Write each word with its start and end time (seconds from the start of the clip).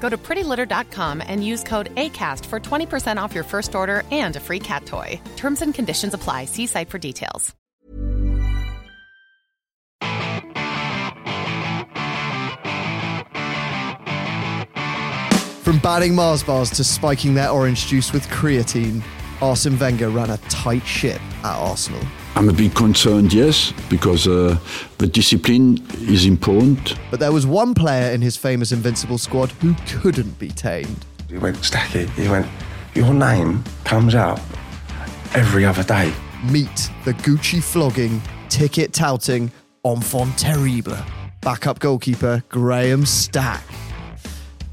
Go 0.00 0.08
to 0.08 0.16
prettylitter.com 0.16 1.22
and 1.26 1.44
use 1.44 1.64
code 1.64 1.94
ACAST 1.96 2.46
for 2.46 2.60
20% 2.60 3.20
off 3.20 3.34
your 3.34 3.44
first 3.44 3.74
order 3.74 4.04
and 4.12 4.36
a 4.36 4.40
free 4.40 4.60
cat 4.60 4.86
toy. 4.86 5.20
Terms 5.36 5.62
and 5.62 5.74
conditions 5.74 6.14
apply. 6.14 6.44
See 6.44 6.66
site 6.66 6.90
for 6.90 6.98
details. 6.98 7.54
From 15.66 15.80
banning 15.80 16.14
Mars 16.14 16.44
bars 16.44 16.70
to 16.70 16.84
spiking 16.84 17.34
their 17.34 17.50
orange 17.50 17.88
juice 17.88 18.12
with 18.12 18.28
creatine, 18.28 19.02
Arsene 19.42 19.76
Wenger 19.76 20.10
ran 20.10 20.30
a 20.30 20.36
tight 20.48 20.86
ship 20.86 21.20
at 21.42 21.56
Arsenal. 21.56 22.06
I'm 22.36 22.50
a 22.50 22.52
bit 22.52 22.74
concerned, 22.74 23.32
yes, 23.32 23.72
because 23.88 24.28
uh, 24.28 24.58
the 24.98 25.06
discipline 25.06 25.82
is 26.02 26.26
important. 26.26 26.94
But 27.10 27.18
there 27.18 27.32
was 27.32 27.46
one 27.46 27.72
player 27.72 28.12
in 28.12 28.20
his 28.20 28.36
famous 28.36 28.72
Invincible 28.72 29.16
squad 29.16 29.52
who 29.52 29.74
couldn't 29.86 30.38
be 30.38 30.50
tamed. 30.50 31.06
He 31.30 31.38
went, 31.38 31.56
Stacky, 31.56 32.10
he 32.10 32.28
went, 32.28 32.46
your 32.94 33.14
name 33.14 33.64
comes 33.84 34.14
up 34.14 34.38
every 35.34 35.64
other 35.64 35.82
day. 35.82 36.12
Meet 36.44 36.90
the 37.06 37.14
Gucci 37.14 37.62
flogging, 37.62 38.20
ticket 38.50 38.92
touting, 38.92 39.50
enfant 39.86 40.36
terrible, 40.36 40.98
backup 41.40 41.78
goalkeeper 41.78 42.42
Graham 42.50 43.06
Stack. 43.06 43.64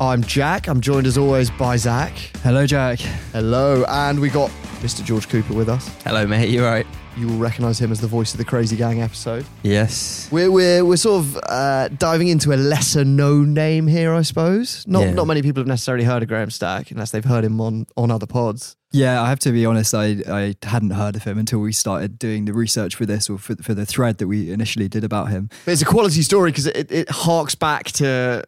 I'm 0.02 0.22
Jack. 0.22 0.68
I'm 0.68 0.82
joined 0.82 1.08
as 1.08 1.18
always 1.18 1.50
by 1.50 1.78
Zach. 1.78 2.12
Hello, 2.44 2.68
Jack. 2.68 3.00
Hello, 3.32 3.86
and 3.88 4.20
we 4.20 4.28
got 4.30 4.50
Mr. 4.82 5.02
George 5.02 5.30
Cooper 5.30 5.54
with 5.54 5.70
us. 5.70 5.88
Hello, 6.04 6.28
mate. 6.28 6.50
You 6.50 6.66
right? 6.66 6.86
You 7.16 7.28
will 7.28 7.38
recognise 7.38 7.80
him 7.80 7.92
as 7.92 8.02
the 8.02 8.08
voice 8.08 8.34
of 8.34 8.40
the 8.40 8.46
Crazy 8.46 8.76
Gang 8.76 9.02
episode. 9.02 9.46
Yes. 9.62 10.28
We're 10.32 10.50
we're, 10.52 10.84
we're 10.84 10.98
sort 10.98 11.20
of 11.24 11.38
uh, 11.48 11.88
diving 11.90 12.28
into 12.28 12.54
a 12.54 12.56
lesser 12.58 13.06
known 13.06 13.54
name 13.54 13.86
here, 13.88 14.14
I 14.14 14.24
suppose. 14.24 14.84
Not 14.88 15.04
Yeah. 15.04 15.14
not 15.14 15.28
many 15.28 15.42
people 15.44 15.62
have 15.62 15.68
necessarily 15.68 16.06
heard 16.06 16.24
of 16.24 16.30
Graham 16.30 16.50
Stack 16.50 16.90
unless 16.92 17.12
they've 17.12 17.24
heard 17.24 17.44
him 17.44 17.62
on 17.62 17.86
on 17.98 18.10
other 18.10 18.26
pods. 18.26 18.76
Yeah, 18.96 19.22
I 19.24 19.30
have 19.30 19.40
to 19.40 19.52
be 19.52 19.66
honest. 19.66 19.96
I, 19.96 20.18
I 20.30 20.56
hadn't 20.62 20.92
heard 20.92 21.16
of 21.16 21.24
him 21.24 21.40
until 21.40 21.58
we 21.60 21.72
started 21.72 22.20
doing 22.20 22.46
the 22.46 22.54
research 22.54 22.94
for 22.96 23.08
this 23.08 23.28
or 23.28 23.40
for, 23.40 23.56
for 23.56 23.74
the 23.74 23.88
thread 23.88 24.20
that 24.20 24.28
we 24.28 24.52
initially 24.52 24.88
did 24.88 25.04
about 25.04 25.30
him. 25.30 25.50
But 25.66 25.72
it's 25.72 25.82
a 25.82 25.86
quality 25.86 26.22
story 26.22 26.52
because 26.52 26.68
it, 26.68 26.92
it 26.92 27.10
harks 27.10 27.56
back 27.56 27.86
to 27.94 28.44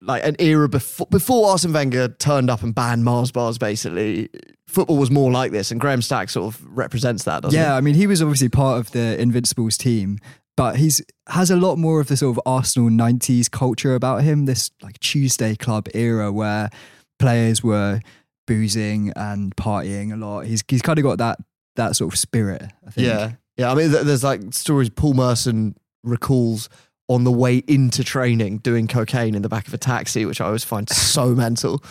like 0.00 0.24
an 0.24 0.36
era 0.38 0.68
before 0.68 1.06
before 1.10 1.50
Arsene 1.50 1.72
Wenger 1.72 2.08
turned 2.08 2.50
up 2.50 2.62
and 2.62 2.74
banned 2.74 3.04
Mars 3.04 3.32
bars. 3.32 3.58
Basically, 3.58 4.28
football 4.66 4.96
was 4.96 5.10
more 5.10 5.30
like 5.30 5.52
this, 5.52 5.70
and 5.70 5.80
Graham 5.80 6.02
Stack 6.02 6.30
sort 6.30 6.54
of 6.54 6.64
represents 6.66 7.24
that. 7.24 7.42
Doesn't 7.42 7.58
yeah, 7.58 7.72
he? 7.72 7.76
I 7.76 7.80
mean, 7.80 7.94
he 7.94 8.06
was 8.06 8.22
obviously 8.22 8.48
part 8.48 8.78
of 8.78 8.92
the 8.92 9.20
Invincibles 9.20 9.76
team, 9.76 10.18
but 10.56 10.76
he's 10.76 11.00
has 11.28 11.50
a 11.50 11.56
lot 11.56 11.76
more 11.76 12.00
of 12.00 12.08
the 12.08 12.16
sort 12.16 12.36
of 12.36 12.42
Arsenal 12.46 12.90
'90s 12.90 13.50
culture 13.50 13.94
about 13.94 14.22
him. 14.22 14.44
This 14.46 14.70
like 14.82 14.98
Tuesday 15.00 15.54
club 15.54 15.88
era 15.94 16.30
where 16.32 16.70
players 17.18 17.62
were 17.62 18.00
boozing 18.46 19.12
and 19.16 19.54
partying 19.56 20.12
a 20.12 20.16
lot. 20.16 20.46
He's 20.46 20.62
he's 20.68 20.82
kind 20.82 20.98
of 20.98 21.02
got 21.04 21.18
that 21.18 21.38
that 21.76 21.96
sort 21.96 22.12
of 22.12 22.18
spirit. 22.18 22.62
I 22.86 22.90
think. 22.90 23.06
Yeah, 23.06 23.32
yeah. 23.56 23.70
I 23.70 23.74
mean, 23.74 23.90
there's 23.90 24.24
like 24.24 24.52
stories 24.52 24.90
Paul 24.90 25.14
Merson 25.14 25.76
recalls 26.04 26.68
on 27.08 27.24
the 27.24 27.32
way 27.32 27.58
into 27.68 28.02
training 28.02 28.58
doing 28.58 28.86
cocaine 28.86 29.34
in 29.34 29.42
the 29.42 29.48
back 29.48 29.68
of 29.68 29.74
a 29.74 29.78
taxi, 29.78 30.24
which 30.24 30.40
I 30.40 30.46
always 30.46 30.64
find 30.64 30.88
so 30.88 31.34
mental. 31.34 31.82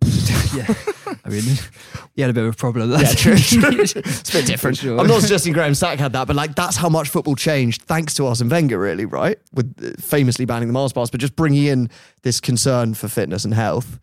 yeah. 0.54 0.72
I 1.24 1.28
mean, 1.28 1.42
he 2.14 2.22
had 2.22 2.30
a 2.30 2.32
bit 2.32 2.44
of 2.44 2.54
a 2.54 2.56
problem. 2.56 2.90
Yeah, 2.92 3.12
true, 3.12 3.36
true. 3.36 3.80
It's 3.80 3.94
a 4.30 4.32
bit 4.32 4.46
different. 4.46 4.76
Sure. 4.76 4.98
I'm 4.98 5.06
not 5.06 5.20
suggesting 5.22 5.52
Graham 5.52 5.74
Stack 5.74 5.98
had 5.98 6.12
that, 6.12 6.26
but 6.26 6.36
like 6.36 6.54
that's 6.54 6.76
how 6.76 6.88
much 6.88 7.08
football 7.08 7.34
changed 7.34 7.82
thanks 7.82 8.14
to 8.14 8.26
Arsene 8.26 8.48
Wenger, 8.48 8.78
really, 8.78 9.04
right? 9.06 9.38
With 9.52 9.74
uh, 9.82 10.00
famously 10.00 10.44
banning 10.44 10.68
the 10.68 10.72
Mars 10.72 10.92
bars, 10.92 11.10
but 11.10 11.20
just 11.20 11.34
bringing 11.34 11.64
in 11.64 11.90
this 12.22 12.40
concern 12.40 12.94
for 12.94 13.08
fitness 13.08 13.44
and 13.44 13.54
health. 13.54 13.98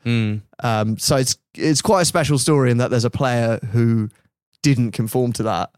Um, 0.59 0.97
so 0.97 1.15
it's 1.15 1.37
it's 1.55 1.81
quite 1.81 2.01
a 2.01 2.05
special 2.05 2.37
story 2.37 2.71
in 2.71 2.77
that 2.77 2.89
there's 2.89 3.05
a 3.05 3.09
player 3.09 3.59
who 3.71 4.09
didn't 4.61 4.91
conform 4.91 5.31
to 5.33 5.43
that 5.43 5.71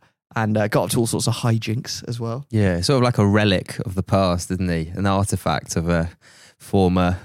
and 0.44 0.58
uh, 0.58 0.68
got 0.68 0.84
up 0.84 0.90
to 0.92 1.00
all 1.00 1.08
sorts 1.08 1.28
of 1.28 1.36
hijinks 1.36 2.08
as 2.08 2.20
well. 2.20 2.46
Yeah, 2.50 2.82
sort 2.82 2.98
of 2.98 3.04
like 3.04 3.18
a 3.18 3.26
relic 3.26 3.80
of 3.80 3.96
the 3.96 4.04
past, 4.04 4.52
isn't 4.52 4.70
he? 4.70 4.92
An 4.96 5.06
artifact 5.06 5.76
of 5.76 5.90
a 5.90 6.10
former 6.58 7.18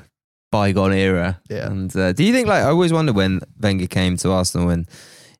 bygone 0.51 0.93
era. 0.93 1.41
Yeah. 1.49 1.71
And 1.71 1.95
uh, 1.97 2.13
do 2.13 2.25
you 2.25 2.33
think, 2.33 2.49
like, 2.49 2.63
I 2.63 2.69
always 2.69 2.93
wonder 2.93 3.13
when 3.13 3.41
Wenger 3.61 3.87
came 3.87 4.17
to 4.19 4.31
Arsenal 4.31 4.71
and, 4.71 4.87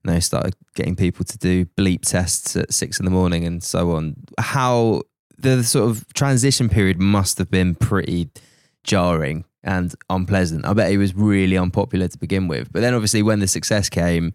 you 0.05 0.13
know, 0.13 0.21
started 0.21 0.55
getting 0.75 0.97
people 0.97 1.25
to 1.25 1.39
do 1.39 1.65
bleep 1.65 2.03
tests 2.03 2.57
at 2.57 2.73
six 2.73 2.99
in 2.99 3.05
the 3.05 3.11
morning 3.11 3.45
and 3.45 3.63
so 3.63 3.93
on, 3.93 4.17
how 4.39 5.03
the 5.39 5.65
sort 5.65 5.91
of 5.91 6.07
transition 6.15 6.69
period 6.69 6.99
must 7.01 7.39
have 7.39 7.51
been 7.51 7.75
pretty 7.75 8.31
jarring 8.85 9.45
and 9.63 9.95
unpleasant. 10.09 10.67
I 10.67 10.73
bet 10.73 10.91
he 10.91 10.99
was 10.99 11.15
really 11.15 11.57
unpopular 11.57 12.09
to 12.09 12.19
begin 12.19 12.49
with. 12.49 12.73
But 12.73 12.81
then 12.81 12.95
obviously 12.95 13.23
when 13.23 13.41
the 13.41 13.49
success 13.49 13.89
came, 13.89 14.35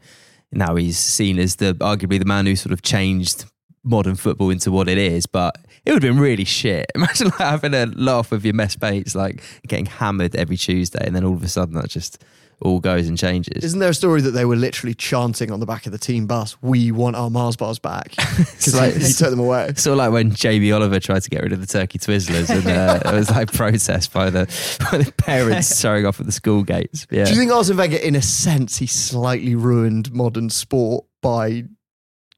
now 0.52 0.76
he's 0.76 0.98
seen 0.98 1.40
as 1.40 1.58
the 1.58 1.74
arguably 1.76 2.20
the 2.20 2.26
man 2.26 2.46
who 2.46 2.56
sort 2.56 2.74
of 2.74 2.82
changed 2.82 3.46
modern 3.84 4.16
football 4.16 4.50
into 4.50 4.72
what 4.72 4.88
it 4.88 4.98
is. 4.98 5.26
But 5.26 5.58
it 5.86 5.94
would 5.94 6.04
have 6.04 6.14
been 6.14 6.22
really 6.22 6.46
shit. 6.46 6.92
Imagine 6.96 7.28
like 7.28 7.38
having 7.38 7.74
a 7.74 7.86
laugh 7.88 8.32
with 8.32 8.46
your 8.46 8.54
mess 8.54 8.80
mates, 8.82 9.16
like 9.16 9.44
getting 9.68 9.86
hammered 9.86 10.36
every 10.36 10.58
Tuesday, 10.58 11.04
and 11.06 11.16
then 11.16 11.24
all 11.24 11.34
of 11.34 11.44
a 11.44 11.48
sudden 11.48 11.76
that 11.76 11.90
just 11.90 12.24
all 12.62 12.80
goes 12.80 13.08
and 13.08 13.18
changes. 13.18 13.64
Isn't 13.64 13.80
there 13.80 13.90
a 13.90 13.94
story 13.94 14.22
that 14.22 14.32
they 14.32 14.46
were 14.46 14.56
literally 14.56 14.96
chanting 14.96 15.52
on 15.52 15.60
the 15.60 15.66
back 15.66 15.86
of 15.86 15.92
the 15.92 15.98
team 15.98 16.26
bus, 16.26 16.58
"We 16.62 16.92
want 16.92 17.16
our 17.16 17.30
Mars 17.30 17.56
bars 17.56 17.80
back"? 17.80 18.16
Because 18.16 18.76
like, 18.76 18.96
he 18.96 19.14
took 19.14 19.30
them 19.30 19.40
away. 19.40 19.74
Sort 19.76 19.94
of 19.94 19.98
like 19.98 20.12
when 20.12 20.32
Jamie 20.32 20.72
Oliver 20.72 21.00
tried 21.00 21.22
to 21.24 21.30
get 21.30 21.44
rid 21.44 21.54
of 21.54 21.62
the 21.62 21.68
turkey 21.68 22.00
twizzlers, 22.00 22.50
and 22.50 22.68
uh, 22.68 23.00
it 23.06 23.16
was 23.16 23.30
like 23.30 23.52
protest 23.52 24.12
by 24.12 24.30
the, 24.30 24.46
by 24.92 24.98
the 24.98 25.12
parents 25.14 25.82
throwing 25.82 26.06
off 26.06 26.20
at 26.20 26.26
the 26.26 26.32
school 26.32 26.64
gates. 26.64 27.06
Yeah. 27.12 27.26
Do 27.26 27.32
you 27.32 27.38
think 27.38 27.52
Arsene 27.52 27.78
Wenger, 27.78 27.98
in 27.98 28.16
a 28.16 28.22
sense, 28.22 28.78
he 28.78 28.88
slightly 28.88 29.56
ruined 29.56 30.12
modern 30.12 30.50
sport 30.50 31.06
by 31.22 31.66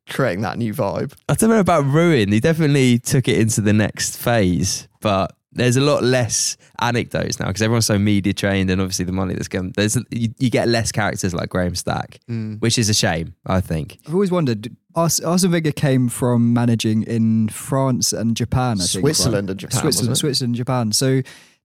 creating 0.10 0.42
that 0.42 0.58
new 0.58 0.74
vibe? 0.74 1.14
I 1.30 1.36
don't 1.36 1.50
know 1.50 1.60
about 1.60 1.86
ruin. 1.86 2.32
He 2.32 2.40
definitely 2.40 3.00
took 3.00 3.28
it 3.28 3.40
into 3.40 3.62
the 3.62 3.74
next 3.74 4.18
phase, 4.18 4.88
but 5.00 5.36
there's 5.52 5.78
a 5.78 5.82
lot 5.82 6.04
less 6.04 6.58
anecdotes 6.80 7.40
now 7.40 7.48
because 7.48 7.62
everyone's 7.62 7.86
so 7.86 7.98
media 7.98 8.34
trained, 8.34 8.70
and 8.70 8.82
obviously 8.82 9.06
the 9.06 9.12
money 9.12 9.34
that's 9.34 9.48
come. 9.48 9.72
There's 9.72 9.96
you, 10.12 10.30
you 10.38 10.50
get 10.50 10.68
less 10.68 10.92
characters 10.92 11.34
like 11.34 11.50
Graham 11.50 11.76
Stack, 11.76 12.20
mm. 12.30 12.60
which 12.62 12.78
is 12.78 12.90
a 12.90 12.94
shame. 12.94 13.36
I 13.46 13.62
think. 13.62 14.00
I've 14.08 14.14
always 14.14 14.32
wondered. 14.32 14.76
Ars- 14.96 15.20
Arsene 15.20 15.52
Wenger 15.52 15.72
came 15.72 16.10
from 16.10 16.54
managing 16.54 17.04
in 17.04 17.50
France 17.50 18.14
and 18.14 18.36
Japan. 18.36 18.78
I 18.78 18.86
think, 18.86 19.02
Switzerland 19.02 19.48
right? 19.48 19.52
and 19.52 19.60
Japan, 19.60 19.80
Switzerland. 19.80 20.18
Switzerland, 20.18 20.50
and 20.50 20.56
Japan. 20.56 20.92
So, 20.92 21.22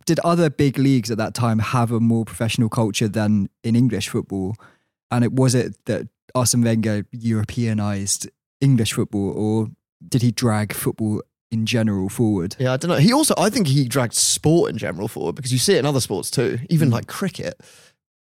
did 0.06 0.18
other 0.20 0.50
big 0.50 0.78
leagues 0.78 1.10
at 1.10 1.18
that 1.18 1.34
time 1.34 1.58
have 1.58 1.90
a 1.90 2.00
more 2.00 2.24
professional 2.24 2.68
culture 2.68 3.08
than 3.08 3.48
in 3.62 3.76
English 3.76 4.08
football? 4.08 4.54
And 5.10 5.24
it 5.24 5.32
was 5.32 5.54
it 5.54 5.76
that 5.84 6.08
Arsene 6.34 6.62
Wenger 6.62 7.06
Europeanized 7.12 8.30
English 8.60 8.94
football, 8.94 9.30
or 9.30 9.68
did 10.06 10.22
he 10.22 10.30
drag 10.30 10.72
football 10.72 11.22
in 11.50 11.66
general 11.66 12.08
forward? 12.08 12.56
Yeah, 12.58 12.72
I 12.72 12.76
don't 12.76 12.90
know. 12.90 12.96
He 12.96 13.12
also, 13.12 13.34
I 13.36 13.50
think 13.50 13.66
he 13.66 13.86
dragged 13.88 14.14
sport 14.14 14.70
in 14.70 14.78
general 14.78 15.08
forward 15.08 15.34
because 15.36 15.52
you 15.52 15.58
see 15.58 15.74
it 15.74 15.78
in 15.78 15.86
other 15.86 16.00
sports 16.00 16.30
too, 16.30 16.58
even 16.70 16.90
like 16.90 17.06
cricket. 17.06 17.60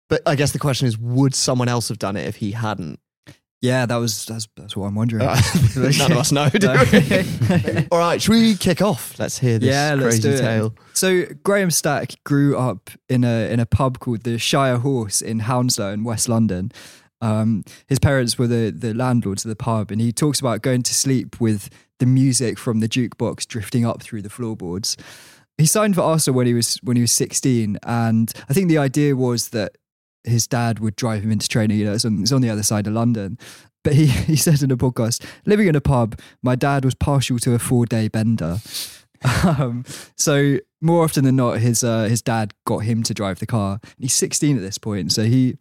But 0.10 0.22
I 0.26 0.36
guess 0.36 0.52
the 0.52 0.60
question 0.60 0.88
is, 0.88 0.98
would 0.98 1.34
someone 1.34 1.70
else 1.70 1.88
have 1.90 2.00
done 2.00 2.18
it 2.18 2.28
if 2.28 2.38
he 2.38 2.52
hadn't? 2.52 3.00
Yeah, 3.62 3.86
that 3.86 3.96
was 3.98 4.26
that's, 4.26 4.48
that's 4.58 4.76
what 4.76 4.88
I'm 4.88 4.96
wondering. 4.96 5.22
Uh, 5.22 5.40
None 5.76 6.12
of 6.12 6.18
us 6.18 6.32
know, 6.32 6.50
do 6.50 6.68
we? 6.68 7.88
All 7.92 8.00
right, 8.00 8.20
should 8.20 8.32
we 8.32 8.56
kick 8.56 8.82
off? 8.82 9.20
Let's 9.20 9.38
hear 9.38 9.60
this 9.60 9.70
yeah, 9.70 9.94
let's 9.94 10.16
crazy 10.16 10.22
do 10.22 10.30
it. 10.32 10.40
tale. 10.40 10.76
So 10.94 11.26
Graham 11.44 11.70
Stack 11.70 12.16
grew 12.24 12.58
up 12.58 12.90
in 13.08 13.24
a 13.24 13.52
in 13.52 13.60
a 13.60 13.68
pub 13.68 14.00
called 14.00 14.24
the 14.24 14.40
Shire 14.40 14.80
Horse 14.80 15.22
in 15.22 15.42
Hounslow 15.42 15.94
in 15.94 16.04
West 16.04 16.28
London. 16.28 16.72
Um, 17.22 17.64
his 17.86 18.00
parents 18.00 18.40
were 18.40 18.48
the 18.48 18.72
the 18.72 18.96
landlords 18.96 19.46
of 19.46 19.50
the 19.50 19.56
pub, 19.56 19.92
and 19.92 20.02
he 20.02 20.12
talks 20.12 20.40
about 20.40 20.64
going 20.64 20.82
to 20.82 20.94
sleep 20.96 21.40
with 21.40 21.70
the 22.02 22.08
music 22.08 22.58
from 22.58 22.80
the 22.80 22.90
jukebox 22.90 23.48
drifting 23.48 23.86
up 23.86 24.02
through 24.02 24.24
the 24.24 24.30
floorboards. 24.30 24.98
He 25.60 25.68
signed 25.68 25.94
for 25.94 26.02
Arsenal 26.02 26.36
when 26.36 26.48
he 26.48 26.54
was 26.56 26.78
when 26.82 26.98
he 26.98 27.02
was 27.02 27.12
16, 27.12 27.78
and 27.84 28.34
I 28.50 28.54
think 28.54 28.70
the 28.70 28.80
idea 28.80 29.16
was 29.16 29.50
that 29.50 29.78
his 30.24 30.48
dad 30.48 30.80
would 30.80 30.96
drive 30.96 31.24
him 31.24 31.32
into 31.32 31.48
training. 31.48 31.78
You 31.78 31.86
know, 31.86 31.94
it's 31.94 32.04
on, 32.04 32.24
it's 32.24 32.32
on 32.32 32.42
the 32.42 32.50
other 32.50 32.64
side 32.64 32.88
of 32.88 32.94
London. 32.94 33.38
But 33.84 33.94
he, 33.94 34.06
he 34.32 34.36
said 34.36 34.64
in 34.64 34.72
a 34.72 34.78
podcast, 34.78 35.24
living 35.46 35.68
in 35.68 35.76
a 35.76 35.82
pub, 35.82 36.20
my 36.42 36.56
dad 36.56 36.84
was 36.84 36.96
partial 36.96 37.38
to 37.40 37.54
a 37.54 37.60
four 37.60 37.86
day 37.86 38.10
bender. 38.10 38.58
Um, 39.44 39.86
so 40.18 40.58
more 40.82 41.04
often 41.04 41.26
than 41.26 41.36
not, 41.36 41.60
his 41.60 41.84
uh, 41.84 42.06
his 42.06 42.24
dad 42.24 42.56
got 42.66 42.80
him 42.80 43.04
to 43.04 43.14
drive 43.14 43.38
the 43.38 43.46
car. 43.46 43.80
He's 44.00 44.14
16 44.14 44.58
at 44.58 44.64
this 44.64 44.80
point, 44.80 45.12
so 45.12 45.26
he 45.26 45.58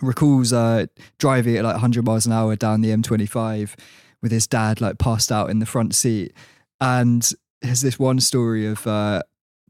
recalls 0.00 0.52
uh, 0.52 0.86
driving 1.20 1.56
at 1.56 1.62
like 1.62 1.74
100 1.74 2.04
miles 2.04 2.26
an 2.26 2.32
hour 2.32 2.56
down 2.56 2.80
the 2.80 2.90
M25 2.90 3.76
with 4.22 4.32
his 4.32 4.46
dad 4.46 4.80
like 4.80 4.98
passed 4.98 5.32
out 5.32 5.50
in 5.50 5.58
the 5.58 5.66
front 5.66 5.94
seat. 5.94 6.32
And 6.80 7.30
there's 7.60 7.80
this 7.80 7.98
one 7.98 8.20
story 8.20 8.66
of 8.66 8.86
uh, 8.86 9.22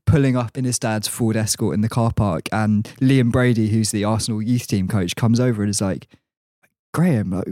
pulling 0.06 0.37
up 0.37 0.56
in 0.56 0.64
his 0.64 0.78
dad's 0.78 1.08
Ford 1.08 1.37
Escort 1.37 1.75
in 1.75 1.81
the 1.81 1.88
car 1.88 2.12
park, 2.12 2.49
and 2.52 2.84
Liam 3.00 3.31
Brady, 3.31 3.69
who's 3.69 3.90
the 3.90 4.04
Arsenal 4.04 4.43
youth 4.43 4.66
team 4.66 4.88
coach, 4.88 5.16
comes 5.16 5.40
over 5.40 5.62
and 5.62 5.70
is 5.70 5.81
like, 5.81 6.06
"Graham, 6.94 7.31
like, 7.31 7.49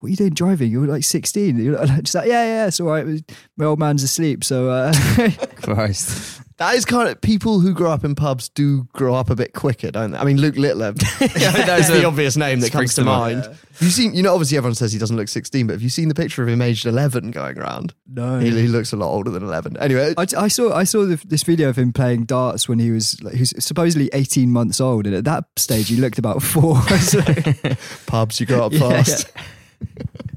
what 0.00 0.06
are 0.06 0.10
you 0.10 0.16
doing 0.16 0.34
driving? 0.34 0.70
You're 0.70 0.86
like 0.86 1.04
16." 1.04 1.58
You're 1.58 1.84
like, 1.84 2.02
just 2.02 2.14
like, 2.14 2.28
"Yeah, 2.28 2.44
yeah, 2.44 2.66
it's 2.66 2.80
all 2.80 2.88
right. 2.88 3.06
My 3.56 3.64
old 3.64 3.78
man's 3.78 4.02
asleep, 4.02 4.44
so." 4.44 4.70
Uh, 4.70 4.92
Christ. 5.56 6.41
That 6.58 6.74
is 6.74 6.84
kind 6.84 7.08
of 7.08 7.20
people 7.20 7.60
who 7.60 7.72
grow 7.74 7.90
up 7.90 8.04
in 8.04 8.14
pubs 8.14 8.48
do 8.48 8.84
grow 8.92 9.14
up 9.14 9.30
a 9.30 9.34
bit 9.34 9.52
quicker, 9.54 9.90
don't 9.90 10.12
they? 10.12 10.18
I 10.18 10.24
mean, 10.24 10.38
Luke 10.40 10.56
Littler 10.56 10.92
that's 11.18 11.88
the 11.88 12.04
obvious 12.04 12.36
name 12.36 12.60
that 12.60 12.70
comes 12.72 12.94
to 12.94 13.00
to 13.00 13.04
mind. 13.06 13.40
mind. 13.40 13.58
You 13.80 13.88
seen, 13.88 14.14
you 14.14 14.22
know, 14.22 14.32
obviously 14.34 14.56
everyone 14.58 14.74
says 14.74 14.92
he 14.92 14.98
doesn't 14.98 15.16
look 15.16 15.28
16, 15.28 15.66
but 15.66 15.72
have 15.72 15.82
you 15.82 15.88
seen 15.88 16.08
the 16.08 16.14
picture 16.14 16.42
of 16.42 16.48
him 16.48 16.60
aged 16.62 16.86
11 16.86 17.30
going 17.30 17.58
around? 17.58 17.94
no, 18.06 18.38
He, 18.38 18.50
he 18.50 18.68
looks 18.68 18.92
a 18.92 18.96
lot 18.96 19.08
older 19.08 19.30
than 19.30 19.42
11. 19.42 19.76
Anyway, 19.78 20.14
I, 20.16 20.26
I 20.36 20.48
saw 20.48 20.72
I 20.74 20.84
saw 20.84 21.04
the, 21.06 21.16
this 21.26 21.42
video 21.42 21.68
of 21.68 21.76
him 21.76 21.92
playing 21.92 22.24
darts 22.24 22.68
when 22.68 22.78
he 22.78 22.90
was 22.90 23.20
like, 23.22 23.34
he 23.34 23.40
was 23.40 23.54
supposedly 23.58 24.10
18 24.12 24.50
months 24.50 24.80
old, 24.80 25.06
and 25.06 25.14
at 25.16 25.24
that 25.24 25.44
stage 25.56 25.88
he 25.88 25.96
looked 25.96 26.18
about 26.18 26.42
four. 26.42 26.80
so, 26.98 27.22
pubs, 28.06 28.38
you 28.40 28.46
grow 28.46 28.66
up 28.66 28.72
Yeah, 28.72 29.02
fast. 29.02 29.32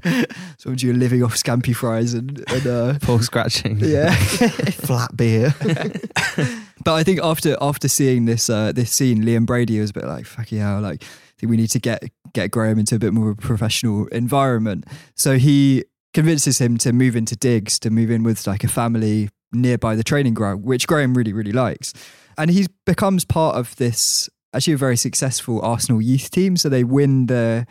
so 0.58 0.72
you're 0.76 0.94
living 0.94 1.22
off 1.22 1.34
scampi 1.34 1.74
fries 1.74 2.14
and, 2.14 2.44
and 2.50 2.66
uh, 2.66 2.98
Paul 3.00 3.20
scratching. 3.20 3.78
yeah. 3.80 4.14
Flat 4.14 5.16
beer. 5.16 5.54
but 6.84 6.94
I 6.94 7.02
think 7.02 7.20
after 7.22 7.56
after 7.60 7.88
seeing 7.88 8.26
this 8.26 8.48
uh, 8.48 8.72
this 8.72 8.90
scene, 8.90 9.24
Liam 9.24 9.46
Brady 9.46 9.80
was 9.80 9.90
a 9.90 9.94
bit 9.94 10.04
like 10.04 10.26
fuck 10.26 10.52
yeah, 10.52 10.78
like 10.78 11.02
I 11.02 11.40
think 11.40 11.50
we 11.50 11.56
need 11.56 11.70
to 11.70 11.80
get 11.80 12.04
get 12.32 12.50
Graham 12.50 12.78
into 12.78 12.94
a 12.94 12.98
bit 12.98 13.12
more 13.12 13.30
of 13.30 13.38
a 13.38 13.40
professional 13.40 14.06
environment. 14.08 14.84
So 15.14 15.38
he 15.38 15.84
convinces 16.14 16.58
him 16.58 16.78
to 16.78 16.92
move 16.92 17.16
into 17.16 17.36
digs, 17.36 17.78
to 17.80 17.90
move 17.90 18.10
in 18.10 18.22
with 18.22 18.46
like 18.46 18.64
a 18.64 18.68
family 18.68 19.28
nearby 19.52 19.96
the 19.96 20.04
training 20.04 20.34
ground, 20.34 20.64
which 20.64 20.86
Graham 20.86 21.14
really 21.14 21.32
really 21.32 21.52
likes, 21.52 21.92
and 22.38 22.50
he 22.50 22.66
becomes 22.84 23.24
part 23.24 23.56
of 23.56 23.74
this 23.76 24.28
actually 24.54 24.72
a 24.72 24.78
very 24.78 24.96
successful 24.96 25.60
Arsenal 25.60 26.00
youth 26.00 26.30
team. 26.30 26.56
So 26.56 26.68
they 26.68 26.84
win 26.84 27.26
the 27.26 27.66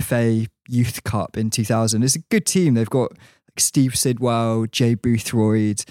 FA 0.00 0.46
Youth 0.68 1.04
Cup 1.04 1.36
in 1.36 1.50
2000. 1.50 2.02
It's 2.02 2.16
a 2.16 2.20
good 2.30 2.46
team. 2.46 2.74
They've 2.74 2.88
got 2.90 3.12
like 3.12 3.58
Steve 3.58 3.96
Sidwell, 3.96 4.66
Jay 4.66 4.94
Bothroyd, 4.94 5.84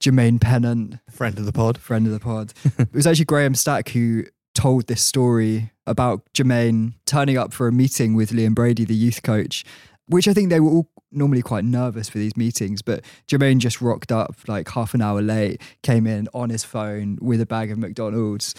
Jermaine 0.00 0.40
Pennant, 0.40 0.98
Friend 1.10 1.38
of 1.38 1.46
the 1.46 1.52
pod. 1.52 1.78
friend 1.78 2.06
of 2.06 2.12
the 2.12 2.20
pod. 2.20 2.52
it 2.78 2.92
was 2.92 3.06
actually 3.06 3.24
Graham 3.24 3.54
Stack 3.54 3.90
who 3.90 4.24
told 4.54 4.86
this 4.86 5.02
story 5.02 5.72
about 5.86 6.22
Jermaine 6.34 6.94
turning 7.04 7.36
up 7.36 7.52
for 7.52 7.68
a 7.68 7.72
meeting 7.72 8.14
with 8.14 8.30
Liam 8.30 8.54
Brady, 8.54 8.84
the 8.84 8.94
youth 8.94 9.22
coach, 9.22 9.64
which 10.06 10.26
I 10.26 10.32
think 10.32 10.50
they 10.50 10.60
were 10.60 10.70
all 10.70 10.88
normally 11.12 11.42
quite 11.42 11.64
nervous 11.64 12.08
for 12.08 12.18
these 12.18 12.36
meetings, 12.36 12.82
but 12.82 13.04
Jermaine 13.28 13.58
just 13.58 13.80
rocked 13.80 14.12
up 14.12 14.34
like 14.48 14.68
half 14.70 14.92
an 14.94 15.02
hour 15.02 15.22
late, 15.22 15.60
came 15.82 16.06
in 16.06 16.28
on 16.34 16.50
his 16.50 16.64
phone 16.64 17.18
with 17.20 17.40
a 17.40 17.46
bag 17.46 17.70
of 17.70 17.78
McDonald's. 17.78 18.54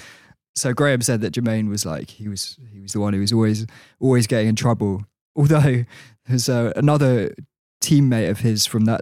So 0.57 0.74
Graham 0.74 1.01
said 1.01 1.21
that 1.21 1.33
Jermaine 1.33 1.69
was 1.69 1.86
like 1.86 2.09
he 2.09 2.27
was 2.27 2.57
he 2.71 2.80
was 2.80 2.92
the 2.94 3.00
one 3.00 3.13
who 3.13 3.19
was 3.19 3.31
always 3.31 3.65
always 4.00 4.27
getting 4.27 4.50
in 4.50 4.56
trouble. 4.56 5.06
Although 5.36 5.86
there's 6.27 6.50
uh, 6.50 6.74
another 6.75 7.33
teammate 7.81 8.30
of 8.30 8.39
his 8.39 8.65
from 8.65 8.86
that 8.86 9.01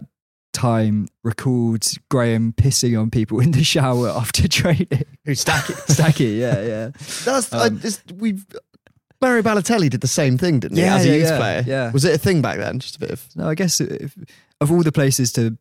time 0.52 1.08
recalled 1.24 1.84
Graham 2.10 2.52
pissing 2.52 2.98
on 3.00 3.10
people 3.10 3.40
in 3.40 3.52
the 3.52 3.64
shower 3.64 4.08
after 4.16 4.46
training. 4.46 4.88
Who's 5.24 5.44
Stacky? 5.44 5.74
Stacky, 5.86 6.38
yeah, 6.38 6.60
yeah. 6.62 6.90
That's, 7.24 7.52
Um, 7.52 7.80
just, 7.80 8.12
we've, 8.12 8.46
Mario 9.20 9.42
Balotelli 9.42 9.88
did 9.90 10.00
the 10.02 10.06
same 10.08 10.36
thing, 10.38 10.60
didn't 10.60 10.76
he? 10.76 10.82
Yeah, 10.82 10.96
As 10.96 11.04
a 11.04 11.08
yeah, 11.08 11.14
youth 11.14 11.24
yeah, 11.28 11.38
player. 11.38 11.64
yeah. 11.66 11.92
Was 11.92 12.04
it 12.04 12.14
a 12.14 12.18
thing 12.18 12.42
back 12.42 12.58
then? 12.58 12.78
Just 12.80 12.96
a 12.96 12.98
bit 13.00 13.10
of. 13.10 13.26
No, 13.34 13.48
I 13.48 13.54
guess 13.54 13.80
if, 13.80 14.14
of 14.60 14.70
all 14.70 14.82
the 14.82 14.92
places 14.92 15.32
to 15.34 15.56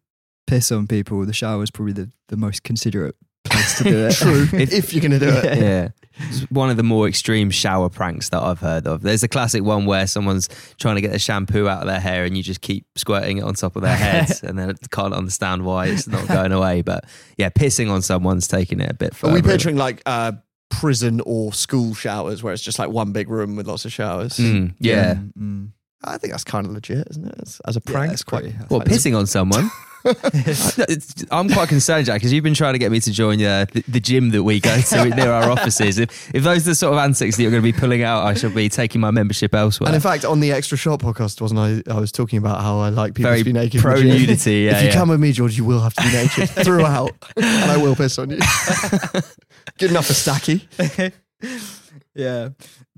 piss 0.47 0.71
on 0.71 0.87
people, 0.87 1.25
the 1.25 1.33
shower 1.33 1.63
is 1.63 1.71
probably 1.71 1.93
the, 1.93 2.11
the 2.27 2.37
most 2.37 2.63
considerate 2.63 3.15
place 3.45 3.77
to 3.77 3.83
do 3.83 4.07
it. 4.07 4.13
True. 4.15 4.47
if 4.53 4.93
you're 4.93 5.01
going 5.01 5.11
to 5.11 5.19
do 5.19 5.29
it. 5.29 5.57
Yeah. 5.57 5.89
It's 6.29 6.41
one 6.49 6.69
of 6.69 6.77
the 6.77 6.83
more 6.83 7.07
extreme 7.09 7.49
shower 7.51 7.89
pranks 7.89 8.29
that 8.29 8.41
I've 8.41 8.59
heard 8.59 8.87
of. 8.87 9.01
There's 9.01 9.23
a 9.23 9.27
classic 9.27 9.63
one 9.63 9.85
where 9.85 10.07
someone's 10.07 10.47
trying 10.79 10.95
to 10.95 11.01
get 11.01 11.11
the 11.11 11.19
shampoo 11.19 11.67
out 11.67 11.81
of 11.81 11.87
their 11.87 11.99
hair 11.99 12.23
and 12.23 12.37
you 12.37 12.43
just 12.43 12.61
keep 12.61 12.85
squirting 12.95 13.37
it 13.39 13.43
on 13.43 13.53
top 13.53 13.75
of 13.75 13.81
their 13.81 13.95
heads 13.97 14.41
and 14.43 14.57
then 14.57 14.73
can't 14.91 15.13
understand 15.13 15.65
why 15.65 15.87
it's 15.87 16.07
not 16.07 16.25
going 16.27 16.53
away. 16.53 16.81
But 16.83 17.03
yeah, 17.37 17.49
pissing 17.49 17.91
on 17.91 18.01
someone's 18.01 18.47
taking 18.47 18.79
it 18.79 18.89
a 18.89 18.93
bit 18.93 19.11
Are 19.11 19.15
further. 19.15 19.33
we 19.33 19.41
picturing 19.41 19.75
like 19.75 20.01
uh, 20.05 20.31
prison 20.69 21.21
or 21.25 21.51
school 21.51 21.93
showers 21.93 22.41
where 22.41 22.53
it's 22.53 22.63
just 22.63 22.79
like 22.79 22.89
one 22.89 23.11
big 23.11 23.29
room 23.29 23.57
with 23.57 23.67
lots 23.67 23.83
of 23.83 23.91
showers? 23.91 24.37
Mm, 24.37 24.73
yeah. 24.79 25.15
Mm. 25.37 25.71
I 26.01 26.17
think 26.17 26.31
that's 26.31 26.43
kind 26.45 26.65
of 26.65 26.71
legit, 26.71 27.07
isn't 27.09 27.27
it? 27.27 27.35
As, 27.41 27.61
as 27.65 27.75
a 27.75 27.81
Yeah, 27.85 27.91
prank. 27.91 28.13
it's 28.13 28.23
pretty- 28.23 28.55
Well, 28.69 28.79
pissing 28.81 29.17
on 29.17 29.27
someone. 29.27 29.69
I'm 31.31 31.49
quite 31.49 31.69
concerned, 31.69 32.05
Jack, 32.05 32.17
because 32.17 32.31
you've 32.31 32.43
been 32.43 32.53
trying 32.53 32.73
to 32.73 32.79
get 32.79 32.91
me 32.91 32.99
to 32.99 33.11
join 33.11 33.41
uh, 33.41 33.65
the, 33.71 33.83
the 33.87 33.99
gym 33.99 34.29
that 34.31 34.43
we 34.43 34.59
go 34.59 34.75
to 34.75 35.05
near 35.15 35.31
our 35.31 35.49
offices. 35.49 35.97
If, 35.97 36.33
if 36.33 36.43
those 36.43 36.65
are 36.65 36.71
the 36.71 36.75
sort 36.75 36.93
of 36.93 36.99
antics 36.99 37.37
that 37.37 37.41
you're 37.41 37.51
going 37.51 37.63
to 37.63 37.71
be 37.71 37.77
pulling 37.77 38.03
out, 38.03 38.23
I 38.23 38.33
shall 38.33 38.51
be 38.51 38.69
taking 38.69 39.01
my 39.01 39.11
membership 39.11 39.55
elsewhere. 39.55 39.87
And 39.87 39.95
in 39.95 40.01
fact, 40.01 40.25
on 40.25 40.39
the 40.39 40.51
extra 40.51 40.77
shot 40.77 40.99
podcast, 40.99 41.41
wasn't 41.41 41.59
I? 41.59 41.81
I 41.91 41.99
was 41.99 42.11
talking 42.11 42.37
about 42.37 42.61
how 42.61 42.79
I 42.79 42.89
like 42.89 43.15
people 43.15 43.31
Very 43.31 43.39
to 43.39 43.45
be 43.45 43.53
naked. 43.53 43.81
pro 43.81 44.01
nudity, 44.01 44.61
yeah, 44.61 44.77
if 44.77 44.81
you 44.83 44.87
yeah. 44.89 44.93
come 44.93 45.09
with 45.09 45.19
me, 45.19 45.31
George, 45.31 45.57
you 45.57 45.65
will 45.65 45.81
have 45.81 45.93
to 45.95 46.03
be 46.03 46.11
naked 46.11 46.49
throughout, 46.65 47.11
and 47.35 47.71
I 47.71 47.77
will 47.77 47.95
piss 47.95 48.19
on 48.19 48.29
you. 48.29 48.37
Good 49.77 49.91
enough 49.91 50.07
for 50.07 50.13
Stacky. 50.13 50.67
Yeah. 52.15 52.49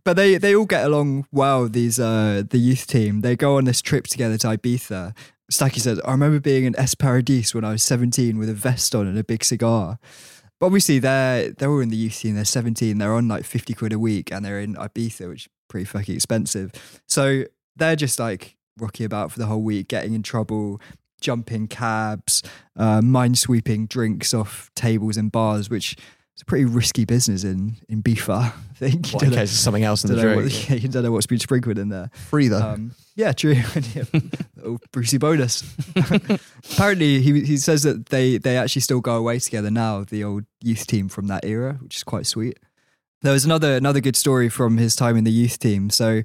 But 0.04 0.16
they, 0.16 0.38
they 0.38 0.56
all 0.56 0.66
get 0.66 0.86
along 0.86 1.26
well, 1.34 1.68
these 1.68 2.00
uh 2.00 2.44
the 2.50 2.58
youth 2.58 2.88
team. 2.88 3.22
They 3.22 3.36
go 3.36 3.58
on 3.58 3.66
this 3.66 3.82
trip 3.82 4.08
together 4.08 4.38
to 4.38 4.48
Ibiza. 4.48 5.14
Stacky 5.52 5.80
said, 5.80 6.00
I 6.04 6.12
remember 6.12 6.40
being 6.40 6.66
in 6.66 6.78
Es 6.78 6.96
Paradis 6.96 7.56
when 7.56 7.64
I 7.64 7.72
was 7.72 7.84
17 7.84 8.38
with 8.38 8.50
a 8.50 8.54
vest 8.54 8.94
on 8.94 9.08
and 9.08 9.18
a 9.18 9.24
big 9.24 9.44
cigar. 9.44 9.98
But 10.60 10.66
obviously 10.66 11.00
they're 11.00 11.52
they're 11.52 11.70
all 11.70 11.80
in 11.80 11.90
the 11.90 11.96
youth 11.96 12.20
team, 12.20 12.36
they're 12.36 12.46
17, 12.46 12.98
they're 12.98 13.14
on 13.14 13.28
like 13.28 13.46
50 13.46 13.74
quid 13.74 13.94
a 13.94 14.00
week 14.00 14.32
and 14.32 14.44
they're 14.44 14.60
in 14.60 14.76
Ibiza, 14.76 15.30
which 15.30 15.46
is 15.46 15.50
pretty 15.70 15.86
fucking 15.86 16.16
expensive. 16.16 16.72
So 17.08 17.44
they're 17.76 17.96
just 17.96 18.20
like 18.20 18.56
rocky 18.78 19.04
about 19.04 19.32
for 19.32 19.40
the 19.40 19.46
whole 19.46 19.62
week, 19.62 19.88
getting 19.88 20.14
in 20.14 20.24
trouble, 20.24 20.82
jumping 21.22 21.68
cabs, 21.68 22.44
uh, 22.76 23.02
mind 23.02 23.38
sweeping 23.38 23.86
drinks 23.86 24.34
off 24.34 24.72
tables 24.76 25.18
and 25.18 25.32
bars, 25.32 25.70
which 25.70 25.96
is 26.38 26.42
a 26.44 26.46
pretty 26.46 26.66
risky 26.66 27.04
business 27.06 27.44
in 27.44 27.76
in 27.90 28.02
Bifa, 28.02 28.54
I 28.54 28.74
think. 28.76 29.12
You 29.14 29.20
in 29.24 29.30
case 29.30 29.36
there's 29.36 29.52
something 29.60 29.84
else 29.84 30.06
in 30.06 30.16
the 30.16 30.22
drink. 30.22 30.44
what- 30.44 30.70
yeah, 30.70 30.76
you 30.76 30.88
don't 30.88 31.04
know 31.04 31.12
what's 31.12 31.28
been 31.28 31.40
sprinkled 31.40 31.78
in 31.78 31.90
there. 31.90 32.10
Free 32.14 32.48
though. 32.48 32.62
Um, 32.62 32.92
yeah, 33.16 33.32
true. 33.32 33.56
Little 34.56 34.80
Brucey 34.92 35.18
bonus. 35.18 35.64
Apparently, 36.74 37.22
he 37.22 37.42
he 37.44 37.58
says 37.58 37.84
that 37.84 38.08
they 38.08 38.38
they 38.38 38.58
actually 38.58 38.82
still 38.82 39.02
go 39.02 39.16
away 39.16 39.40
together 39.40 39.72
now. 39.72 40.04
The 40.04 40.24
old 40.24 40.46
youth 40.62 40.86
team 40.88 41.10
from 41.10 41.28
that 41.28 41.44
era, 41.46 41.78
which 41.82 41.98
is 41.98 42.04
quite 42.04 42.26
sweet. 42.28 42.60
There 43.22 43.34
was 43.34 43.46
another 43.46 43.76
another 43.76 44.00
good 44.00 44.16
story 44.16 44.50
from 44.50 44.78
his 44.78 44.96
time 44.96 45.18
in 45.18 45.24
the 45.24 45.32
youth 45.32 45.58
team. 45.60 45.90
So 45.90 46.22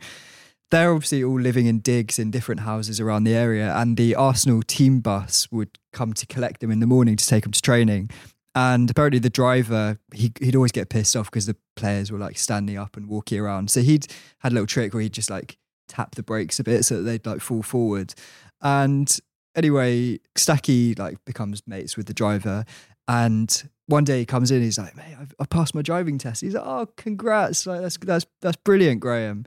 they're 0.71 0.92
obviously 0.92 1.23
all 1.25 1.40
living 1.40 1.66
in 1.66 1.81
digs 1.81 2.19
in 2.19 2.31
different 2.31 2.61
houses 2.62 3.00
around 3.00 3.25
the 3.25 3.35
area, 3.35 3.75
and 3.75 3.97
the 3.97 4.14
Arsenal 4.14 4.62
team 4.62 5.00
bus 5.00 5.49
would 5.50 5.78
come 5.92 6.12
to 6.14 6.26
collect 6.26 6.61
them 6.61 6.71
in 6.71 6.81
the 6.81 6.87
morning 6.87 7.16
to 7.16 7.26
take 7.26 7.45
them 7.45 7.52
to 7.52 7.61
training. 7.62 8.11
And 8.54 8.90
apparently, 8.90 9.18
the 9.18 9.30
driver 9.30 9.99
he, 10.12 10.32
he'd 10.40 10.56
always 10.56 10.73
get 10.73 10.90
pissed 10.90 11.16
off 11.16 11.30
because 11.30 11.47
the 11.47 11.56
players 11.76 12.12
were 12.12 12.18
like 12.18 12.38
standing 12.38 12.76
up 12.76 12.97
and 12.97 13.06
walking 13.06 13.40
around. 13.40 13.71
So 13.71 13.80
he'd 13.80 14.06
had 14.40 14.52
a 14.52 14.54
little 14.54 14.66
trick 14.66 14.92
where 14.92 15.02
he'd 15.02 15.14
just 15.14 15.30
like 15.30 15.56
tap 15.88 16.14
the 16.14 16.23
brakes 16.23 16.61
a 16.61 16.64
bit 16.64 16.85
so 16.85 16.97
that 16.97 17.02
they'd 17.02 17.26
like 17.26 17.40
fall 17.40 17.62
forward. 17.62 18.14
And 18.61 19.18
anyway, 19.54 20.18
Stacky 20.35 20.99
like 20.99 21.25
becomes 21.25 21.62
mates 21.66 21.97
with 21.97 22.06
the 22.06 22.14
driver, 22.14 22.64
and 23.09 23.71
one 23.87 24.04
day 24.04 24.21
he 24.21 24.26
comes 24.26 24.50
in, 24.50 24.62
he's 24.62 24.78
like, 24.78 24.97
"Mate, 24.97 25.16
I've, 25.18 25.35
I 25.40 25.44
passed 25.47 25.75
my 25.75 25.82
driving 25.82 26.18
test." 26.18 26.40
He's 26.40 26.54
like, 26.54 26.66
"Oh, 26.66 26.87
congrats! 26.97 27.66
Like 27.66 27.80
that's 27.80 27.99
that's 27.99 28.26
that's 28.40 28.56
brilliant, 28.56 29.00
Graham." 29.00 29.44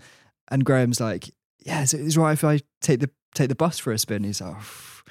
And 0.50 0.66
Graham's 0.66 1.00
like, 1.00 1.30
"Yeah, 1.66 1.82
is 1.82 2.18
right 2.18 2.34
if 2.34 2.44
I 2.44 2.60
take 2.82 3.00
the 3.00 3.10
take 3.34 3.50
the 3.50 3.56
bus 3.56 3.80
for 3.80 3.92
a 3.94 3.98
spin?" 3.98 4.24
He's 4.24 4.42
like, 4.42 4.56
"Oh, 4.56 5.02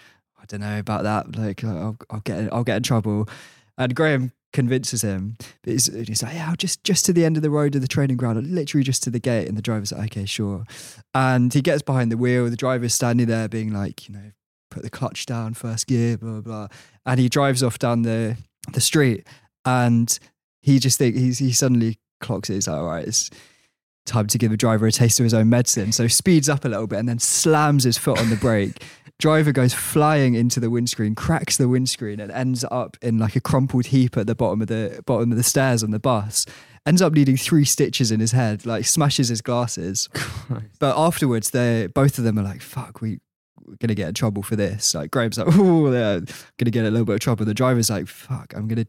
"I 0.41 0.45
don't 0.47 0.61
know 0.61 0.79
about 0.79 1.05
that. 1.05 1.37
Like, 1.37 1.65
I'll, 1.65 1.97
I'll 2.11 2.21
get 2.21 2.53
I'll 2.53 2.65
get 2.65 2.77
in 2.77 2.83
trouble." 2.83 3.29
And 3.77 3.95
Graham 3.95 4.33
convinces 4.53 5.03
him. 5.03 5.37
He's, 5.65 5.87
he's 5.87 6.23
like, 6.23 6.35
"Yeah, 6.35 6.55
just 6.57 6.85
just 6.85 7.05
to 7.07 7.13
the 7.13 7.25
end 7.25 7.37
of 7.37 7.43
the 7.43 7.51
road 7.51 7.75
of 7.75 7.83
the 7.83 7.89
training 7.89 8.17
ground, 8.17 8.47
literally 8.47 8.85
just 8.85 9.03
to 9.05 9.11
the 9.11 9.19
gate." 9.19 9.49
And 9.49 9.57
the 9.57 9.63
driver's 9.63 9.93
like, 9.93 10.13
"Okay, 10.13 10.27
sure." 10.27 10.65
And 11.13 11.53
he 11.53 11.61
gets 11.61 11.83
behind 11.83 12.13
the 12.13 12.17
wheel. 12.17 12.49
The 12.49 12.57
driver's 12.57 12.95
standing 12.95 13.27
there, 13.27 13.49
being 13.49 13.73
like, 13.73 14.09
you 14.09 14.15
know, 14.15 14.31
put 14.75 14.83
the 14.83 14.91
clutch 14.91 15.25
down, 15.25 15.55
first 15.55 15.87
gear, 15.87 16.19
blah, 16.19 16.33
blah, 16.33 16.41
blah. 16.41 16.69
And 17.07 17.21
he 17.21 17.29
drives 17.29 17.63
off 17.63 17.79
down 17.79 18.03
the, 18.03 18.37
the 18.73 18.81
street 18.81 19.27
and 19.65 20.19
he 20.63 20.79
just 20.79 20.99
think 20.99 21.17
he's, 21.17 21.39
he 21.39 21.53
suddenly 21.53 21.99
clocks 22.21 22.51
it. 22.51 22.55
He's 22.55 22.69
like, 22.69 22.79
all 22.79 22.87
right, 22.87 23.07
it's 23.07 23.31
time 24.05 24.27
to 24.27 24.37
give 24.37 24.51
the 24.51 24.57
driver 24.57 24.87
a 24.87 24.93
taste 24.93 25.21
of 25.21 25.25
his 25.25 25.33
own 25.33 25.49
medicine. 25.49 25.93
So 25.93 26.09
speeds 26.09 26.49
up 26.49 26.65
a 26.65 26.69
little 26.69 26.89
bit 26.89 26.99
and 26.99 27.09
then 27.09 27.21
slams 27.21 27.85
his 27.85 27.97
foot 27.97 28.19
on 28.19 28.31
the 28.31 28.37
brake. 28.37 28.83
Driver 29.19 29.53
goes 29.53 29.75
flying 29.75 30.35
into 30.35 30.61
the 30.61 30.71
windscreen, 30.71 31.15
cracks 31.15 31.57
the 31.57 31.69
windscreen, 31.69 32.21
and 32.21 32.33
ends 32.33 32.65
up 32.71 32.97
in 33.03 33.19
like 33.19 33.37
a 33.37 33.41
crumpled 33.41 33.87
heap 33.87 34.17
at 34.17 34.27
the 34.27 34.35
bottom 34.35 34.61
of 34.61 34.69
the 34.69 35.03
bottom 35.07 35.31
of 35.31 35.37
the 35.37 35.43
stairs 35.45 35.83
on 35.83 35.91
the 35.91 35.99
bus. 35.99 36.47
Ends 36.87 37.01
up 37.01 37.15
needing 37.15 37.37
three 37.37 37.65
stitches 37.65 38.11
in 38.13 38.21
his 38.21 38.33
head, 38.33 38.67
like 38.67 38.85
smashes 38.85 39.29
his 39.29 39.41
glasses. 39.41 40.09
But 40.79 40.99
afterwards, 40.99 41.51
they 41.51 41.87
both 41.87 42.19
of 42.19 42.25
them 42.25 42.39
are 42.39 42.43
like, 42.43 42.63
"Fuck, 42.63 43.01
we." 43.01 43.21
We're 43.67 43.77
gonna 43.77 43.95
get 43.95 44.09
in 44.09 44.15
trouble 44.15 44.43
for 44.43 44.57
this. 44.57 44.95
Like 44.95 45.11
Graham's 45.11 45.39
like, 45.39 45.47
oh, 45.57 45.91
yeah, 45.91 46.21
gonna 46.59 46.71
get 46.71 46.85
a 46.85 46.91
little 46.91 47.07
bit 47.07 47.15
of 47.15 47.21
trouble. 47.21 47.47
The 47.47 47.55
driver's 47.55 47.89
like, 47.89 48.09
fuck, 48.09 48.53
I'm 48.55 48.69
gonna 48.69 48.85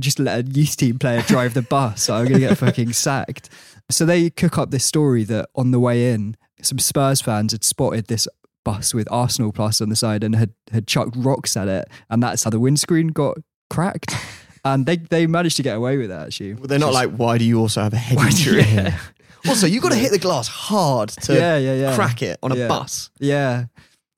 just 0.00 0.18
let 0.18 0.44
a 0.44 0.50
youth 0.50 0.76
team 0.76 0.98
player 0.98 1.22
drive 1.22 1.54
the 1.54 1.62
bus. 1.62 2.02
So 2.02 2.14
I'm 2.14 2.26
gonna 2.26 2.38
get 2.38 2.58
fucking 2.58 2.92
sacked. 2.92 3.48
So 3.90 4.04
they 4.04 4.28
cook 4.28 4.58
up 4.58 4.70
this 4.70 4.84
story 4.84 5.24
that 5.24 5.48
on 5.54 5.70
the 5.70 5.80
way 5.80 6.12
in, 6.12 6.36
some 6.60 6.78
Spurs 6.78 7.22
fans 7.22 7.52
had 7.52 7.64
spotted 7.64 8.08
this 8.08 8.28
bus 8.64 8.94
with 8.94 9.08
Arsenal 9.10 9.52
plus 9.52 9.80
on 9.80 9.88
the 9.88 9.96
side 9.96 10.22
and 10.24 10.34
had, 10.36 10.52
had 10.72 10.86
chucked 10.86 11.14
rocks 11.16 11.56
at 11.56 11.68
it. 11.68 11.88
And 12.10 12.22
that's 12.22 12.44
how 12.44 12.50
the 12.50 12.60
windscreen 12.60 13.08
got 13.08 13.38
cracked. 13.70 14.14
And 14.64 14.86
they, 14.86 14.94
they 14.98 15.26
managed 15.26 15.56
to 15.56 15.64
get 15.64 15.76
away 15.76 15.96
with 15.96 16.10
that 16.10 16.28
actually. 16.28 16.52
They're 16.52 16.78
not 16.78 16.92
like, 16.92 17.10
why 17.10 17.36
do 17.36 17.44
you 17.44 17.58
also 17.58 17.82
have 17.82 17.92
a 17.92 17.96
head 17.96 18.16
injury? 18.16 18.60
yeah. 18.62 18.96
Also, 19.48 19.66
you've 19.66 19.82
got 19.82 19.90
to 19.90 19.98
hit 19.98 20.12
the 20.12 20.20
glass 20.20 20.46
hard 20.46 21.08
to 21.08 21.34
Yeah, 21.34 21.56
yeah, 21.58 21.74
yeah. 21.74 21.94
crack 21.96 22.22
it 22.22 22.38
on 22.44 22.52
a 22.52 22.54
Yeah. 22.56 22.68
bus. 22.68 23.10
Yeah. 23.18 23.64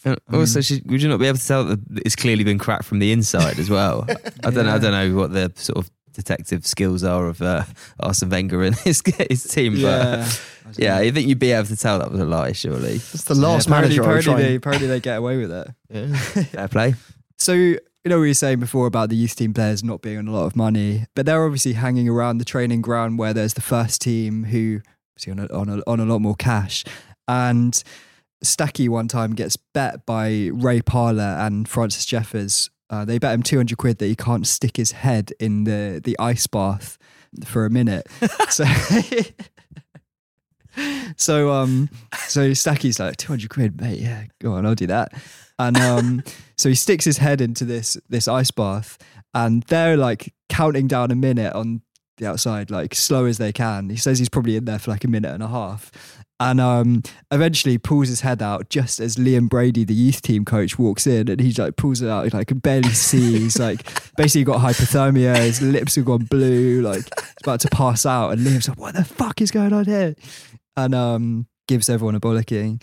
And 0.04 0.18
also, 0.30 0.60
should, 0.60 0.82
would 0.90 1.00
you 1.00 1.08
not 1.08 1.18
be 1.18 1.26
able 1.28 1.38
to 1.38 1.46
tell 1.46 1.64
that 1.64 1.80
it's 2.04 2.14
clearly 2.14 2.44
been 2.44 2.58
cracked 2.58 2.84
from 2.84 2.98
the 2.98 3.10
inside 3.10 3.58
as 3.58 3.70
well? 3.70 4.04
I 4.44 4.50
don't 4.50 4.66
know. 4.66 4.74
I 4.74 4.78
don't 4.78 4.92
know 4.92 5.16
what 5.18 5.32
the 5.32 5.50
sort 5.54 5.78
of 5.78 5.90
detective 6.12 6.66
skills 6.66 7.02
are 7.04 7.26
of 7.26 7.40
uh, 7.40 7.62
Arsene 8.00 8.28
Wenger 8.28 8.64
and 8.64 8.76
his 8.80 9.02
his 9.30 9.44
team, 9.44 9.76
Yeah. 9.76 10.16
but 10.26 10.42
yeah, 10.78 10.96
I 10.96 11.10
think 11.10 11.28
you'd 11.28 11.38
be 11.38 11.52
able 11.52 11.66
to 11.66 11.76
tell 11.76 11.98
that 11.98 12.10
was 12.10 12.20
a 12.20 12.24
lie. 12.24 12.52
Surely, 12.52 12.94
It's 12.94 13.24
the 13.24 13.34
last 13.34 13.68
yeah, 13.68 13.74
apparently, 13.74 13.98
manager 13.98 14.04
I 14.04 14.14
would 14.14 14.20
apparently, 14.20 14.44
they, 14.44 14.54
apparently 14.56 14.88
they 14.88 15.00
get 15.00 15.18
away 15.18 15.36
with 15.36 15.52
it. 15.52 16.16
fair 16.48 16.68
play. 16.68 16.94
So, 17.38 17.52
you 17.52 17.78
know, 18.06 18.16
what 18.16 18.22
we 18.22 18.28
were 18.28 18.34
saying 18.34 18.60
before 18.60 18.86
about 18.86 19.08
the 19.08 19.16
youth 19.16 19.36
team 19.36 19.54
players 19.54 19.82
not 19.82 20.02
being 20.02 20.18
on 20.18 20.28
a 20.28 20.32
lot 20.32 20.44
of 20.44 20.56
money, 20.56 21.06
but 21.14 21.26
they're 21.26 21.44
obviously 21.44 21.74
hanging 21.74 22.08
around 22.08 22.38
the 22.38 22.44
training 22.44 22.82
ground 22.82 23.18
where 23.18 23.32
there's 23.32 23.54
the 23.54 23.62
first 23.62 24.00
team 24.00 24.44
who 24.44 24.80
obviously 25.14 25.32
on 25.32 25.38
a, 25.38 25.52
on 25.52 25.78
a, 25.78 25.82
on 25.86 26.00
a 26.00 26.04
lot 26.04 26.20
more 26.20 26.34
cash. 26.34 26.84
And 27.26 27.82
Stacky 28.44 28.88
one 28.88 29.08
time 29.08 29.34
gets 29.34 29.56
bet 29.56 30.04
by 30.06 30.50
Ray 30.52 30.82
Parlour 30.82 31.22
and 31.22 31.68
Francis 31.68 32.04
Jeffers. 32.04 32.70
Uh, 32.90 33.04
they 33.04 33.18
bet 33.18 33.34
him 33.34 33.42
200 33.42 33.78
quid 33.78 33.98
that 33.98 34.06
he 34.06 34.14
can't 34.14 34.46
stick 34.46 34.76
his 34.76 34.92
head 34.92 35.32
in 35.40 35.64
the, 35.64 36.00
the 36.02 36.16
ice 36.18 36.46
bath 36.46 36.98
for 37.44 37.64
a 37.64 37.70
minute. 37.70 38.06
so, 38.50 38.64
so, 41.16 41.52
um, 41.52 41.88
so 42.26 42.52
Stacky's 42.54 42.98
like, 42.98 43.16
200 43.16 43.50
quid, 43.50 43.80
mate. 43.80 44.00
Yeah, 44.00 44.24
go 44.40 44.52
on, 44.52 44.66
I'll 44.66 44.74
do 44.74 44.86
that. 44.88 45.12
And 45.58 45.76
um, 45.76 46.22
so 46.56 46.68
he 46.68 46.74
sticks 46.74 47.04
his 47.04 47.18
head 47.18 47.40
into 47.40 47.64
this 47.64 47.96
this 48.08 48.28
ice 48.28 48.50
bath, 48.50 48.98
and 49.34 49.62
they're 49.64 49.96
like 49.96 50.32
counting 50.48 50.86
down 50.86 51.10
a 51.10 51.16
minute 51.16 51.54
on 51.54 51.82
the 52.18 52.26
outside, 52.26 52.70
like 52.70 52.94
slow 52.94 53.26
as 53.26 53.38
they 53.38 53.52
can. 53.52 53.90
He 53.90 53.96
says 53.96 54.18
he's 54.18 54.28
probably 54.28 54.56
in 54.56 54.64
there 54.64 54.78
for 54.78 54.90
like 54.90 55.04
a 55.04 55.08
minute 55.08 55.32
and 55.32 55.42
a 55.42 55.48
half. 55.48 55.90
And 56.40 56.60
um, 56.60 57.02
eventually 57.30 57.78
pulls 57.78 58.08
his 58.08 58.22
head 58.22 58.42
out 58.42 58.68
just 58.68 58.98
as 58.98 59.16
Liam 59.16 59.48
Brady, 59.48 59.84
the 59.84 59.94
youth 59.94 60.20
team 60.20 60.44
coach, 60.44 60.78
walks 60.78 61.06
in 61.06 61.28
and 61.28 61.40
he 61.40 61.52
like 61.52 61.76
pulls 61.76 62.02
it 62.02 62.08
out. 62.08 62.24
He 62.24 62.30
like 62.30 62.48
can 62.48 62.58
barely 62.58 62.90
see. 62.90 63.38
He's 63.38 63.58
like 63.58 63.86
basically 64.16 64.44
got 64.44 64.60
hypothermia. 64.60 65.36
His 65.36 65.62
lips 65.62 65.94
have 65.94 66.04
gone 66.04 66.24
blue. 66.24 66.82
Like 66.82 67.04
he's 67.04 67.34
about 67.42 67.60
to 67.60 67.68
pass 67.68 68.04
out. 68.04 68.30
And 68.30 68.40
Liam's 68.40 68.68
like, 68.68 68.80
"What 68.80 68.94
the 68.94 69.04
fuck 69.04 69.40
is 69.40 69.52
going 69.52 69.72
on 69.72 69.84
here?" 69.84 70.16
And 70.76 70.94
um, 70.94 71.46
gives 71.68 71.88
everyone 71.88 72.14
a 72.14 72.20
bollocking. 72.20 72.82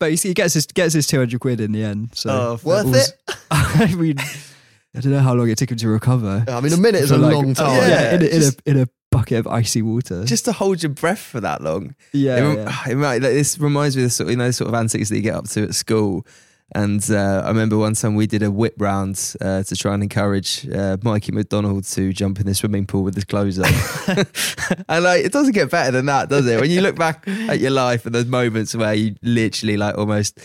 But 0.00 0.10
he, 0.10 0.16
he 0.16 0.34
gets 0.34 0.54
his 0.54 0.66
gets 0.66 0.94
his 0.94 1.06
two 1.06 1.18
hundred 1.18 1.40
quid 1.40 1.60
in 1.60 1.72
the 1.72 1.82
end. 1.84 2.10
So 2.14 2.30
Oh, 2.30 2.60
worth 2.68 2.86
all's- 2.86 3.08
it? 3.08 3.36
I 3.50 3.94
mean, 3.94 4.18
I 4.18 5.00
don't 5.00 5.12
know 5.12 5.20
how 5.20 5.34
long 5.34 5.48
it 5.50 5.58
took 5.58 5.70
him 5.70 5.78
to 5.78 5.88
recover. 5.88 6.44
I 6.48 6.60
mean, 6.60 6.72
a 6.72 6.76
minute 6.76 7.02
is 7.02 7.10
a 7.10 7.18
like- 7.18 7.34
long 7.34 7.54
time. 7.54 7.76
Yeah, 7.88 8.14
in, 8.14 8.22
a, 8.22 8.26
in, 8.26 8.42
a, 8.42 8.50
in 8.70 8.80
a 8.82 8.88
bucket 9.10 9.38
of 9.38 9.46
icy 9.46 9.80
water. 9.82 10.24
Just 10.24 10.44
to 10.46 10.52
hold 10.52 10.82
your 10.82 10.90
breath 10.92 11.18
for 11.20 11.40
that 11.40 11.62
long. 11.62 11.94
yeah, 12.12 12.36
it, 12.52 12.56
yeah. 12.58 12.82
it 12.90 12.94
might, 12.96 13.22
like, 13.22 13.32
this 13.32 13.58
reminds 13.58 13.96
me 13.96 14.02
of 14.02 14.08
the 14.08 14.10
sort 14.10 14.30
you 14.30 14.36
know, 14.36 14.46
the 14.46 14.52
sort 14.52 14.68
of 14.68 14.74
antics 14.74 15.08
that 15.08 15.16
you 15.16 15.22
get 15.22 15.34
up 15.34 15.48
to 15.50 15.64
at 15.64 15.74
school. 15.74 16.26
And 16.74 17.08
uh, 17.10 17.42
I 17.44 17.48
remember 17.48 17.78
one 17.78 17.94
time 17.94 18.16
we 18.16 18.26
did 18.26 18.42
a 18.42 18.50
whip 18.50 18.74
round 18.78 19.34
uh, 19.40 19.62
to 19.62 19.76
try 19.76 19.94
and 19.94 20.02
encourage 20.02 20.68
uh, 20.68 20.96
Mikey 21.02 21.30
McDonald 21.30 21.84
to 21.84 22.12
jump 22.12 22.40
in 22.40 22.46
the 22.46 22.54
swimming 22.54 22.86
pool 22.86 23.04
with 23.04 23.14
his 23.14 23.24
clothes 23.24 23.58
on. 23.58 23.66
and 24.88 25.04
like, 25.04 25.24
it 25.24 25.32
doesn't 25.32 25.52
get 25.52 25.70
better 25.70 25.92
than 25.92 26.06
that, 26.06 26.28
does 26.28 26.46
it? 26.46 26.60
When 26.60 26.70
you 26.70 26.80
look 26.80 26.96
back 26.96 27.26
at 27.28 27.60
your 27.60 27.70
life 27.70 28.04
and 28.04 28.14
those 28.14 28.26
moments 28.26 28.74
where 28.74 28.94
you 28.94 29.14
literally 29.22 29.76
like 29.76 29.96
almost 29.96 30.40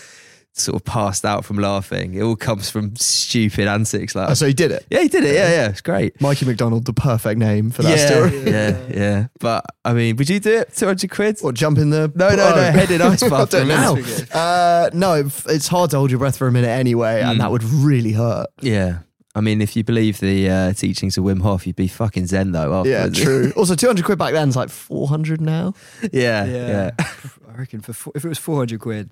sort 0.54 0.76
of 0.76 0.84
passed 0.86 1.24
out 1.26 1.46
from 1.46 1.58
laughing, 1.58 2.14
it 2.14 2.22
all 2.22 2.36
comes 2.36 2.70
from 2.70 2.96
stupid 2.96 3.68
antics 3.68 4.16
like. 4.16 4.30
Oh, 4.30 4.34
so 4.34 4.46
he 4.48 4.54
did 4.54 4.72
it. 4.72 4.86
yeah, 4.90 5.02
he 5.02 5.08
did 5.08 5.24
it. 5.24 5.34
Yeah, 5.34 5.50
yeah, 5.50 5.70
it's 5.70 5.82
great. 5.82 6.20
Mikey 6.22 6.46
McDonald, 6.46 6.86
the 6.86 6.94
perfect 6.94 7.40
name 7.40 7.72
for 7.72 7.84
that 7.84 7.98
yeah, 7.98 8.06
story. 8.08 8.44
yeah, 8.52 8.78
yeah. 8.94 9.28
But 9.40 9.66
I 9.86 9.94
mean, 9.94 10.16
would 10.18 10.30
you 10.30 10.40
do 10.40 10.60
it? 10.60 10.76
Two 10.76 10.88
hundred 10.88 11.10
quid? 11.12 11.40
Or 11.44 11.52
jump 11.54 11.78
in 11.78 11.90
the 11.90 12.12
No, 12.16 12.30
no, 12.30 12.36
no, 12.36 12.54
Oh. 12.56 12.72
head 12.72 12.92
in 12.92 13.02
ice 13.02 13.24
I'll 13.24 13.30
bath 13.32 13.50
do 13.52 13.58
for 13.58 13.64
it 13.64 13.66
a 13.66 13.68
now. 13.68 13.94
minute. 13.96 14.36
Uh, 14.36 14.90
no, 14.94 15.14
it's 15.48 15.68
hard 15.68 15.90
to 15.92 15.98
hold 15.98 16.12
your 16.12 16.20
breath 16.20 16.38
for 16.38 16.48
a 16.48 16.52
minute 16.52 16.70
anyway, 16.70 17.22
and 17.22 17.38
Mm. 17.38 17.40
that 17.40 17.52
would 17.52 17.64
really 17.64 18.12
hurt. 18.14 18.48
Yeah. 18.62 19.00
I 19.34 19.40
mean, 19.40 19.62
if 19.62 19.78
you 19.78 19.86
believe 19.86 20.20
the 20.20 20.50
uh, 20.50 20.74
teachings 20.74 21.18
of 21.18 21.24
Wim 21.24 21.42
Hof, 21.42 21.66
you'd 21.66 21.78
be 21.78 21.88
fucking 21.88 22.28
zen 22.28 22.52
though. 22.52 22.84
Yeah, 22.84 23.08
true. 23.08 23.54
also, 23.56 23.76
200 23.76 24.04
quid 24.04 24.18
back 24.18 24.34
then 24.34 24.50
is 24.50 24.58
like 24.58 24.70
400 24.70 25.40
now. 25.40 25.74
yeah, 26.12 26.44
yeah. 26.44 26.92
yeah. 27.00 27.06
I 27.50 27.58
reckon 27.58 27.80
for 27.80 27.94
four, 27.94 28.12
if 28.14 28.26
it 28.26 28.28
was 28.28 28.38
four 28.38 28.58
hundred 28.58 28.82
quid, 28.82 29.10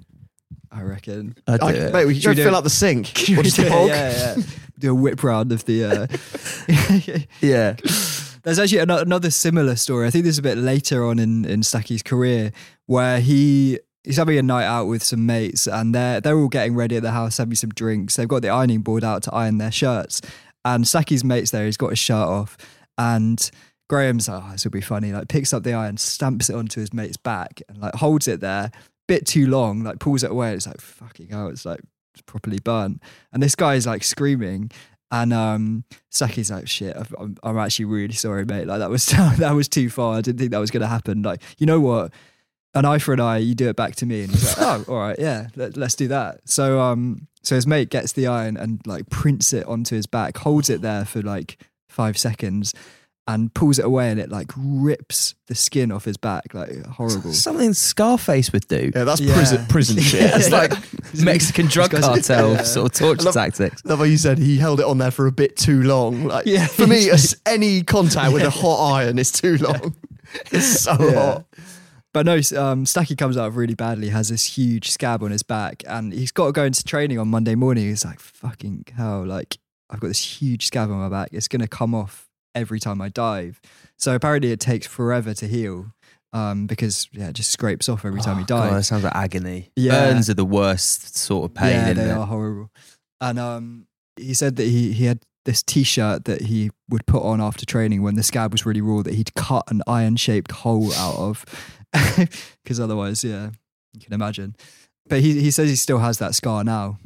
I 0.72 0.84
reckon. 0.84 1.36
I'd 1.48 1.60
do 1.60 1.66
I, 1.66 1.92
mate, 1.92 2.06
we 2.06 2.20
Should 2.20 2.38
fill 2.38 2.56
up 2.56 2.64
the 2.64 2.70
sink. 2.70 3.08
Or 3.08 3.44
just 3.44 3.58
yeah, 3.58 3.70
hog. 3.70 3.88
yeah, 3.90 4.36
yeah. 4.38 4.44
Do 4.80 4.92
a 4.92 4.96
whip 4.96 5.24
round 5.24 5.52
of 5.52 5.66
the. 5.66 5.84
Uh... 5.84 6.08
yeah. 7.42 7.76
There's 8.44 8.60
actually 8.60 8.80
ano- 8.80 9.00
another 9.00 9.32
similar 9.32 9.76
story. 9.76 10.08
I 10.08 10.12
think 10.12 10.24
this 10.24 10.36
is 10.36 10.40
a 10.40 10.44
bit 10.44 10.58
later 10.58 11.06
on 11.06 11.20
in 11.20 11.44
in 11.46 11.64
Stacky's 11.64 12.04
career 12.04 12.52
where 12.86 13.20
he 13.20 13.80
he's 14.04 14.18
having 14.18 14.38
a 14.38 14.44
night 14.44 14.66
out 14.66 14.86
with 14.86 15.04
some 15.04 15.26
mates 15.26 15.68
and 15.68 15.94
they're 15.94 16.22
they're 16.22 16.38
all 16.38 16.48
getting 16.48 16.76
ready 16.76 16.96
at 16.96 17.04
the 17.04 17.12
house, 17.12 17.38
having 17.38 17.56
some 17.56 17.72
drinks. 17.72 18.16
They've 18.16 18.28
got 18.28 18.42
the 18.42 18.50
ironing 18.50 18.82
board 18.82 19.04
out 19.04 19.24
to 19.24 19.34
iron 19.34 19.58
their 19.58 19.72
shirts, 19.72 20.22
and 20.64 20.88
Stacky's 20.88 21.24
mates 21.24 21.52
there. 21.52 21.66
He's 21.66 21.78
got 21.78 21.90
his 21.90 22.00
shirt 22.00 22.16
off, 22.16 22.58
and 22.98 23.50
Graham's 23.90 24.30
like, 24.30 24.42
"Oh, 24.44 24.52
this 24.52 24.64
will 24.64 24.72
be 24.72 24.82
funny." 24.82 25.12
Like 25.12 25.28
picks 25.28 25.52
up 25.52 25.64
the 25.64 25.74
iron, 25.74 25.98
stamps 25.98 26.50
it 26.50 26.56
onto 26.56 26.80
his 26.80 26.94
mate's 26.94 27.18
back, 27.18 27.62
and 27.68 27.80
like 27.80 27.96
holds 27.96 28.28
it 28.28 28.40
there. 28.40 28.72
Bit 29.10 29.25
too 29.25 29.48
long, 29.48 29.84
like 29.84 30.00
pulls 30.00 30.24
it 30.24 30.32
away. 30.32 30.54
It's 30.54 30.68
like 30.68 30.80
fucking 30.80 31.30
hell. 31.30 31.48
It's 31.48 31.66
like 31.66 31.82
it's 32.13 32.22
properly 32.22 32.60
burnt, 32.60 33.01
and 33.34 33.42
this 33.42 33.56
guy 33.56 33.74
is 33.74 33.86
like 33.88 34.04
screaming. 34.04 34.72
And 35.12 35.34
um, 35.34 35.84
Stacky's 36.12 36.51
like, 36.51 36.68
"Shit, 36.68 36.96
I'm, 37.18 37.36
I'm 37.42 37.58
actually 37.58 37.86
really 37.86 38.13
sorry, 38.13 38.46
mate. 38.46 38.68
Like 38.68 38.80
that 38.80 38.92
was 38.92 39.06
that 39.38 39.56
was 39.56 39.68
too 39.68 39.89
far. 39.89 40.18
I 40.18 40.22
didn't 40.22 40.38
think 40.38 40.51
that 40.51 40.60
was 40.60 40.70
to 40.70 40.86
happen. 40.88 41.24
Like, 41.24 41.42
you 41.58 41.66
know 41.66 41.80
what? 41.80 42.13
An 42.75 42.86
eye 42.86 43.00
for 43.00 43.13
an 43.16 43.20
eye. 43.20 43.39
You 43.39 43.56
do 43.56 43.68
it 43.68 43.75
back 43.75 43.96
to 43.98 44.06
me." 44.06 44.22
And 44.22 44.32
he's 44.32 44.58
like, 44.58 44.68
"Oh, 44.88 44.94
all 44.94 45.00
right, 45.00 45.18
yeah, 45.18 45.48
let, 45.56 45.75
let's 45.75 45.96
do 45.96 46.08
that." 46.10 46.48
So 46.48 46.80
um, 46.80 47.28
so 47.42 47.56
his 47.56 47.66
mate 47.66 47.89
gets 47.89 48.12
the 48.12 48.28
iron 48.28 48.58
and 48.58 48.80
like 48.86 49.10
prints 49.10 49.54
it 49.54 49.66
onto 49.66 49.96
his 49.96 50.06
back, 50.06 50.38
holds 50.38 50.70
it 50.70 50.82
there 50.82 51.06
for 51.06 51.24
like 51.24 51.58
five 51.88 52.16
seconds, 52.18 52.75
and 53.29 53.53
pulls 53.53 53.77
it 53.77 53.86
away, 53.86 54.09
and 54.09 54.19
it 54.19 54.29
like 54.31 54.51
rips 54.57 55.36
the 55.48 55.53
skin 55.55 55.91
off 55.91 56.03
his 56.05 56.17
back, 56.17 56.53
like 56.55 56.83
horrible. 56.88 57.31
Something 57.31 57.74
Scarface 57.74 58.51
would 58.51 58.67
do. 58.67 58.91
Yeah, 58.95 59.03
that's 59.03 59.21
Yeah. 59.21 59.33
prison 59.36 59.65
prison 59.67 60.00
shit. 60.01 60.21
Yeah. 60.21 60.38
It's 60.38 60.50
like 60.62 60.74
Mexican 61.13 61.67
drug 61.67 61.91
This 61.91 62.03
cartel 62.05 62.53
Yeah. 62.53 62.63
sort 62.63 62.91
of 62.91 62.98
torture 62.98 63.21
I 63.21 63.25
love- 63.25 63.33
tactics. 63.36 63.86
Love 63.86 64.00
how 64.00 64.05
you 64.05 64.17
said 64.17 64.39
he 64.39 64.57
held 64.57 64.79
it 64.79 64.86
on 64.88 64.98
there 64.98 65.12
for 65.12 65.27
a 65.27 65.31
bit 65.31 65.55
too 65.57 65.83
long. 65.83 66.24
Like 66.25 66.45
Yeah. 66.48 66.65
for 66.67 66.88
me, 66.88 67.09
as 67.12 67.36
any 67.45 67.83
contact 67.83 68.33
with 68.33 68.43
a 68.43 68.50
hot 68.50 68.93
iron 68.95 69.19
is 69.19 69.31
too 69.31 69.57
long. 69.57 69.95
It's 70.51 70.81
so 70.81 70.98
Yeah. 71.00 71.13
hot. 71.33 71.45
But 72.12 72.25
no, 72.25 72.33
um, 72.36 72.86
Stacky 72.86 73.15
comes 73.15 73.38
out 73.38 73.53
really 73.53 73.75
badly, 73.75 74.09
has 74.09 74.29
this 74.29 74.43
huge 74.57 74.89
scab 74.89 75.21
on 75.21 75.29
his 75.29 75.43
back, 75.43 75.83
and 75.88 76.12
he's 76.12 76.31
got 76.31 76.48
to 76.48 76.51
go 76.51 76.63
into 76.63 76.83
training 76.83 77.19
on 77.19 77.27
Monday 77.27 77.53
morning. 77.53 77.83
He's 77.86 78.03
like, 78.03 78.19
fucking 78.19 78.86
hell, 78.98 79.24
like, 79.27 79.59
I've 79.91 80.00
got 80.00 80.07
this 80.07 80.41
huge 80.41 80.65
scab 80.65 80.89
on 80.89 80.98
my 80.98 81.09
back. 81.09 81.29
It's 81.31 81.48
going 81.48 81.62
to 81.62 81.67
come 81.67 81.93
off 81.93 82.27
every 82.56 82.79
time 82.79 83.01
I 83.01 83.10
dive. 83.10 83.62
So 83.98 84.15
apparently 84.15 84.51
it 84.51 84.60
takes 84.60 84.88
forever 84.88 85.34
to 85.34 85.48
heal 85.48 85.91
um, 86.34 86.68
because, 86.68 87.08
yeah, 87.12 87.29
it 87.29 87.34
just 87.34 87.51
scrapes 87.51 87.89
off 87.89 88.06
every 88.06 88.22
time 88.22 88.38
he 88.38 88.44
Oh, 88.44 88.46
God, 88.48 88.74
that 88.74 88.84
sounds 88.84 89.03
like 89.03 89.15
agony. 89.15 89.72
Yeah. 89.75 89.91
Burns 90.12 90.29
are 90.29 90.34
the 90.36 90.46
worst 90.46 91.18
sort 91.18 91.46
of 91.50 91.53
pain. 91.56 91.72
yeah, 91.72 91.94
they 91.94 92.10
it? 92.10 92.12
are 92.12 92.25
horrible. 92.27 92.72
And 93.22 93.39
um, 93.39 93.88
he 94.15 94.34
said 94.34 94.56
that 94.58 94.65
he, 94.68 94.94
he 94.94 95.06
had 95.06 95.20
this 95.46 95.63
t-shirt 95.63 96.25
that 96.25 96.41
he 96.44 96.70
would 96.89 97.06
put 97.06 97.24
on 97.24 97.41
after 97.41 97.65
training 97.65 98.03
when 98.03 98.15
the 98.15 98.24
scab 98.24 98.51
was 98.51 98.65
really 98.65 98.82
raw 98.82 99.01
that 99.01 99.13
he'd 99.15 99.34
cut 99.36 99.63
an 99.72 99.82
iron-shaped 99.88 100.51
hole 100.51 100.94
out 100.94 101.15
of 101.15 101.46
because 102.63 102.79
otherwise, 102.79 103.24
yeah, 103.24 103.50
you 103.94 104.00
can 104.01 104.13
imagine. 104.13 104.56
But 105.08 105.22
he 105.22 105.39
he 105.41 105.50
says 105.50 105.70
he 105.70 105.75
still 105.75 105.98
has 106.00 106.20
that 106.20 106.36
scar 106.36 106.63
now. 106.63 107.00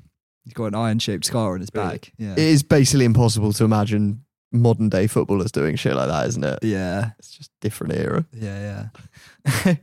He's 0.43 0.53
got 0.53 0.65
an 0.65 0.75
iron 0.75 1.00
shaped 1.00 1.23
scar 1.25 1.53
on 1.53 1.62
his 1.62 1.69
Really? 1.73 1.88
back. 1.88 2.12
Yeah. 2.17 2.33
It 2.33 2.39
is 2.39 2.63
basically 2.63 3.05
impossible 3.05 3.53
to 3.53 3.63
imagine 3.63 4.25
modern 4.53 4.88
day 4.88 5.07
footballers 5.07 5.51
doing 5.51 5.75
shit 5.75 5.95
like 5.95 6.07
that, 6.07 6.27
isn't 6.27 6.43
it? 6.43 6.60
yeah. 6.62 7.12
It's 7.19 7.31
just 7.31 7.51
different 7.60 7.93
era. 7.93 8.25
Yeah, 8.31 8.89
yeah. 9.65 9.75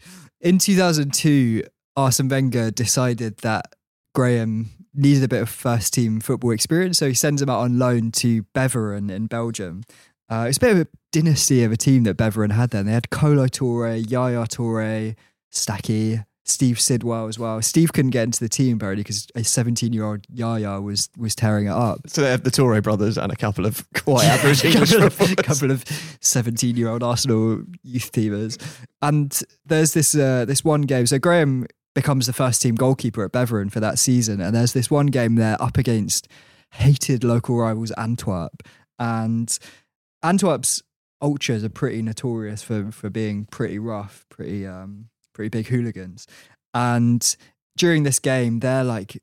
In 0.40 0.58
2002, 0.58 1.64
Arsene 1.96 2.28
Wenger 2.28 2.70
decided 2.70 3.38
that 3.38 3.74
Graham 4.14 4.70
needed 4.94 5.24
a 5.24 5.28
bit 5.28 5.42
of 5.42 5.48
first 5.48 5.94
team 5.94 6.20
football 6.20 6.52
experience, 6.52 6.98
so 6.98 7.08
he 7.08 7.14
sends 7.14 7.42
him 7.42 7.48
out 7.48 7.60
on 7.60 7.78
loan 7.78 8.12
to 8.12 8.44
Beveren 8.54 9.10
in 9.10 9.26
Belgium. 9.26 9.82
Uh, 10.30 10.46
it's 10.48 10.58
a 10.58 10.60
bit 10.60 10.72
of 10.72 10.78
a 10.82 10.86
dynasty 11.10 11.64
of 11.64 11.72
a 11.72 11.76
team 11.76 12.04
that 12.04 12.16
Beveren 12.16 12.52
had 12.52 12.70
then. 12.70 12.86
They 12.86 12.92
had 12.92 13.10
Kolo 13.10 13.46
Touré, 13.46 14.08
Yaya 14.08 14.44
Touré, 14.44 15.16
Stacky, 15.52 16.24
Steve 16.48 16.80
Sidwell 16.80 17.28
as 17.28 17.38
well. 17.38 17.60
Steve 17.62 17.92
couldn't 17.92 18.10
get 18.10 18.24
into 18.24 18.40
the 18.40 18.48
team 18.48 18.76
apparently 18.76 19.02
because 19.02 19.26
a 19.34 19.44
17 19.44 19.92
year 19.92 20.04
old 20.04 20.24
Yaya 20.32 20.80
was 20.80 21.08
was 21.16 21.34
tearing 21.34 21.66
it 21.66 21.72
up. 21.72 22.00
So 22.06 22.22
they 22.22 22.30
have 22.30 22.44
the 22.44 22.50
Touré 22.50 22.82
brothers 22.82 23.18
and 23.18 23.32
a 23.32 23.36
couple 23.36 23.66
of 23.66 23.86
quite 23.94 24.24
average 24.26 24.64
English 24.64 24.92
couple 24.92 25.26
of, 25.26 25.36
couple 25.36 25.70
of 25.70 25.84
17 26.20 26.76
year 26.76 26.88
old 26.88 27.02
Arsenal 27.02 27.62
youth 27.82 28.12
teamers. 28.12 28.60
And 29.02 29.38
there's 29.64 29.92
this 29.92 30.14
uh, 30.14 30.44
this 30.44 30.64
one 30.64 30.82
game. 30.82 31.06
So 31.06 31.18
Graham 31.18 31.66
becomes 31.94 32.26
the 32.26 32.32
first 32.32 32.62
team 32.62 32.76
goalkeeper 32.76 33.24
at 33.24 33.32
Beveren 33.32 33.72
for 33.72 33.80
that 33.80 33.98
season. 33.98 34.40
And 34.40 34.54
there's 34.54 34.72
this 34.72 34.90
one 34.90 35.06
game 35.06 35.34
they're 35.34 35.60
up 35.60 35.76
against 35.76 36.28
hated 36.72 37.24
local 37.24 37.56
rivals 37.56 37.90
Antwerp. 37.92 38.62
And 38.98 39.56
Antwerp's 40.22 40.82
ultras 41.20 41.64
are 41.64 41.68
pretty 41.68 42.02
notorious 42.02 42.62
for, 42.62 42.92
for 42.92 43.10
being 43.10 43.46
pretty 43.46 43.78
rough, 43.78 44.26
pretty 44.28 44.66
um, 44.66 45.06
pretty 45.38 45.50
big 45.50 45.68
hooligans. 45.68 46.26
And 46.74 47.36
during 47.76 48.02
this 48.02 48.18
game, 48.18 48.58
they're 48.58 48.82
like 48.82 49.22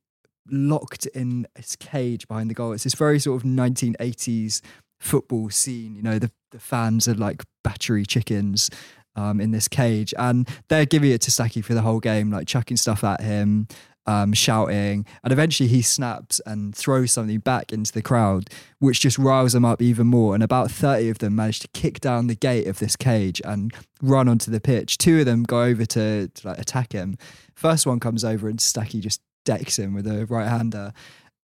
locked 0.50 1.08
in 1.08 1.46
this 1.56 1.76
cage 1.76 2.26
behind 2.26 2.50
the 2.50 2.54
goal. 2.54 2.72
It's 2.72 2.86
this 2.86 2.96
very 2.96 3.20
sort 3.20 3.42
of 3.42 3.44
1980s 3.44 4.62
football 5.02 5.50
scene. 5.50 5.94
You 5.94 6.02
know, 6.02 6.18
the, 6.18 6.32
the 6.52 6.60
fans 6.60 7.10
are 7.10 7.16
like 7.16 7.44
battery 7.66 8.06
chickens 8.06 8.70
um, 9.18 9.42
in 9.42 9.52
this 9.52 9.68
cage, 9.68 10.14
and 10.18 10.48
they're 10.70 10.86
giving 10.86 11.12
it 11.12 11.20
to 11.22 11.32
Stacky 11.32 11.64
for 11.64 11.74
the 11.74 11.82
whole 11.82 12.00
game, 12.00 12.32
like 12.32 12.48
chucking 12.48 12.78
stuff 12.78 13.04
at 13.04 13.20
him, 13.20 13.68
um, 14.08 14.34
shouting, 14.34 15.06
and 15.24 15.34
eventually 15.34 15.68
he 15.68 15.82
snaps 15.82 16.40
and 16.46 16.76
throws 16.76 17.12
something 17.12 17.40
back 17.40 17.72
into 17.72 17.92
the 17.92 18.02
crowd, 18.02 18.50
which 18.80 19.00
just 19.00 19.18
riles 19.18 19.54
them 19.54 19.66
up 19.66 19.82
even 19.82 20.08
more. 20.08 20.34
And 20.34 20.44
about 20.44 20.72
30 20.72 21.10
of 21.10 21.18
them 21.20 21.36
manage 21.36 21.60
to 21.62 21.68
kick 21.70 22.00
down 22.00 22.28
the 22.28 22.36
gate 22.36 22.68
of 22.68 22.80
this 22.80 22.96
cage 22.96 23.42
and 23.44 23.74
run 24.02 24.28
onto 24.28 24.52
the 24.52 24.62
pitch. 24.62 24.98
Two 24.98 25.20
of 25.20 25.26
them 25.26 25.44
go 25.44 25.64
over 25.64 25.86
to, 25.86 26.28
to 26.28 26.48
like 26.48 26.60
attack 26.60 26.94
him. 26.94 27.18
First 27.56 27.86
one 27.86 28.00
comes 28.00 28.24
over 28.24 28.48
and 28.48 28.60
Stacky 28.60 29.00
just 29.00 29.22
decks 29.46 29.80
him 29.80 29.94
with 29.94 30.08
a 30.08 30.26
right 30.26 30.48
hander. 30.48 30.94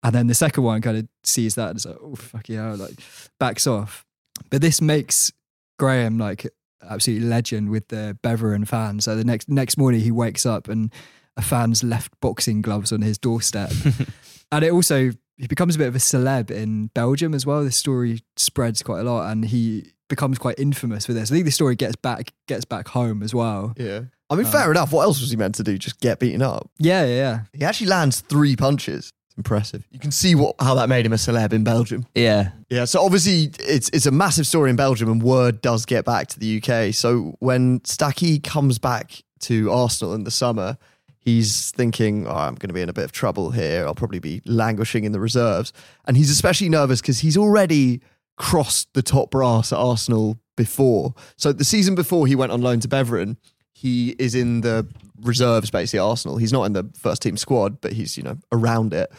And 0.04 0.14
then 0.14 0.28
the 0.28 0.34
second 0.36 0.64
one 0.64 0.82
kind 0.82 0.98
of 0.98 1.08
sees 1.24 1.56
that 1.56 1.70
and 1.70 1.78
is 1.78 1.86
like, 1.86 1.98
oh, 2.02 2.16
fuck 2.16 2.50
yeah, 2.50 2.74
like 2.74 3.00
backs 3.40 3.68
off. 3.68 4.06
But 4.50 4.62
this 4.62 4.82
makes 4.82 5.32
Graham 5.78 6.18
like 6.18 6.48
absolute 6.88 7.22
legend 7.24 7.70
with 7.70 7.88
the 7.90 8.18
Beveren 8.24 8.68
fans. 8.68 9.06
So 9.06 9.16
the 9.16 9.24
next 9.24 9.50
next 9.50 9.78
morning 9.78 10.02
he 10.02 10.12
wakes 10.12 10.46
up 10.46 10.68
and 10.68 10.92
a 11.38 11.42
fan's 11.42 11.84
left 11.84 12.12
boxing 12.22 12.62
gloves 12.62 12.92
on 12.92 13.02
his 13.02 13.18
doorstep. 13.18 13.72
and 14.52 14.64
it 14.66 14.72
also 14.72 15.12
he 15.38 15.48
becomes 15.48 15.76
a 15.76 15.80
bit 15.80 15.88
of 15.88 15.96
a 15.96 16.00
celeb 16.00 16.52
in 16.52 16.88
Belgium 16.88 17.34
as 17.34 17.46
well. 17.46 17.64
This 17.64 17.78
story 17.78 18.22
spreads 18.36 18.84
quite 18.84 19.00
a 19.00 19.04
lot 19.04 19.32
and 19.32 19.46
he 19.46 19.92
becomes 20.08 20.38
quite 20.38 20.60
infamous 20.60 21.06
for 21.06 21.14
this. 21.14 21.32
I 21.32 21.36
think 21.36 21.46
the 21.46 21.52
story 21.52 21.76
gets 21.76 21.96
back 21.96 22.34
gets 22.48 22.66
back 22.66 22.90
home 22.90 23.24
as 23.24 23.34
well. 23.34 23.74
Yeah. 23.78 24.02
I 24.30 24.36
mean, 24.36 24.46
Um, 24.46 24.52
fair 24.52 24.72
enough. 24.72 24.92
What 24.94 25.04
else 25.04 25.20
was 25.20 25.30
he 25.32 25.36
meant 25.38 25.56
to 25.56 25.64
do? 25.64 25.78
Just 25.78 26.00
get 26.00 26.20
beaten 26.20 26.42
up? 26.42 26.70
Yeah, 26.78 27.04
yeah, 27.06 27.16
yeah. 27.16 27.40
He 27.54 27.66
actually 27.66 27.88
lands 27.88 28.22
three 28.22 28.56
punches. 28.56 29.12
It's 29.28 29.38
impressive. 29.38 29.86
You 29.92 30.00
can 30.00 30.12
see 30.12 30.36
what 30.36 30.56
how 30.60 30.76
that 30.76 30.90
made 30.90 31.06
him 31.06 31.14
a 31.14 31.18
celeb 31.18 31.54
in 31.54 31.64
Belgium. 31.64 32.06
Yeah. 32.14 32.52
Yeah, 32.70 32.86
so 32.86 33.02
obviously 33.02 33.52
it's 33.60 33.90
it's 33.94 34.06
a 34.06 34.12
massive 34.12 34.46
story 34.46 34.70
in 34.70 34.76
Belgium, 34.76 35.10
and 35.10 35.24
word 35.24 35.62
does 35.62 35.86
get 35.86 36.06
back 36.06 36.28
to 36.28 36.40
the 36.40 36.62
UK. 36.62 36.94
So 36.94 37.36
when 37.40 37.80
Stacky 37.82 38.44
comes 38.44 38.78
back 38.78 39.24
to 39.42 39.72
Arsenal 39.72 40.14
in 40.14 40.24
the 40.24 40.32
summer, 40.32 40.78
he's 41.22 41.72
thinking, 41.72 42.28
oh, 42.28 42.32
"I'm 42.32 42.56
going 42.56 42.70
to 42.70 42.74
be 42.74 42.82
in 42.82 42.90
a 42.90 42.94
bit 42.94 43.06
of 43.06 43.12
trouble 43.12 43.52
here. 43.52 43.86
I'll 43.86 43.96
probably 43.96 44.20
be 44.20 44.42
languishing 44.46 45.06
in 45.06 45.14
the 45.14 45.20
reserves." 45.20 45.72
And 46.06 46.18
he's 46.18 46.30
especially 46.30 46.70
nervous 46.70 47.02
because 47.02 47.20
he's 47.20 47.38
already 47.38 48.02
crossed 48.38 48.94
the 48.94 49.02
top 49.02 49.32
brass 49.32 49.72
at 49.72 49.80
Arsenal 49.80 50.40
before. 50.58 51.14
So 51.38 51.54
the 51.54 51.64
season 51.64 51.96
before 51.96 52.28
he 52.28 52.36
went 52.36 52.52
on 52.52 52.62
loan 52.62 52.80
to 52.82 52.88
Beveren, 52.88 53.38
he 53.74 54.16
is 54.20 54.36
in 54.36 54.62
the 54.62 54.88
reserves 55.22 55.72
basically 55.72 56.00
at 56.00 56.04
Arsenal. 56.04 56.38
He's 56.38 56.54
not 56.54 56.64
in 56.64 56.74
the 56.74 56.90
first 56.96 57.22
team 57.22 57.38
squad, 57.38 57.80
but 57.82 57.94
he's 57.94 58.18
you 58.18 58.24
know 58.24 58.38
around 58.52 58.94
it. 58.94 59.12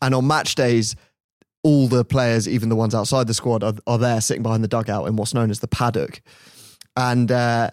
And 0.00 0.14
on 0.14 0.26
match 0.26 0.54
days, 0.54 0.94
all 1.62 1.88
the 1.88 2.04
players, 2.04 2.48
even 2.48 2.68
the 2.68 2.76
ones 2.76 2.94
outside 2.94 3.26
the 3.26 3.34
squad, 3.34 3.64
are, 3.64 3.74
are 3.86 3.98
there 3.98 4.20
sitting 4.20 4.42
behind 4.42 4.62
the 4.62 4.68
dugout 4.68 5.08
in 5.08 5.16
what's 5.16 5.34
known 5.34 5.50
as 5.50 5.60
the 5.60 5.68
paddock. 5.68 6.20
And 6.96 7.30
uh, 7.30 7.70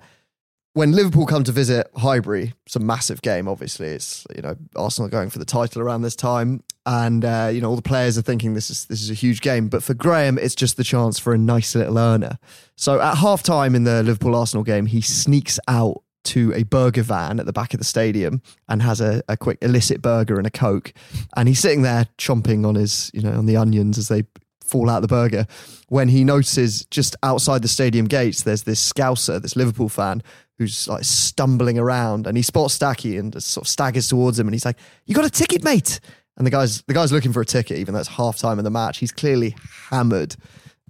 when 0.75 0.91
Liverpool 0.91 1.25
come 1.25 1.45
to 1.45 1.53
visit 1.53 1.89
Highbury, 1.95 2.53
it's 2.65 2.75
a 2.75 2.79
massive 2.79 3.21
game. 3.21 3.47
Obviously, 3.47 3.87
it's 3.87 4.27
you 4.35 4.41
know 4.41 4.57
Arsenal 4.75 5.09
going 5.09 5.29
for 5.29 5.39
the 5.39 5.45
title 5.45 5.81
around 5.81 6.01
this 6.01 6.17
time, 6.17 6.63
and 6.85 7.23
uh, 7.23 7.49
you 7.51 7.61
know 7.61 7.69
all 7.69 7.77
the 7.77 7.81
players 7.81 8.17
are 8.17 8.21
thinking 8.21 8.53
this 8.53 8.69
is 8.69 8.85
this 8.87 9.01
is 9.01 9.09
a 9.09 9.13
huge 9.13 9.39
game. 9.39 9.69
But 9.69 9.83
for 9.83 9.93
Graham, 9.93 10.37
it's 10.37 10.53
just 10.53 10.75
the 10.75 10.83
chance 10.83 11.17
for 11.17 11.33
a 11.33 11.37
nice 11.37 11.75
little 11.75 11.97
earner. 11.97 12.37
So 12.75 12.99
at 12.99 13.15
half 13.15 13.41
time 13.41 13.73
in 13.73 13.85
the 13.85 14.03
Liverpool 14.03 14.35
Arsenal 14.35 14.65
game, 14.65 14.85
he 14.85 14.99
sneaks 14.99 15.59
out 15.69 16.03
to 16.25 16.51
a 16.53 16.63
burger 16.63 17.03
van 17.03 17.39
at 17.39 17.45
the 17.45 17.53
back 17.53 17.73
of 17.73 17.79
the 17.79 17.85
stadium 17.85 18.41
and 18.67 18.81
has 18.81 18.99
a, 18.99 19.23
a 19.29 19.37
quick 19.37 19.59
illicit 19.61 20.01
burger 20.01 20.37
and 20.37 20.47
a 20.47 20.49
coke 20.49 20.91
and 21.37 21.47
he's 21.47 21.59
sitting 21.59 21.83
there 21.83 22.07
chomping 22.17 22.65
on 22.65 22.73
his 22.73 23.11
you 23.13 23.21
know 23.21 23.33
on 23.33 23.45
the 23.45 23.55
onions 23.55 23.99
as 23.99 24.07
they 24.07 24.23
fall 24.65 24.89
out 24.89 25.01
the 25.01 25.07
burger 25.07 25.45
when 25.89 26.07
he 26.09 26.23
notices 26.23 26.85
just 26.91 27.15
outside 27.23 27.61
the 27.61 27.67
stadium 27.67 28.07
gates 28.07 28.43
there's 28.43 28.63
this 28.63 28.91
scouser 28.91 29.41
this 29.41 29.55
liverpool 29.55 29.89
fan 29.89 30.21
who's 30.57 30.87
like 30.87 31.03
stumbling 31.03 31.77
around 31.77 32.27
and 32.27 32.37
he 32.37 32.43
spots 32.43 32.77
stacky 32.77 33.19
and 33.19 33.41
sort 33.43 33.65
of 33.65 33.69
staggers 33.69 34.07
towards 34.07 34.39
him 34.39 34.47
and 34.47 34.55
he's 34.55 34.65
like 34.65 34.77
you 35.05 35.15
got 35.15 35.25
a 35.25 35.29
ticket 35.29 35.63
mate! 35.63 35.99
And 36.37 36.45
the 36.45 36.51
guy's 36.51 36.81
the 36.83 36.93
guy's 36.93 37.11
looking 37.11 37.31
for 37.33 37.41
a 37.41 37.45
ticket 37.45 37.77
even 37.77 37.93
though 37.93 37.99
it's 37.99 38.09
half 38.09 38.37
time 38.37 38.59
in 38.59 38.65
the 38.65 38.71
match. 38.71 38.97
He's 38.97 39.11
clearly 39.11 39.55
hammered. 39.89 40.35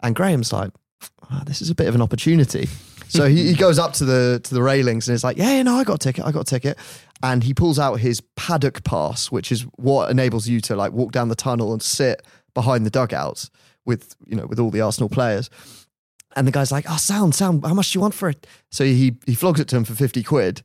And 0.01 0.15
graham's 0.15 0.51
like 0.51 0.71
"Ah, 1.29 1.43
this 1.45 1.61
is 1.61 1.69
a 1.69 1.75
bit 1.75 1.87
of 1.87 1.95
an 1.95 2.01
opportunity. 2.01 2.67
So 3.07 3.27
he, 3.27 3.49
he 3.49 3.53
goes 3.53 3.77
up 3.77 3.93
to 3.93 4.05
the 4.05 4.41
to 4.43 4.53
the 4.53 4.63
railings 4.63 5.07
and 5.07 5.13
is 5.13 5.23
like, 5.23 5.37
yeah, 5.37 5.57
yeah, 5.57 5.63
no, 5.63 5.75
I 5.75 5.83
got 5.83 5.95
a 5.95 5.99
ticket, 5.99 6.25
I 6.25 6.31
got 6.31 6.41
a 6.41 6.45
ticket, 6.45 6.77
and 7.21 7.43
he 7.43 7.53
pulls 7.53 7.77
out 7.77 7.99
his 7.99 8.19
paddock 8.35 8.83
pass, 8.83 9.31
which 9.31 9.51
is 9.51 9.61
what 9.75 10.09
enables 10.09 10.47
you 10.47 10.59
to 10.61 10.75
like 10.75 10.91
walk 10.91 11.11
down 11.11 11.29
the 11.29 11.35
tunnel 11.35 11.71
and 11.71 11.81
sit 11.81 12.23
behind 12.55 12.85
the 12.85 12.89
dugouts 12.89 13.51
with 13.85 14.15
you 14.25 14.35
know 14.35 14.45
with 14.45 14.59
all 14.59 14.71
the 14.71 14.81
Arsenal 14.81 15.09
players. 15.09 15.49
And 16.37 16.45
the 16.45 16.51
guy's 16.51 16.69
like, 16.69 16.85
oh, 16.89 16.97
sound, 16.97 17.33
sound, 17.33 17.65
how 17.65 17.73
much 17.73 17.93
do 17.93 17.97
you 17.97 18.01
want 18.01 18.13
for 18.13 18.27
it? 18.27 18.45
So 18.69 18.83
he 18.83 19.15
he 19.25 19.35
flogs 19.35 19.59
it 19.59 19.67
to 19.69 19.77
him 19.77 19.85
for 19.85 19.95
fifty 19.95 20.23
quid. 20.23 20.63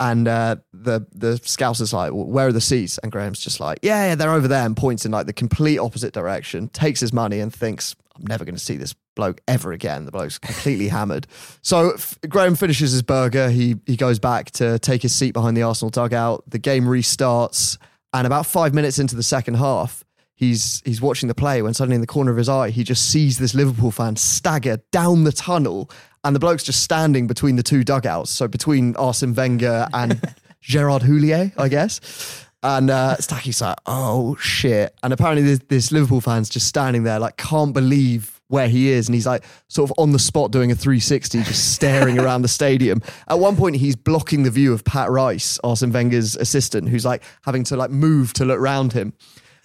And 0.00 0.26
uh, 0.26 0.56
the 0.72 1.06
the 1.12 1.36
scouser's 1.44 1.92
like, 1.92 2.12
well, 2.12 2.24
where 2.24 2.48
are 2.48 2.52
the 2.52 2.60
seats? 2.60 2.98
And 2.98 3.12
Graham's 3.12 3.38
just 3.38 3.60
like, 3.60 3.78
yeah, 3.82 4.08
yeah, 4.08 4.14
they're 4.16 4.32
over 4.32 4.48
there, 4.48 4.66
and 4.66 4.76
points 4.76 5.06
in 5.06 5.12
like 5.12 5.26
the 5.26 5.32
complete 5.32 5.78
opposite 5.78 6.12
direction. 6.12 6.68
Takes 6.70 6.98
his 6.98 7.12
money 7.12 7.38
and 7.38 7.54
thinks, 7.54 7.94
I'm 8.16 8.26
never 8.26 8.44
going 8.44 8.56
to 8.56 8.60
see 8.60 8.76
this 8.76 8.96
bloke 9.14 9.40
ever 9.46 9.70
again. 9.72 10.04
The 10.04 10.10
bloke's 10.10 10.38
completely 10.38 10.88
hammered. 10.98 11.28
So 11.60 11.92
f- 11.92 12.18
Graham 12.28 12.56
finishes 12.56 12.90
his 12.90 13.02
burger. 13.02 13.48
He 13.50 13.76
he 13.86 13.96
goes 13.96 14.18
back 14.18 14.50
to 14.52 14.78
take 14.80 15.02
his 15.02 15.14
seat 15.14 15.32
behind 15.34 15.56
the 15.56 15.62
Arsenal 15.62 15.90
dugout. 15.90 16.42
The 16.48 16.58
game 16.58 16.84
restarts, 16.84 17.78
and 18.12 18.26
about 18.26 18.46
five 18.46 18.74
minutes 18.74 18.98
into 18.98 19.14
the 19.14 19.22
second 19.22 19.54
half, 19.54 20.02
he's 20.42 20.82
he's 20.84 21.00
watching 21.00 21.28
the 21.28 21.34
play 21.34 21.62
when 21.62 21.72
suddenly 21.72 21.94
in 21.94 22.00
the 22.00 22.06
corner 22.06 22.32
of 22.32 22.36
his 22.36 22.48
eye 22.48 22.70
he 22.70 22.82
just 22.82 23.08
sees 23.08 23.38
this 23.38 23.54
Liverpool 23.54 23.92
fan 23.92 24.16
stagger 24.16 24.78
down 24.90 25.22
the 25.24 25.32
tunnel, 25.32 25.88
and 26.24 26.34
the 26.34 26.40
bloke's 26.40 26.64
just 26.64 26.82
standing 26.82 27.26
between 27.28 27.56
the 27.56 27.62
two 27.62 27.84
dugouts, 27.84 28.30
so 28.30 28.48
between 28.48 28.96
Arsene 28.96 29.34
Wenger 29.34 29.86
and 29.94 30.20
Gerard 30.60 31.02
Houllier, 31.02 31.52
I 31.56 31.68
guess. 31.68 32.46
And 32.64 32.90
uh, 32.90 33.16
Stacky's 33.16 33.60
like, 33.60 33.76
oh 33.86 34.36
shit. 34.36 34.94
And 35.02 35.12
apparently 35.12 35.42
this, 35.42 35.60
this 35.68 35.92
Liverpool 35.92 36.20
fan's 36.20 36.48
just 36.48 36.68
standing 36.68 37.02
there, 37.02 37.18
like, 37.18 37.36
can't 37.36 37.74
believe 37.74 38.40
where 38.46 38.68
he 38.68 38.90
is. 38.90 39.08
And 39.08 39.16
he's 39.16 39.26
like, 39.26 39.42
sort 39.66 39.90
of 39.90 39.94
on 39.98 40.12
the 40.12 40.18
spot 40.20 40.52
doing 40.52 40.70
a 40.70 40.76
360, 40.76 41.42
just 41.42 41.72
staring 41.72 42.20
around 42.20 42.42
the 42.42 42.48
stadium. 42.48 43.02
At 43.26 43.40
one 43.40 43.56
point, 43.56 43.76
he's 43.76 43.96
blocking 43.96 44.44
the 44.44 44.50
view 44.50 44.72
of 44.72 44.84
Pat 44.84 45.10
Rice, 45.10 45.58
Arsene 45.64 45.90
Wenger's 45.90 46.36
assistant, 46.36 46.88
who's 46.88 47.04
like 47.04 47.24
having 47.44 47.64
to 47.64 47.76
like 47.76 47.90
move 47.90 48.32
to 48.34 48.44
look 48.44 48.60
round 48.60 48.92
him. 48.92 49.12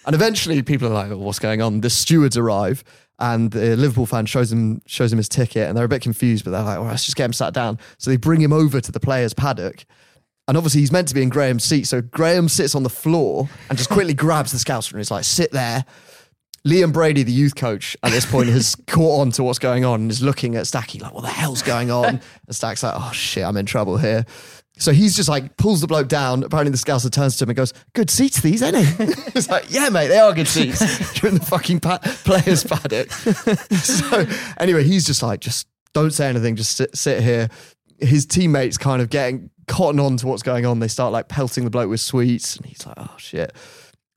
And 0.08 0.16
eventually, 0.16 0.64
people 0.64 0.88
are 0.88 0.94
like, 0.94 1.12
oh, 1.12 1.18
what's 1.18 1.38
going 1.38 1.62
on? 1.62 1.82
The 1.82 1.92
stewards 1.92 2.38
arrive. 2.38 2.84
And 3.20 3.52
the 3.52 3.76
Liverpool 3.76 4.06
fan 4.06 4.26
shows 4.26 4.52
him 4.52 4.82
shows 4.86 5.12
him 5.12 5.18
his 5.18 5.28
ticket, 5.28 5.68
and 5.68 5.76
they're 5.76 5.86
a 5.86 5.90
bit 5.90 6.04
confused, 6.04 6.46
but 6.46 6.52
they're 6.52 6.62
like, 6.62 6.78
"Well, 6.78 6.88
let's 6.88 7.04
just 7.04 7.18
get 7.18 7.26
him 7.26 7.34
sat 7.34 7.52
down." 7.52 7.80
So 7.98 8.12
they 8.12 8.18
bring 8.18 8.42
him 8.42 8.54
over 8.54 8.80
to 8.80 8.92
the 8.92 9.00
players' 9.00 9.34
paddock, 9.34 9.86
and 10.48 10.56
obviously 10.56 10.80
he's 10.82 10.92
meant 10.92 11.10
to 11.10 11.14
be 11.14 11.22
in 11.22 11.30
Graham's 11.30 11.66
seat. 11.66 11.88
So 11.88 12.02
Graham 12.02 12.48
sits 12.48 12.74
on 12.74 12.84
the 12.84 12.90
floor 12.90 13.50
and 13.70 13.78
just 13.78 13.90
quickly 13.90 14.14
grabs 14.26 14.52
the 14.52 14.58
scouser 14.58 14.92
and 14.92 15.00
he's 15.00 15.12
like, 15.12 15.26
sit 15.26 15.52
there. 15.52 15.86
Liam 16.66 16.92
Brady, 16.92 17.24
the 17.24 17.32
youth 17.32 17.56
coach, 17.56 17.96
at 18.04 18.12
this 18.12 18.26
point 18.26 18.50
has 18.50 18.76
caught 18.88 19.22
on 19.22 19.32
to 19.32 19.44
what's 19.44 19.60
going 19.60 19.86
on 19.86 20.02
and 20.02 20.12
is 20.12 20.22
looking 20.22 20.56
at 20.56 20.66
Stacky 20.66 21.02
like, 21.02 21.14
what 21.14 21.22
the 21.22 21.30
hell's 21.30 21.62
going 21.62 21.92
on? 21.92 22.06
And 22.06 22.56
Stack's 22.56 22.84
like, 22.84 22.94
oh 22.96 23.12
shit, 23.14 23.44
I'm 23.44 23.56
in 23.58 23.66
trouble 23.66 23.98
here. 23.98 24.26
So 24.78 24.92
he's 24.92 25.16
just 25.16 25.28
like 25.28 25.58
pulls 25.58 25.82
the 25.82 25.88
bloke 25.88 26.08
down. 26.08 26.44
Apparently 26.44 26.72
the 26.72 26.78
scouser 26.78 27.12
turns 27.12 27.38
to 27.38 27.44
him 27.44 27.50
and 27.50 27.58
goes, 27.58 27.74
"Good 27.94 28.10
seats 28.10 28.42
these, 28.42 28.62
ain't 28.62 28.78
he?" 28.78 28.84
He's 29.34 29.50
like, 29.50 29.66
"Yeah, 29.70 29.90
mate, 29.90 30.08
they 30.08 30.20
are 30.20 30.34
good 30.34 30.48
seats." 30.48 30.82
You're 31.22 31.32
in 31.32 31.40
the 31.40 31.46
fucking 31.46 31.80
pa- 31.80 32.00
players' 32.24 32.64
paddock. 32.64 33.12
so 33.82 34.26
anyway, 34.60 34.84
he's 34.84 35.06
just 35.06 35.24
like, 35.24 35.40
just 35.40 35.68
don't 35.94 36.12
say 36.12 36.28
anything. 36.28 36.56
Just 36.56 36.78
sit, 36.78 36.96
sit 36.96 37.24
here. 37.24 37.50
His 38.00 38.26
teammates 38.26 38.78
kind 38.78 39.02
of 39.02 39.10
getting 39.10 39.50
cotton 39.68 40.00
on 40.00 40.18
to 40.18 40.28
what's 40.28 40.44
going 40.44 40.66
on. 40.66 40.80
They 40.80 40.88
start 40.88 41.12
like 41.12 41.28
pelting 41.28 41.64
the 41.64 41.70
bloke 41.72 41.90
with 41.90 42.00
sweets, 42.00 42.56
and 42.56 42.66
he's 42.66 42.86
like, 42.86 42.96
"Oh 42.98 43.16
shit." 43.18 43.54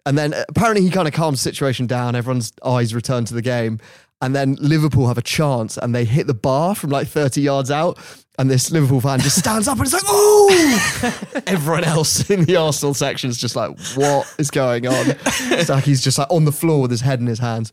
And 0.06 0.16
then 0.16 0.34
uh, 0.34 0.44
apparently 0.48 0.82
he 0.82 0.90
kind 0.90 1.08
of 1.08 1.14
calms 1.14 1.42
the 1.42 1.50
situation 1.50 1.86
down. 1.86 2.14
Everyone's 2.14 2.52
eyes 2.64 2.94
return 2.94 3.24
to 3.26 3.34
the 3.34 3.42
game. 3.42 3.78
And 4.22 4.34
then 4.36 4.56
Liverpool 4.60 5.08
have 5.08 5.18
a 5.18 5.22
chance 5.22 5.78
and 5.78 5.94
they 5.94 6.04
hit 6.04 6.26
the 6.26 6.34
bar 6.34 6.74
from 6.74 6.90
like 6.90 7.08
30 7.08 7.40
yards 7.40 7.70
out. 7.70 7.98
And 8.40 8.50
this 8.50 8.70
Liverpool 8.70 9.02
fan 9.02 9.20
just 9.20 9.38
stands 9.38 9.68
up 9.68 9.76
and 9.76 9.84
it's 9.84 9.92
like, 9.92 10.02
oh! 10.06 11.42
Everyone 11.46 11.84
else 11.84 12.30
in 12.30 12.46
the 12.46 12.56
Arsenal 12.56 12.94
section 12.94 13.28
is 13.28 13.36
just 13.36 13.54
like, 13.54 13.78
what 13.96 14.34
is 14.38 14.50
going 14.50 14.86
on? 14.86 15.14
It's 15.26 15.68
like 15.68 15.84
he's 15.84 16.02
just 16.02 16.16
like 16.16 16.30
on 16.30 16.46
the 16.46 16.50
floor 16.50 16.80
with 16.80 16.90
his 16.90 17.02
head 17.02 17.20
in 17.20 17.26
his 17.26 17.38
hands. 17.38 17.70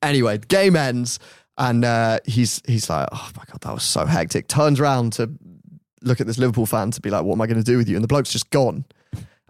Anyway, 0.00 0.38
game 0.48 0.76
ends 0.76 1.18
and 1.58 1.84
uh, 1.84 2.20
he's 2.24 2.62
he's 2.66 2.88
like, 2.88 3.06
oh 3.12 3.30
my 3.36 3.44
God, 3.44 3.60
that 3.60 3.74
was 3.74 3.82
so 3.82 4.06
hectic. 4.06 4.48
Turns 4.48 4.80
around 4.80 5.12
to 5.12 5.30
look 6.00 6.22
at 6.22 6.26
this 6.26 6.38
Liverpool 6.38 6.64
fan 6.64 6.90
to 6.92 7.00
be 7.02 7.10
like, 7.10 7.24
what 7.24 7.34
am 7.34 7.42
I 7.42 7.46
going 7.46 7.62
to 7.62 7.62
do 7.62 7.76
with 7.76 7.86
you? 7.86 7.96
And 7.96 8.02
the 8.02 8.08
bloke's 8.08 8.32
just 8.32 8.48
gone. 8.48 8.86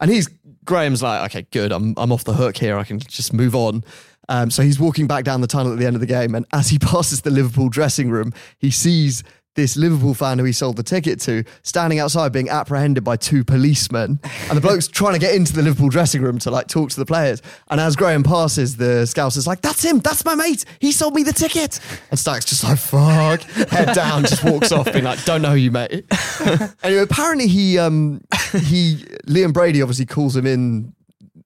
And 0.01 0.11
he's 0.11 0.29
Graham's 0.65 1.05
like, 1.05 1.31
okay, 1.31 1.47
good. 1.53 1.71
I'm 1.71 1.95
I'm 1.97 2.11
off 2.11 2.25
the 2.25 2.35
hook 2.35 2.57
here. 2.57 2.79
I 2.79 2.83
can 2.83 2.99
just 2.99 3.33
move 3.33 3.55
on. 3.55 3.85
Um, 4.29 4.51
so 4.51 4.65
he's 4.65 4.81
walking 4.81 5.07
back 5.07 5.23
down 5.23 5.41
the 5.41 5.47
tunnel 5.47 5.73
at 5.73 5.79
the 5.79 5.87
end 5.87 5.95
of 5.95 6.01
the 6.01 6.07
game, 6.07 6.35
and 6.35 6.47
as 6.53 6.69
he 6.69 6.79
passes 6.81 7.23
the 7.23 7.31
Liverpool 7.31 7.69
dressing 7.69 8.11
room, 8.11 8.33
he 8.59 8.73
sees 8.73 9.23
this 9.55 9.77
Liverpool 9.77 10.15
fan 10.15 10.39
who 10.39 10.45
he 10.45 10.53
sold 10.53 10.77
the 10.77 10.83
ticket 10.83 11.21
to 11.21 11.45
standing 11.63 11.99
outside 11.99 12.33
being 12.33 12.49
apprehended 12.49 13.05
by 13.05 13.17
two 13.17 13.45
policemen. 13.45 14.19
And 14.49 14.57
the 14.57 14.61
bloke's 14.61 14.89
trying 14.93 15.15
to 15.15 15.19
get 15.19 15.35
into 15.35 15.53
the 15.53 15.63
Liverpool 15.63 15.89
dressing 15.89 16.23
room 16.23 16.39
to 16.41 16.51
like 16.51 16.69
talk 16.69 16.91
to 16.91 16.97
the 16.97 17.07
players. 17.07 17.43
And 17.71 17.81
as 17.81 17.97
Graham 17.97 18.23
passes, 18.23 18.77
the 18.77 19.07
scout 19.07 19.37
is 19.37 19.47
like, 19.47 19.61
That's 19.61 19.85
him, 19.85 20.01
that's 20.01 20.25
my 20.25 20.35
mate. 20.35 20.65
He 20.81 20.93
sold 20.93 21.15
me 21.15 21.23
the 21.23 21.33
ticket. 21.33 21.81
And 22.11 22.19
Stack's 22.19 22.47
just 22.47 22.65
like, 22.65 22.79
fuck, 22.79 23.43
head 23.71 23.95
down, 23.95 24.23
just 24.23 24.45
walks 24.45 24.73
off, 24.73 24.93
being 24.93 25.05
like, 25.05 25.23
Don't 25.25 25.43
know 25.43 25.51
who 25.51 25.57
you, 25.57 25.71
mate. 25.71 26.05
anyway, 26.83 27.03
apparently 27.03 27.47
he 27.47 27.79
um 27.79 28.23
he 28.53 29.05
Liam 29.27 29.53
Brady 29.53 29.83
obviously 29.83 30.07
calls 30.07 30.37
him 30.37 30.47
in 30.47 30.95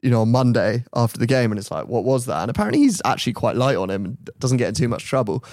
you 0.02 0.10
know, 0.10 0.22
on 0.22 0.30
Monday 0.30 0.84
after 0.94 1.18
the 1.18 1.26
game, 1.26 1.52
and 1.52 1.58
it's 1.58 1.70
like, 1.70 1.86
what 1.86 2.04
was 2.04 2.26
that? 2.26 2.42
And 2.42 2.50
apparently, 2.50 2.80
he's 2.80 3.00
actually 3.04 3.32
quite 3.32 3.56
light 3.56 3.76
on 3.76 3.90
him 3.90 4.04
and 4.04 4.30
doesn't 4.38 4.58
get 4.58 4.68
in 4.68 4.74
too 4.74 4.88
much 4.88 5.04
trouble. 5.04 5.44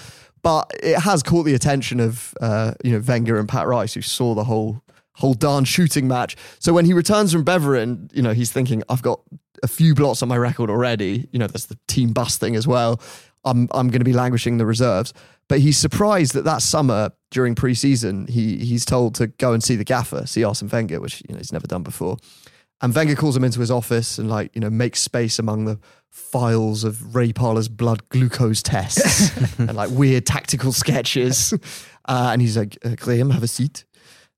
But 0.42 0.70
it 0.82 0.98
has 0.98 1.22
caught 1.22 1.44
the 1.44 1.54
attention 1.54 2.00
of 2.00 2.34
uh, 2.40 2.74
you 2.84 2.92
know 2.92 3.02
Wenger 3.06 3.38
and 3.38 3.48
Pat 3.48 3.66
Rice, 3.66 3.94
who 3.94 4.02
saw 4.02 4.34
the 4.34 4.44
whole 4.44 4.82
whole 5.14 5.34
darn 5.34 5.64
shooting 5.64 6.08
match. 6.08 6.36
So 6.58 6.72
when 6.72 6.84
he 6.84 6.92
returns 6.92 7.32
from 7.32 7.44
Beveren, 7.44 8.14
you 8.14 8.22
know, 8.22 8.32
he's 8.32 8.52
thinking, 8.52 8.82
I've 8.88 9.02
got 9.02 9.20
a 9.62 9.68
few 9.68 9.94
blots 9.94 10.22
on 10.22 10.28
my 10.28 10.36
record 10.36 10.70
already. 10.70 11.28
You 11.32 11.38
know, 11.38 11.46
there's 11.46 11.66
the 11.66 11.78
team 11.86 12.12
bus 12.12 12.36
thing 12.36 12.56
as 12.56 12.66
well. 12.66 13.00
I'm 13.44 13.68
I'm 13.72 13.88
going 13.88 14.00
to 14.00 14.04
be 14.04 14.12
languishing 14.12 14.58
the 14.58 14.66
reserves. 14.66 15.12
But 15.48 15.60
he's 15.60 15.76
surprised 15.76 16.32
that 16.34 16.44
that 16.44 16.62
summer 16.62 17.10
during 17.30 17.54
preseason, 17.54 18.28
he 18.28 18.58
he's 18.58 18.84
told 18.84 19.14
to 19.16 19.26
go 19.26 19.52
and 19.52 19.62
see 19.62 19.76
the 19.76 19.84
gaffer, 19.84 20.26
see 20.26 20.44
Arsene 20.44 20.68
Wenger, 20.68 21.00
which 21.00 21.22
you 21.28 21.34
know 21.34 21.38
he's 21.38 21.52
never 21.52 21.66
done 21.66 21.82
before. 21.82 22.16
And 22.84 22.94
Wenger 22.94 23.14
calls 23.14 23.34
him 23.34 23.44
into 23.44 23.60
his 23.60 23.70
office 23.70 24.18
and 24.18 24.28
like 24.28 24.54
you 24.54 24.60
know 24.60 24.68
makes 24.68 25.00
space 25.00 25.38
among 25.38 25.64
the 25.64 25.78
files 26.10 26.84
of 26.84 27.14
Ray 27.16 27.32
Parlour's 27.32 27.66
blood 27.66 28.06
glucose 28.10 28.62
tests 28.62 29.34
and 29.58 29.74
like 29.74 29.88
weird 29.90 30.26
tactical 30.26 30.72
sketches. 30.72 31.54
Uh, 32.06 32.28
and 32.32 32.42
he's 32.42 32.54
like, 32.54 32.76
uh, 32.84 32.94
Graham, 32.96 33.30
have 33.30 33.42
a 33.42 33.48
seat. 33.48 33.86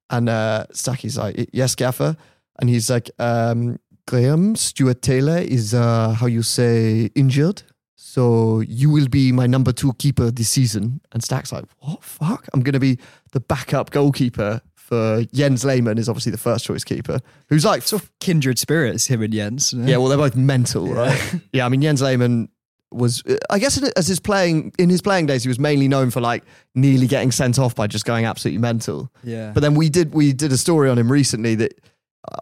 And 0.09 0.29
uh, 0.29 0.67
Stacky's 0.71 1.19
like, 1.19 1.51
yes, 1.53 1.75
gaffer. 1.75 2.17
And 2.61 2.71
he's 2.71 2.89
like, 2.89 3.11
um, 3.19 3.81
Graham, 4.07 4.55
Stuart 4.55 5.03
Taylor 5.03 5.39
is 5.39 5.75
uh, 5.75 6.11
how 6.11 6.27
you 6.27 6.45
say 6.45 7.11
injured. 7.17 7.65
So 7.97 8.61
you 8.61 8.89
will 8.89 9.09
be 9.09 9.33
my 9.33 9.49
number 9.49 9.73
two 9.73 9.95
keeper 9.95 10.31
this 10.31 10.49
season. 10.49 11.01
And 11.11 11.25
Stack's 11.25 11.51
like, 11.51 11.65
what 11.81 12.05
fuck? 12.05 12.47
I'm 12.55 12.61
going 12.61 12.75
to 12.75 12.79
be 12.79 13.01
the 13.33 13.41
backup 13.41 13.91
goalkeeper 13.91 14.61
for 14.87 15.25
Jens 15.35 15.65
Lehmann 15.65 15.99
is 15.99 16.09
obviously 16.09 16.31
the 16.31 16.39
first 16.39 16.65
choice 16.65 16.85
keeper, 16.85 17.19
who's 17.49 17.65
like 17.65 17.83
sort 17.83 18.03
of 18.03 18.19
kindred 18.21 18.57
spirits, 18.57 19.07
him 19.07 19.21
and 19.21 19.33
Jens. 19.33 19.73
Yeah, 19.73 19.97
well, 19.97 20.07
they're 20.07 20.17
both 20.17 20.37
mental, 20.37 20.87
right? 20.87 21.35
yeah, 21.53 21.67
I 21.67 21.69
mean, 21.69 21.83
Jens 21.83 22.01
Lehmann 22.01 22.49
was, 22.93 23.25
I 23.51 23.59
guess, 23.59 23.83
as 23.83 24.07
his 24.07 24.21
playing 24.21 24.73
in 24.79 24.89
his 24.89 25.03
playing 25.03 25.27
days, 25.27 25.43
he 25.43 25.49
was 25.49 25.59
mainly 25.59 25.89
known 25.89 26.11
for 26.11 26.21
like 26.21 26.45
nearly 26.77 27.09
getting 27.09 27.33
sent 27.33 27.59
off 27.59 27.75
by 27.75 27.89
just 27.89 28.05
going 28.05 28.27
absolutely 28.27 28.61
mental. 28.61 29.11
Yeah. 29.25 29.51
But 29.53 29.61
then 29.61 29.75
we 29.75 29.89
did 29.89 30.15
we 30.15 30.33
did 30.33 30.53
a 30.53 30.59
story 30.59 30.89
on 30.89 30.99
him 30.99 31.11
recently 31.11 31.57
that 31.57 31.73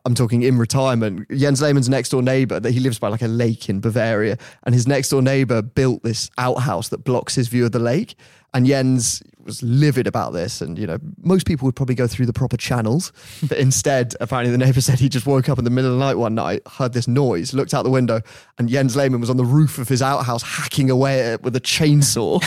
I'm 0.05 0.15
talking 0.15 0.43
in 0.43 0.59
retirement. 0.59 1.29
Jens 1.31 1.63
Lehmann's 1.63 1.89
next 1.89 2.11
door 2.11 2.23
neighbor 2.23 2.61
that 2.61 2.71
he 2.71 2.81
lives 2.81 2.99
by 2.99 3.09
like 3.09 3.23
a 3.23 3.29
lake 3.29 3.71
in 3.71 3.81
Bavaria, 3.81 4.37
and 4.65 4.75
his 4.75 4.87
next 4.87 5.09
door 5.09 5.23
neighbor 5.23 5.63
built 5.63 6.03
this 6.03 6.31
outhouse 6.37 6.91
that 6.91 7.05
blocks 7.05 7.35
his 7.35 7.49
view 7.49 7.65
of 7.65 7.73
the 7.73 7.79
lake. 7.79 8.17
And 8.53 8.67
Jens 8.67 9.23
was 9.45 9.63
livid 9.63 10.07
about 10.07 10.33
this. 10.33 10.61
And, 10.61 10.79
you 10.79 10.87
know, 10.87 10.99
most 11.23 11.47
people 11.47 11.67
would 11.67 11.77
probably 11.77 11.95
go 11.95 12.07
through 12.07 12.27
the 12.27 12.33
proper 12.33 12.57
channels. 12.57 13.13
But 13.47 13.59
instead, 13.59 14.15
apparently 14.21 14.53
the 14.53 14.59
neighbor 14.59 14.81
said 14.81 14.99
he 14.99 15.09
just 15.09 15.27
woke 15.27 15.51
up 15.51 15.59
in 15.59 15.65
the 15.65 15.71
middle 15.71 15.93
of 15.93 15.99
the 15.99 16.05
night 16.05 16.15
one 16.15 16.35
night, 16.35 16.63
heard 16.67 16.95
this 16.95 17.07
noise, 17.07 17.53
looked 17.53 17.75
out 17.75 17.83
the 17.83 17.91
window, 17.91 18.23
and 18.59 18.69
Jens 18.69 18.97
Lehmann 18.97 19.21
was 19.21 19.29
on 19.29 19.37
the 19.37 19.45
roof 19.45 19.77
of 19.79 19.89
his 19.89 20.01
outhouse 20.01 20.43
hacking 20.43 20.89
away 20.89 21.21
at 21.21 21.27
it 21.35 21.43
with 21.43 21.55
a 21.57 21.61
chainsaw. 21.61 22.43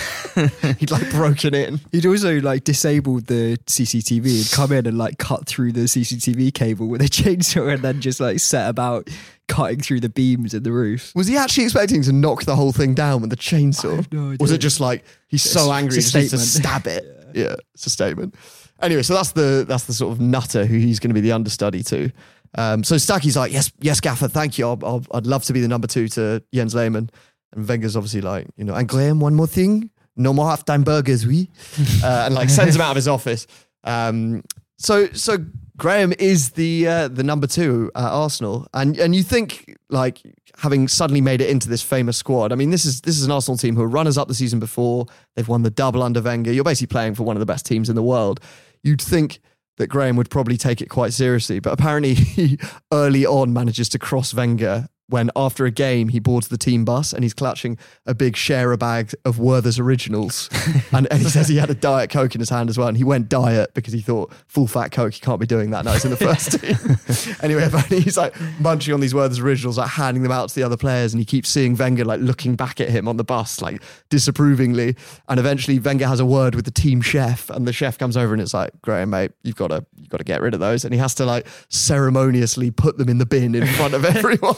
He'd 0.79 0.89
like 0.89 1.09
broken 1.11 1.53
in. 1.53 1.79
He'd 1.91 2.05
also 2.05 2.41
like 2.41 2.63
disabled 2.63 3.27
the 3.27 3.57
CCTV 3.67 4.41
and 4.41 4.51
come 4.51 4.71
in 4.71 4.87
and 4.87 4.97
like 4.97 5.19
cut 5.19 5.45
through 5.45 5.73
the 5.73 5.81
CCTV 5.81 6.53
cable 6.53 6.87
with 6.87 7.01
a 7.01 7.05
chainsaw 7.09 7.73
and 7.73 7.83
then 7.83 8.01
just 8.01 8.19
like 8.19 8.39
set 8.39 8.69
about 8.69 9.07
cutting 9.47 9.79
through 9.79 9.99
the 9.99 10.09
beams 10.09 10.53
in 10.53 10.63
the 10.63 10.71
roof. 10.71 11.11
Was 11.15 11.27
he 11.27 11.37
actually 11.37 11.65
expecting 11.65 12.01
to 12.03 12.11
knock 12.11 12.43
the 12.43 12.55
whole 12.55 12.71
thing 12.71 12.93
down 12.93 13.21
with 13.21 13.29
the 13.29 13.37
chainsaw? 13.37 14.11
no 14.11 14.35
Was 14.39 14.51
it 14.51 14.59
just 14.59 14.79
like 14.79 15.03
he's 15.27 15.43
so 15.43 15.71
angry 15.71 15.95
he 15.95 15.99
it's 15.99 16.11
just 16.11 16.15
needs 16.15 16.31
to 16.31 16.37
stab 16.37 16.87
it? 16.87 17.03
yeah. 17.33 17.55
it's 17.73 17.85
a 17.85 17.89
statement. 17.89 18.35
Anyway, 18.81 19.01
so 19.01 19.13
that's 19.13 19.31
the 19.31 19.65
that's 19.67 19.85
the 19.85 19.93
sort 19.93 20.11
of 20.11 20.19
nutter 20.19 20.65
who 20.65 20.77
he's 20.77 20.99
going 20.99 21.09
to 21.09 21.15
be 21.15 21.21
the 21.21 21.31
understudy 21.31 21.83
to. 21.83 22.11
Um, 22.55 22.83
so 22.83 22.97
Stacky's 22.97 23.35
like, 23.35 23.51
yes, 23.51 23.71
yes, 23.79 23.99
Gaffer, 23.99 24.27
thank 24.27 24.57
you. 24.57 24.67
I'll, 24.67 24.79
I'll, 24.83 25.05
I'd 25.11 25.25
love 25.25 25.43
to 25.45 25.53
be 25.53 25.61
the 25.61 25.67
number 25.67 25.87
two 25.87 26.07
to 26.09 26.43
Jens 26.53 26.73
Lehmann. 26.73 27.09
And 27.53 27.67
Wenger's 27.67 27.95
obviously 27.95 28.21
like, 28.21 28.47
you 28.55 28.63
know, 28.63 28.73
and 28.73 28.87
Graham, 28.87 29.19
one 29.19 29.35
more 29.35 29.47
thing, 29.47 29.89
no 30.15 30.33
more 30.33 30.45
halftime 30.45 30.83
burgers, 30.83 31.25
we, 31.25 31.49
uh, 32.03 32.23
and 32.25 32.35
like 32.35 32.49
sends 32.49 32.75
him 32.75 32.81
out 32.81 32.91
of 32.91 32.95
his 32.95 33.07
office. 33.07 33.47
Um, 33.83 34.43
so 34.77 35.07
so 35.13 35.37
Graham 35.77 36.11
is 36.17 36.51
the 36.51 36.87
uh, 36.87 37.07
the 37.07 37.23
number 37.23 37.45
two 37.45 37.91
at 37.95 38.03
Arsenal, 38.03 38.67
and 38.73 38.97
and 38.97 39.15
you 39.15 39.21
think 39.21 39.77
like 39.89 40.21
having 40.57 40.87
suddenly 40.87 41.21
made 41.21 41.39
it 41.39 41.49
into 41.49 41.69
this 41.69 41.83
famous 41.83 42.17
squad. 42.17 42.51
I 42.51 42.55
mean, 42.55 42.71
this 42.71 42.83
is 42.83 43.01
this 43.01 43.17
is 43.17 43.25
an 43.25 43.31
Arsenal 43.31 43.57
team 43.57 43.75
who 43.75 43.83
are 43.83 43.87
runners 43.87 44.17
up 44.17 44.27
the 44.27 44.33
season 44.33 44.59
before. 44.59 45.05
They've 45.35 45.47
won 45.47 45.61
the 45.61 45.69
double 45.69 46.01
under 46.01 46.21
Wenger. 46.21 46.51
You're 46.51 46.63
basically 46.63 46.91
playing 46.91 47.13
for 47.13 47.23
one 47.23 47.35
of 47.35 47.39
the 47.39 47.45
best 47.45 47.65
teams 47.65 47.89
in 47.89 47.95
the 47.95 48.03
world. 48.03 48.39
You'd 48.81 49.01
think 49.01 49.39
that 49.77 49.87
Graham 49.87 50.15
would 50.15 50.31
probably 50.31 50.57
take 50.57 50.81
it 50.81 50.89
quite 50.89 51.13
seriously, 51.13 51.59
but 51.59 51.73
apparently 51.73 52.13
he 52.15 52.57
early 52.91 53.25
on 53.25 53.53
manages 53.53 53.87
to 53.89 53.99
cross 53.99 54.33
Wenger 54.33 54.87
when 55.09 55.31
after 55.35 55.65
a 55.65 55.71
game 55.71 56.09
he 56.09 56.19
boards 56.19 56.49
the 56.49 56.57
team 56.57 56.83
bus 56.83 57.13
and 57.13 57.23
he's 57.23 57.33
clutching 57.33 57.77
a 58.05 58.13
big 58.13 58.35
sharer 58.35 58.75
bag 58.75 59.13
of 59.25 59.39
Werther's 59.39 59.79
originals. 59.79 60.49
and, 60.91 61.07
and 61.09 61.21
he 61.21 61.29
says 61.29 61.47
he 61.47 61.57
had 61.57 61.69
a 61.69 61.75
diet 61.75 62.09
coke 62.09 62.35
in 62.35 62.39
his 62.39 62.49
hand 62.49 62.69
as 62.69 62.77
well. 62.77 62.87
And 62.87 62.97
he 62.97 63.03
went 63.03 63.29
diet 63.29 63.73
because 63.73 63.93
he 63.93 64.01
thought 64.01 64.33
full 64.47 64.67
fat 64.67 64.91
coke, 64.91 65.13
he 65.13 65.21
can't 65.21 65.39
be 65.39 65.45
doing 65.45 65.71
that 65.71 65.85
now 65.85 65.93
he's 65.93 66.03
in 66.03 66.11
the 66.11 66.17
first 66.17 66.51
team. 66.61 67.37
anyway, 67.41 67.69
he's 67.87 68.17
like 68.17 68.35
munching 68.59 68.93
on 68.93 68.99
these 68.99 69.13
Werther's 69.13 69.39
originals, 69.39 69.77
like 69.77 69.89
handing 69.89 70.23
them 70.23 70.31
out 70.31 70.49
to 70.49 70.55
the 70.55 70.63
other 70.63 70.77
players. 70.77 71.13
And 71.13 71.21
he 71.21 71.25
keeps 71.25 71.49
seeing 71.49 71.75
Wenger 71.75 72.03
like 72.03 72.19
looking 72.19 72.55
back 72.55 72.81
at 72.81 72.89
him 72.89 73.07
on 73.07 73.17
the 73.17 73.23
bus, 73.23 73.61
like 73.61 73.81
disapprovingly. 74.09 74.95
And 75.29 75.39
eventually 75.39 75.79
Wenger 75.79 76.07
has 76.07 76.19
a 76.19 76.25
word 76.25 76.53
with 76.53 76.65
the 76.65 76.71
team 76.71 77.01
chef 77.01 77.49
and 77.49 77.65
the 77.65 77.73
chef 77.73 77.97
comes 77.97 78.17
over 78.17 78.33
and 78.33 78.41
it's 78.41 78.53
like, 78.53 78.71
Graham, 78.81 79.11
mate, 79.11 79.31
you've 79.43 79.55
got 79.55 79.69
to, 79.69 79.85
you've 79.95 80.09
got 80.09 80.17
to 80.17 80.25
get 80.25 80.41
rid 80.41 80.53
of 80.53 80.59
those. 80.59 80.83
And 80.83 80.93
he 80.93 80.99
has 80.99 81.13
to 81.15 81.25
like 81.25 81.47
ceremoniously 81.69 82.71
put 82.71 82.97
them 82.97 83.07
in 83.07 83.19
the 83.19 83.25
bin 83.25 83.55
in 83.55 83.65
front 83.67 83.93
of 83.93 84.03
everyone. 84.17 84.55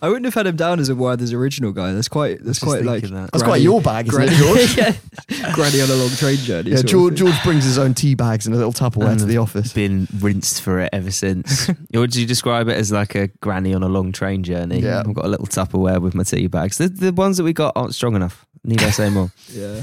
I 0.00 0.08
wouldn't 0.08 0.24
have 0.24 0.34
had 0.34 0.46
him 0.46 0.56
down 0.56 0.80
as 0.80 0.88
a 0.88 0.94
Werther's 0.94 1.32
original 1.32 1.72
guy. 1.72 1.92
That's 1.92 2.08
quite. 2.08 2.42
That's 2.42 2.58
quite 2.58 2.84
like. 2.84 3.02
that. 3.02 3.30
That's 3.32 3.42
quite 3.42 3.60
your 3.60 3.80
bag, 3.80 4.08
isn't 4.08 4.22
it, 4.22 4.30
George? 4.30 4.76
yeah. 4.76 5.52
Granny 5.54 5.80
on 5.80 5.90
a 5.90 5.94
long 5.94 6.10
train 6.10 6.36
journey. 6.36 6.70
Yeah, 6.70 6.82
George. 6.82 7.16
George 7.16 7.40
brings 7.42 7.64
his 7.64 7.78
own 7.78 7.94
tea 7.94 8.14
bags 8.14 8.46
and 8.46 8.54
a 8.54 8.58
little 8.58 8.72
Tupperware 8.72 9.18
to 9.18 9.24
the 9.24 9.38
office. 9.38 9.72
Been 9.72 10.06
rinsed 10.18 10.62
for 10.62 10.80
it 10.80 10.90
ever 10.92 11.10
since. 11.10 11.70
Would 11.94 12.16
you 12.16 12.26
describe 12.26 12.68
it 12.68 12.76
as 12.76 12.92
like 12.92 13.14
a 13.14 13.28
granny 13.40 13.74
on 13.74 13.82
a 13.82 13.88
long 13.88 14.12
train 14.12 14.42
journey? 14.42 14.80
Yeah. 14.80 15.00
I've 15.00 15.14
got 15.14 15.24
a 15.24 15.28
little 15.28 15.46
Tupperware 15.46 16.00
with 16.00 16.14
my 16.14 16.22
tea 16.22 16.46
bags. 16.46 16.78
The, 16.78 16.88
the 16.88 17.12
ones 17.12 17.36
that 17.36 17.44
we 17.44 17.52
got 17.52 17.72
aren't 17.76 17.94
strong 17.94 18.14
enough. 18.16 18.46
Need 18.64 18.82
I 18.82 18.90
say 18.90 19.10
more? 19.10 19.30
Yeah. 19.52 19.82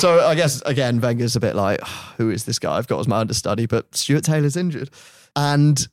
So 0.00 0.26
I 0.26 0.34
guess 0.34 0.62
again, 0.62 0.98
Wenger's 0.98 1.36
a 1.36 1.40
bit 1.40 1.54
like, 1.54 1.78
who 2.16 2.30
is 2.30 2.46
this 2.46 2.58
guy? 2.58 2.78
I've 2.78 2.86
got 2.86 3.00
as 3.00 3.06
my 3.06 3.18
understudy, 3.18 3.66
but 3.66 3.94
Stuart 3.94 4.24
Taylor's 4.24 4.56
injured, 4.56 4.88
and 5.36 5.86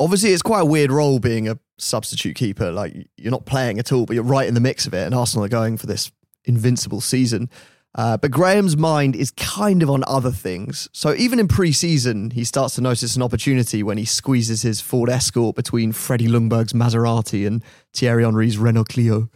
obviously 0.00 0.30
it's 0.30 0.42
quite 0.42 0.62
a 0.62 0.64
weird 0.64 0.90
role 0.90 1.20
being 1.20 1.48
a 1.48 1.56
substitute 1.78 2.34
keeper. 2.34 2.72
Like 2.72 3.08
you're 3.16 3.30
not 3.30 3.46
playing 3.46 3.78
at 3.78 3.92
all, 3.92 4.06
but 4.06 4.14
you're 4.14 4.24
right 4.24 4.48
in 4.48 4.54
the 4.54 4.60
mix 4.60 4.88
of 4.88 4.94
it. 4.94 5.06
And 5.06 5.14
Arsenal 5.14 5.44
are 5.44 5.48
going 5.48 5.76
for 5.76 5.86
this 5.86 6.10
invincible 6.44 7.00
season. 7.00 7.48
Uh, 7.94 8.16
but 8.16 8.32
Graham's 8.32 8.76
mind 8.76 9.14
is 9.14 9.30
kind 9.30 9.84
of 9.84 9.88
on 9.88 10.02
other 10.08 10.32
things. 10.32 10.88
So 10.92 11.14
even 11.14 11.38
in 11.38 11.46
pre-season, 11.46 12.32
he 12.32 12.42
starts 12.42 12.74
to 12.74 12.80
notice 12.80 13.14
an 13.14 13.22
opportunity 13.22 13.84
when 13.84 13.98
he 13.98 14.04
squeezes 14.04 14.62
his 14.62 14.80
Ford 14.80 15.08
Escort 15.08 15.54
between 15.54 15.92
Freddie 15.92 16.26
Ljungberg's 16.26 16.72
Maserati 16.72 17.46
and 17.46 17.62
Thierry 17.92 18.24
Henry's 18.24 18.58
Renault 18.58 18.86
Clio. 18.86 19.30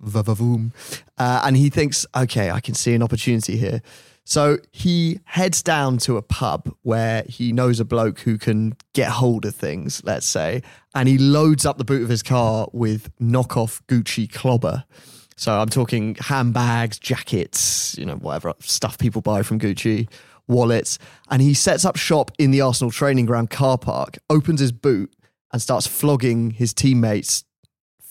Va-va-voom. 0.00 0.72
Uh, 1.16 1.42
and 1.44 1.56
he 1.56 1.70
thinks, 1.70 2.06
okay, 2.16 2.50
I 2.50 2.60
can 2.60 2.74
see 2.74 2.94
an 2.94 3.02
opportunity 3.02 3.56
here. 3.56 3.82
So 4.24 4.58
he 4.72 5.20
heads 5.24 5.62
down 5.62 5.96
to 5.98 6.18
a 6.18 6.22
pub 6.22 6.70
where 6.82 7.24
he 7.26 7.50
knows 7.50 7.80
a 7.80 7.84
bloke 7.86 8.20
who 8.20 8.36
can 8.36 8.76
get 8.92 9.08
hold 9.08 9.46
of 9.46 9.54
things, 9.54 10.02
let's 10.04 10.26
say, 10.26 10.62
and 10.94 11.08
he 11.08 11.16
loads 11.16 11.64
up 11.64 11.78
the 11.78 11.84
boot 11.84 12.02
of 12.02 12.10
his 12.10 12.22
car 12.22 12.68
with 12.74 13.10
knockoff 13.18 13.80
Gucci 13.88 14.30
clobber. 14.30 14.84
So 15.36 15.58
I'm 15.58 15.70
talking 15.70 16.14
handbags, 16.20 16.98
jackets, 16.98 17.96
you 17.96 18.04
know, 18.04 18.16
whatever 18.16 18.52
stuff 18.58 18.98
people 18.98 19.22
buy 19.22 19.42
from 19.42 19.58
Gucci, 19.58 20.10
wallets. 20.46 20.98
And 21.30 21.40
he 21.40 21.54
sets 21.54 21.86
up 21.86 21.96
shop 21.96 22.30
in 22.38 22.50
the 22.50 22.60
Arsenal 22.60 22.90
training 22.90 23.24
ground 23.24 23.48
car 23.48 23.78
park, 23.78 24.18
opens 24.28 24.60
his 24.60 24.72
boot, 24.72 25.10
and 25.52 25.62
starts 25.62 25.86
flogging 25.86 26.50
his 26.50 26.74
teammates 26.74 27.44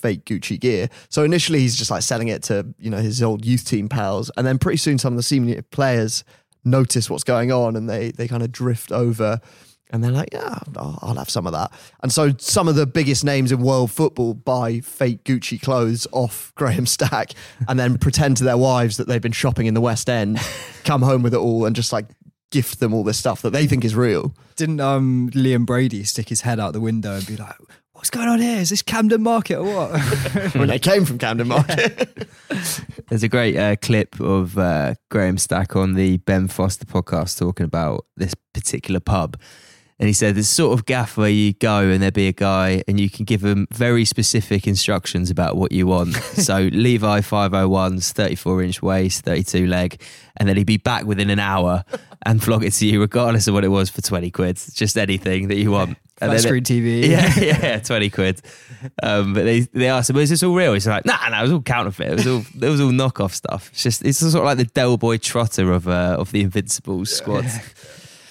fake 0.07 0.23
Gucci 0.23 0.57
gear. 0.57 0.89
So 1.09 1.23
initially 1.23 1.59
he's 1.59 1.75
just 1.75 1.91
like 1.91 2.01
selling 2.01 2.29
it 2.29 2.43
to, 2.43 2.65
you 2.79 2.89
know, 2.89 2.97
his 2.97 3.21
old 3.21 3.43
youth 3.45 3.65
team 3.65 3.89
pals. 3.89 4.31
And 4.37 4.47
then 4.47 4.57
pretty 4.57 4.77
soon 4.77 4.97
some 4.97 5.11
of 5.11 5.17
the 5.17 5.23
senior 5.23 5.61
players 5.63 6.23
notice 6.63 7.09
what's 7.09 7.25
going 7.25 7.51
on 7.51 7.75
and 7.75 7.89
they 7.89 8.11
they 8.11 8.27
kind 8.27 8.43
of 8.43 8.51
drift 8.51 8.91
over 8.91 9.41
and 9.89 10.01
they're 10.01 10.11
like, 10.11 10.29
yeah, 10.31 10.59
I'll 10.77 10.97
I'll 11.01 11.15
have 11.15 11.29
some 11.29 11.45
of 11.45 11.51
that. 11.51 11.73
And 12.01 12.11
so 12.11 12.33
some 12.37 12.69
of 12.69 12.75
the 12.75 12.85
biggest 12.85 13.25
names 13.25 13.51
in 13.51 13.61
world 13.61 13.91
football 13.91 14.33
buy 14.33 14.79
fake 14.79 15.25
Gucci 15.25 15.61
clothes 15.61 16.07
off 16.13 16.53
Graham 16.55 16.85
Stack 16.85 17.33
and 17.67 17.77
then 17.77 17.97
pretend 17.97 18.37
to 18.37 18.45
their 18.45 18.57
wives 18.57 18.95
that 18.97 19.07
they've 19.07 19.21
been 19.21 19.33
shopping 19.33 19.65
in 19.65 19.73
the 19.73 19.81
West 19.81 20.09
End, 20.09 20.39
come 20.85 21.01
home 21.01 21.21
with 21.21 21.33
it 21.33 21.39
all 21.39 21.65
and 21.65 21.75
just 21.75 21.91
like 21.91 22.05
gift 22.49 22.79
them 22.79 22.93
all 22.93 23.03
this 23.03 23.17
stuff 23.17 23.41
that 23.41 23.49
they 23.49 23.67
think 23.67 23.83
is 23.83 23.93
real. 23.93 24.33
Didn't 24.55 24.79
um, 24.79 25.29
Liam 25.33 25.65
Brady 25.65 26.05
stick 26.05 26.29
his 26.29 26.41
head 26.41 26.61
out 26.61 26.71
the 26.71 26.79
window 26.79 27.15
and 27.15 27.27
be 27.27 27.35
like, 27.35 27.55
"What's 27.97 28.12
going 28.12 28.27
on 28.27 28.39
here? 28.39 28.60
Is 28.60 28.69
this 28.69 28.83
Camden 28.83 29.23
Market 29.23 29.57
or 29.57 29.65
what?" 29.65 29.99
when 30.55 30.67
they 30.67 30.79
came 30.79 31.03
from 31.03 31.17
Camden 31.17 31.47
Market. 31.47 32.27
There's 33.10 33.23
a 33.23 33.27
great 33.27 33.57
uh, 33.57 33.75
clip 33.77 34.19
of 34.19 34.57
uh, 34.57 34.93
Graham 35.10 35.39
Stack 35.39 35.75
on 35.75 35.95
the 35.95 36.17
Ben 36.17 36.47
Foster 36.47 36.86
podcast 36.86 37.39
talking 37.39 37.65
about 37.65 38.05
this 38.15 38.36
particular 38.53 38.99
pub. 38.99 39.38
And 39.99 40.05
he 40.05 40.13
said, 40.13 40.36
there's 40.36 40.49
sort 40.49 40.77
of 40.77 40.86
gaff 40.86 41.17
where 41.17 41.29
you 41.29 41.53
go 41.53 41.89
and 41.89 42.03
there 42.03 42.12
be 42.12 42.27
a 42.27 42.33
guy 42.33 42.83
and 42.88 42.99
you 42.99 43.10
can 43.10 43.25
give 43.25 43.43
him 43.43 43.67
very 43.71 44.05
specific 44.05 44.67
instructions 44.67 45.31
about 45.31 45.57
what 45.57 45.71
you 45.71 45.88
want. 45.88 46.13
so 46.36 46.69
Levi 46.71 47.21
501s, 47.21 48.12
34 48.12 48.62
inch 48.62 48.81
waist, 48.83 49.25
32 49.25 49.65
leg. 49.65 49.99
And 50.36 50.47
then 50.47 50.55
he'd 50.55 50.67
be 50.67 50.77
back 50.77 51.05
within 51.05 51.31
an 51.31 51.39
hour 51.39 51.83
and 52.23 52.43
flog 52.43 52.63
it 52.63 52.73
to 52.73 52.86
you, 52.86 53.01
regardless 53.01 53.47
of 53.47 53.55
what 53.55 53.63
it 53.63 53.69
was 53.69 53.89
for 53.89 54.01
20 54.01 54.29
quid. 54.29 54.60
Just 54.75 54.97
anything 54.97 55.47
that 55.47 55.57
you 55.57 55.71
want. 55.71 55.97
And 56.19 56.32
Flat 56.32 56.41
then 56.41 56.63
screen 56.63 56.63
it- 56.63 57.03
TV. 57.03 57.10
Yeah, 57.10 57.39
yeah, 57.39 57.80
20 57.80 58.10
quid. 58.10 58.41
Um, 59.03 59.34
but 59.34 59.43
they, 59.45 59.60
they 59.62 59.88
asked 59.88 60.10
him, 60.10 60.17
is 60.17 60.30
this 60.32 60.41
all 60.43 60.56
real? 60.56 60.73
He's 60.73 60.88
like, 60.88 61.06
nah, 61.06 61.30
nah, 61.30 61.39
it 61.39 61.43
was 61.43 61.51
all 61.51 61.62
counterfeit. 61.62 62.08
It 62.12 62.15
was 62.15 62.27
all, 62.27 62.43
it 62.62 62.69
was 62.69 62.82
all 62.82 62.91
knockoff 62.91 63.34
stuff. 63.34 63.69
It's 63.71 63.84
just, 63.84 64.03
it's 64.03 64.17
sort 64.19 64.34
of 64.36 64.43
like 64.43 64.58
the 64.58 64.65
Del 64.65 64.97
Boy 64.97 65.17
Trotter 65.17 65.71
of, 65.71 65.88
uh, 65.88 66.15
of 66.19 66.32
the 66.32 66.41
Invincibles 66.41 67.12
squad. 67.15 67.45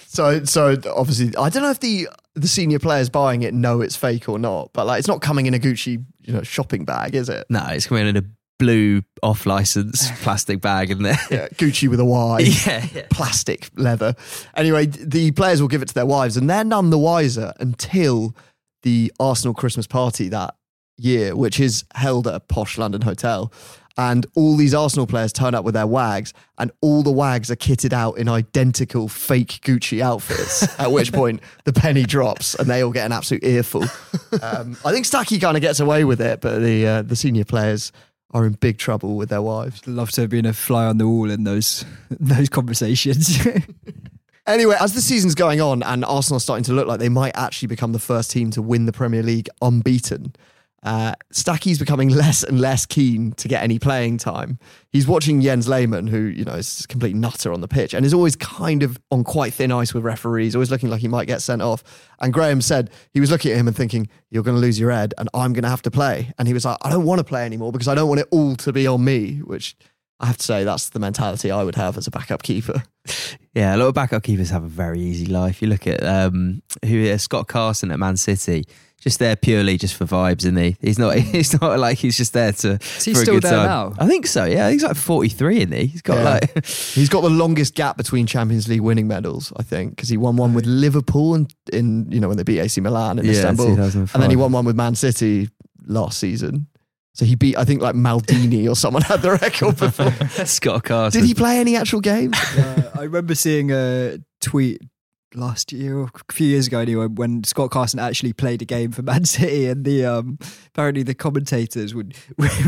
So, 0.09 0.45
so 0.45 0.77
obviously, 0.95 1.37
I 1.37 1.51
don't 1.51 1.63
know 1.63 1.71
if 1.71 1.81
the 1.81 2.09
the 2.35 2.49
senior 2.49 2.79
players 2.79 3.11
buying 3.11 3.43
it 3.43 3.53
know 3.53 3.83
it's 3.83 3.97
fake 3.97 4.31
or 4.31 4.39
not, 4.39 4.71
but 4.73 4.87
like, 4.87 4.99
it's 4.99 5.09
not 5.09 5.21
coming 5.21 5.45
in 5.45 5.53
a 5.53 5.59
Gucci, 5.59 6.03
you 6.23 6.33
know, 6.33 6.43
shopping 6.43 6.87
bag, 6.87 7.15
is 7.15 7.29
it? 7.29 7.45
No, 7.51 7.67
it's 7.69 7.87
coming 7.87 8.07
in 8.07 8.17
a 8.17 8.23
blue 8.59 9.03
off 9.23 9.47
license 9.47 10.11
plastic 10.23 10.61
bag 10.61 10.91
in 10.91 11.03
there. 11.03 11.19
Yeah, 11.31 11.49
Gucci 11.49 11.89
with 11.89 12.01
a 12.01 12.05
Y, 12.05 12.39
Yeah, 12.67 12.87
yeah. 12.95 13.07
plastic 13.11 13.71
leather. 13.77 14.15
Anyway, 14.55 14.87
the 14.87 15.31
players 15.33 15.61
will 15.61 15.69
give 15.69 15.83
it 15.83 15.89
to 15.89 15.95
their 15.95 16.07
wives, 16.07 16.37
and 16.37 16.49
they're 16.49 16.65
none 16.65 16.91
the 16.91 16.99
wiser 16.99 17.53
until 17.61 18.35
the 18.83 19.13
Arsenal 19.19 19.55
Christmas 19.55 19.87
party 19.87 20.29
that 20.29 20.55
year, 20.97 21.35
which 21.37 21.61
is 21.61 21.85
held 21.95 22.27
at 22.27 22.35
a 22.35 22.41
posh 22.41 22.79
London 22.79 23.03
hotel. 23.03 23.53
And 23.99 24.27
all 24.35 24.57
these 24.57 24.75
Arsenal 24.75 25.07
players 25.07 25.33
turn 25.33 25.55
up 25.55 25.65
with 25.65 25.73
their 25.73 25.87
wags, 25.87 26.35
and 26.59 26.71
all 26.83 27.03
the 27.03 27.11
wags 27.11 27.51
are 27.51 27.57
kitted 27.57 27.95
out 27.95 28.19
in 28.19 28.29
identical 28.29 29.09
fake 29.09 29.61
Gucci 29.63 30.03
outfits. 30.03 30.69
at 30.79 30.93
which 30.93 31.15
point, 31.15 31.41
the 31.65 31.73
penny 31.73 32.05
drops, 32.05 32.55
and 32.57 32.69
they 32.69 32.83
all 32.83 32.93
get 32.93 33.07
an 33.07 33.13
absolute 33.13 33.43
earful. 33.43 33.85
Um, 34.43 34.77
I 34.85 34.93
think 34.93 35.07
Stacky 35.07 35.41
kind 35.41 35.57
of 35.57 35.63
gets 35.63 35.81
away 35.81 36.05
with 36.05 36.21
it, 36.21 36.43
but 36.43 36.59
the 36.61 36.87
uh, 36.87 37.03
the 37.03 37.17
senior 37.17 37.47
players 37.47 37.91
are 38.33 38.45
in 38.47 38.55
big 38.55 38.79
trouble 38.79 39.17
with 39.17 39.29
their 39.29 39.43
wives. 39.43 39.87
Love 39.87 40.11
to 40.13 40.23
have 40.23 40.31
been 40.31 40.47
a 40.47 40.53
fly 40.53 40.87
on 40.87 40.99
the 40.99 41.09
wall 41.09 41.31
in 41.31 41.45
those 41.45 41.85
those 42.11 42.49
conversations. 42.49 43.39
Anyway, 44.47 44.77
as 44.79 44.93
the 44.93 45.01
season's 45.01 45.35
going 45.35 45.61
on 45.61 45.83
and 45.83 46.05
Arsenal 46.05 46.37
are 46.37 46.41
starting 46.41 46.63
to 46.63 46.73
look 46.73 46.87
like 46.87 47.01
they 47.01 47.09
might 47.09 47.37
actually 47.37 47.67
become 47.67 47.93
the 47.93 47.99
first 47.99 48.31
team 48.31 48.53
to 48.53 48.63
win 48.63 48.87
the 48.87 48.93
Premier 48.93 49.23
League 49.23 49.49
unbeaten, 49.61 50.35
uh, 50.87 51.15
Stacky's 51.33 51.81
becoming 51.81 52.09
less 52.23 52.45
and 52.45 52.61
less 52.61 52.87
keen 52.87 53.33
to 53.33 53.49
get 53.49 53.63
any 53.63 53.79
playing 53.79 54.17
time. 54.19 54.59
He's 54.91 55.07
watching 55.07 55.43
Jens 55.43 55.69
Lehmann, 55.69 56.07
who, 56.07 56.21
you 56.21 56.45
know, 56.45 56.55
is 56.55 56.85
a 56.85 56.87
complete 56.89 57.17
nutter 57.17 57.53
on 57.53 57.61
the 57.61 57.69
pitch 57.69 57.93
and 57.93 58.07
is 58.07 58.15
always 58.15 58.37
kind 58.37 58.85
of 58.85 58.99
on 59.11 59.25
quite 59.25 59.53
thin 59.53 59.73
ice 59.73 59.93
with 59.93 60.05
referees, 60.05 60.55
always 60.55 60.71
looking 60.71 60.89
like 60.89 61.01
he 61.01 61.09
might 61.09 61.27
get 61.27 61.43
sent 61.43 61.61
off. 61.61 61.83
And 62.21 62.33
Graham 62.33 62.63
said 62.63 62.91
he 63.13 63.21
was 63.21 63.31
looking 63.31 63.51
at 63.51 63.59
him 63.59 63.67
and 63.67 63.77
thinking, 63.77 64.09
You're 64.31 64.45
going 64.45 64.57
to 64.57 64.61
lose 64.61 64.79
your 64.79 64.93
head 64.93 65.13
and 65.19 65.29
I'm 65.35 65.53
going 65.53 65.65
to 65.65 65.69
have 65.69 65.83
to 65.83 65.91
play. 65.91 66.33
And 66.39 66.47
he 66.47 66.55
was 66.55 66.65
like, 66.65 66.79
I 66.83 66.91
don't 66.91 67.05
want 67.05 67.19
to 67.19 67.25
play 67.25 67.45
anymore 67.45 67.73
because 67.73 67.89
I 67.89 67.95
don't 67.97 68.09
want 68.09 68.21
it 68.21 68.29
all 68.31 68.55
to 68.57 68.73
be 68.73 68.87
on 68.87 69.05
me, 69.05 69.39
which 69.39 69.77
I 70.19 70.27
have 70.27 70.39
to 70.39 70.45
say, 70.45 70.65
that's 70.65 70.89
the 70.91 70.99
mentality 70.99 71.51
I 71.51 71.63
would 71.63 71.75
have 71.75 71.99
as 71.99 72.07
a 72.07 72.11
backup 72.11 72.43
keeper. 72.43 72.83
Yeah, 73.55 73.75
a 73.75 73.79
lot 73.79 73.89
of 73.89 73.95
backup 73.95 74.23
keepers 74.23 74.51
have 74.51 74.65
a 74.65 74.69
very 74.69 75.01
easy 75.01 75.27
life. 75.27 75.61
You 75.63 75.69
look 75.69 75.87
at 75.87 76.03
um, 76.03 76.63
who 76.85 77.09
uh, 77.11 77.19
Scott 77.19 77.49
Carson 77.49 77.91
at 77.91 77.99
Man 77.99 78.17
City, 78.17 78.65
just 78.99 79.19
there 79.19 79.37
purely 79.37 79.77
just 79.77 79.95
for 79.95 80.05
vibes, 80.07 80.39
isn't 80.39 80.57
he? 80.57 80.77
He's 80.81 80.99
not. 80.99 81.17
He's 81.19 81.61
not 81.61 81.79
like 81.79 81.99
he's 81.99 82.17
just 82.17 82.33
there 82.33 82.53
to. 82.53 82.79
he 83.05 83.13
for 83.15 83.21
a 83.21 83.23
still 83.23 83.35
good 83.35 83.43
there 83.45 83.53
time. 83.53 83.67
now? 83.67 83.93
I 83.99 84.07
think 84.09 84.27
so. 84.27 84.45
Yeah, 84.47 84.71
he's 84.71 84.83
like 84.83 84.97
forty 84.97 85.29
three, 85.29 85.59
isn't 85.59 85.73
he? 85.73 85.87
He's 85.87 86.03
got 86.03 86.17
Yeah. 86.19 86.25
like. 86.55 86.65
He's 86.67 87.09
got 87.11 87.21
the 87.21 87.31
longest 87.31 87.75
gap 87.75 87.97
between 87.99 88.27
Champions 88.27 88.69
League 88.69 88.81
winning 88.81 89.07
medals, 89.07 89.53
I 89.57 89.63
think, 89.63 89.97
because 89.97 90.09
he 90.09 90.17
won 90.17 90.37
one 90.37 90.55
with 90.55 90.65
Liverpool 90.67 91.35
and 91.35 91.55
in 91.73 92.11
you 92.11 92.21
know 92.21 92.29
when 92.29 92.37
they 92.39 92.43
beat 92.43 92.59
AC 92.61 92.81
Milan 92.81 93.19
in 93.19 93.27
Yeah, 93.27 93.33
Istanbul, 93.33 93.79
and 93.79 94.09
then 94.23 94.31
he 94.31 94.37
won 94.37 94.51
one 94.53 94.65
with 94.65 94.77
Man 94.77 94.95
City 94.95 95.49
last 95.87 96.19
season. 96.19 96.67
So 97.17 97.25
he 97.25 97.35
beat, 97.35 97.57
I 97.57 97.65
think, 97.65 97.81
like 97.81 97.95
Maldini 97.95 98.69
or 98.71 98.77
someone 98.77 99.01
had 99.01 99.23
the 99.23 99.33
record 99.33 99.77
before. 99.79 100.45
Scott 100.45 100.85
Carson. 100.85 101.23
Did 101.23 101.27
he 101.27 101.33
play 101.33 101.59
any 101.59 101.75
actual 101.75 102.01
games? 102.01 102.37
Uh, 102.57 102.91
I 102.95 103.03
remember 103.03 103.35
seeing 103.35 103.71
a 103.71 104.19
tweet 104.41 104.81
last 105.35 105.73
year 105.73 105.99
or 105.99 106.11
a 106.29 106.33
few 106.33 106.47
years 106.47 106.67
ago 106.67 106.79
anyway 106.79 107.07
when 107.07 107.45
Scott 107.45 107.71
Carson 107.71 108.01
actually 108.01 108.33
played 108.33 108.63
a 108.63 108.65
game 108.65 108.93
for 108.93 109.03
Man 109.03 109.25
City 109.27 109.67
and 109.67 109.85
the 109.85 110.05
um 110.07 110.39
apparently 110.69 111.03
the 111.03 111.15
commentators 111.15 111.95
would 111.95 112.17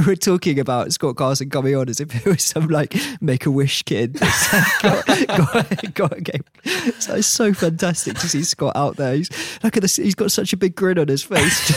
were 0.07 0.17
talking 0.17 0.59
about 0.59 0.93
Scott 0.93 1.17
Carson 1.17 1.49
coming 1.49 1.75
on 1.75 1.89
as 1.89 2.01
if 2.01 2.15
it 2.15 2.29
was 2.29 2.43
some 2.45 2.67
like 2.67 2.95
make 3.21 3.47
a 3.47 3.51
wish 3.51 3.83
kid 3.85 4.19
got, 4.83 5.07
got, 5.07 5.95
got 5.95 6.17
a 6.17 6.21
game. 6.21 6.45
So 6.99 7.15
it's 7.17 7.27
so 7.27 7.55
fantastic 7.55 8.19
to 8.19 8.29
see 8.29 8.43
Scott 8.43 8.77
out 8.77 8.97
there. 8.97 9.15
He's 9.15 9.31
look 9.63 9.77
at 9.77 9.81
this 9.83 9.97
he's 9.97 10.15
got 10.15 10.31
such 10.31 10.53
a 10.53 10.57
big 10.57 10.77
grin 10.77 10.99
on 10.99 11.09
his 11.09 11.23
face. 11.23 11.73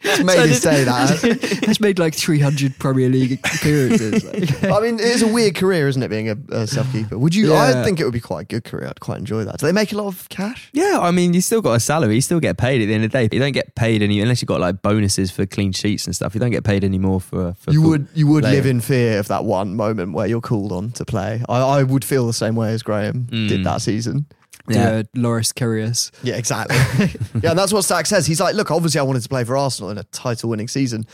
It's 0.00 0.22
made 0.22 0.48
his 0.48 0.60
day, 0.60 0.84
that. 0.84 1.62
He's 1.66 1.80
made 1.80 1.98
like 1.98 2.14
300 2.14 2.78
Premier 2.78 3.08
League 3.08 3.40
appearances. 3.44 4.24
Like, 4.68 4.72
I 4.72 4.80
mean, 4.80 4.98
it's 5.00 5.22
a 5.22 5.26
weird 5.26 5.54
career, 5.56 5.88
isn't 5.88 6.02
it, 6.02 6.08
being 6.08 6.28
a, 6.30 6.36
a 6.50 6.66
sub 6.66 6.90
keeper? 6.92 7.18
Would 7.18 7.34
you? 7.34 7.54
I 7.54 7.82
think 7.84 7.98
it 8.00 8.04
would 8.04 8.12
be 8.12 8.20
quite 8.20 8.42
a 8.42 8.44
good 8.44 8.64
career. 8.64 8.86
I'd 8.88 9.00
quite 9.00 9.18
enjoy 9.18 9.44
that. 9.44 9.58
Do 9.58 9.66
they 9.66 9.72
make 9.72 9.92
a 9.92 9.96
lot 9.96 10.06
of 10.06 10.28
cash? 10.28 10.70
Yeah, 10.72 10.98
I 11.00 11.10
mean, 11.10 11.34
you 11.34 11.40
still 11.40 11.60
got 11.60 11.72
a 11.72 11.80
salary. 11.80 12.14
You 12.14 12.20
still 12.20 12.40
get 12.40 12.58
paid 12.58 12.80
at 12.82 12.86
the 12.86 12.94
end 12.94 13.04
of 13.04 13.10
the 13.10 13.18
day. 13.18 13.28
You 13.32 13.40
don't 13.40 13.52
get 13.52 13.74
paid 13.74 14.02
any 14.02 14.20
unless 14.20 14.40
you 14.42 14.46
got 14.46 14.60
like 14.60 14.82
bonuses 14.82 15.30
for 15.30 15.46
clean 15.46 15.72
sheets 15.72 16.06
and 16.06 16.14
stuff. 16.14 16.34
You 16.34 16.40
don't 16.40 16.50
get 16.50 16.64
paid 16.64 16.84
any 16.84 16.98
more 16.98 17.20
for. 17.20 17.54
for 17.54 17.70
You 17.72 17.82
would 17.82 18.06
you 18.14 18.26
would 18.28 18.42
playing. 18.42 18.56
live 18.56 18.66
in 18.66 18.80
fear 18.80 19.18
of 19.18 19.28
that 19.28 19.44
one 19.44 19.74
moment 19.76 20.12
where 20.12 20.26
you're 20.26 20.40
called 20.40 20.70
on 20.72 20.90
to 20.92 21.04
play. 21.04 21.42
I, 21.48 21.58
I 21.60 21.82
would 21.82 22.04
feel 22.04 22.26
the 22.26 22.32
same 22.32 22.54
way 22.54 22.72
as 22.72 22.82
Graham 22.82 23.24
did 23.24 23.60
Mm. 23.60 23.64
that 23.64 23.80
season. 23.82 24.26
Yeah. 24.76 25.02
Loris 25.14 25.52
Karius. 25.52 26.10
Yeah, 26.22 26.36
exactly. 26.36 26.76
yeah, 27.42 27.50
and 27.50 27.58
that's 27.58 27.72
what 27.72 27.82
Stack 27.84 28.06
says. 28.06 28.26
He's 28.26 28.40
like, 28.40 28.54
look, 28.54 28.70
obviously 28.70 28.98
I 28.98 29.02
wanted 29.02 29.22
to 29.22 29.28
play 29.28 29.44
for 29.44 29.56
Arsenal 29.56 29.90
in 29.90 29.98
a 29.98 30.04
title 30.04 30.50
winning 30.50 30.68
season, 30.68 31.06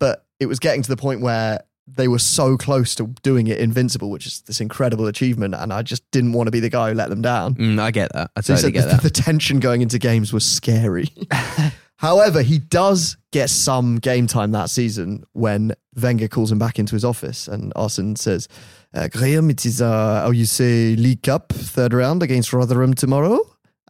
but 0.00 0.24
it 0.40 0.46
was 0.46 0.58
getting 0.58 0.82
to 0.82 0.88
the 0.88 0.96
point 0.96 1.20
where 1.20 1.60
they 1.88 2.06
were 2.08 2.18
so 2.18 2.56
close 2.56 2.94
to 2.94 3.08
doing 3.22 3.48
it 3.48 3.58
invincible, 3.58 4.08
which 4.10 4.26
is 4.26 4.40
this 4.42 4.60
incredible 4.60 5.06
achievement, 5.08 5.54
and 5.54 5.72
I 5.72 5.82
just 5.82 6.08
didn't 6.12 6.32
want 6.32 6.46
to 6.46 6.50
be 6.52 6.60
the 6.60 6.70
guy 6.70 6.88
who 6.90 6.94
let 6.94 7.10
them 7.10 7.22
down. 7.22 7.54
Mm, 7.56 7.80
I 7.80 7.90
get 7.90 8.12
that. 8.14 8.30
I 8.36 8.40
So 8.40 8.54
totally 8.54 8.62
said 8.68 8.72
get 8.72 8.84
the, 8.84 8.96
that. 8.96 9.02
the 9.02 9.10
tension 9.10 9.58
going 9.60 9.82
into 9.82 9.98
games 9.98 10.32
was 10.32 10.44
scary. 10.44 11.08
However, 12.02 12.42
he 12.42 12.58
does 12.58 13.16
get 13.30 13.48
some 13.48 14.00
game 14.00 14.26
time 14.26 14.50
that 14.50 14.70
season 14.70 15.22
when 15.34 15.72
Wenger 15.94 16.26
calls 16.26 16.50
him 16.50 16.58
back 16.58 16.80
into 16.80 16.96
his 16.96 17.04
office 17.04 17.46
and 17.46 17.72
Arsene 17.76 18.16
says, 18.16 18.48
uh, 18.92 19.06
Graham, 19.06 19.48
it 19.50 19.64
is, 19.64 19.80
uh, 19.80 20.22
how 20.22 20.32
you 20.32 20.44
say, 20.44 20.96
League 20.96 21.22
Cup, 21.22 21.50
third 21.52 21.94
round 21.94 22.20
against 22.20 22.52
Rotherham 22.52 22.92
tomorrow. 22.92 23.38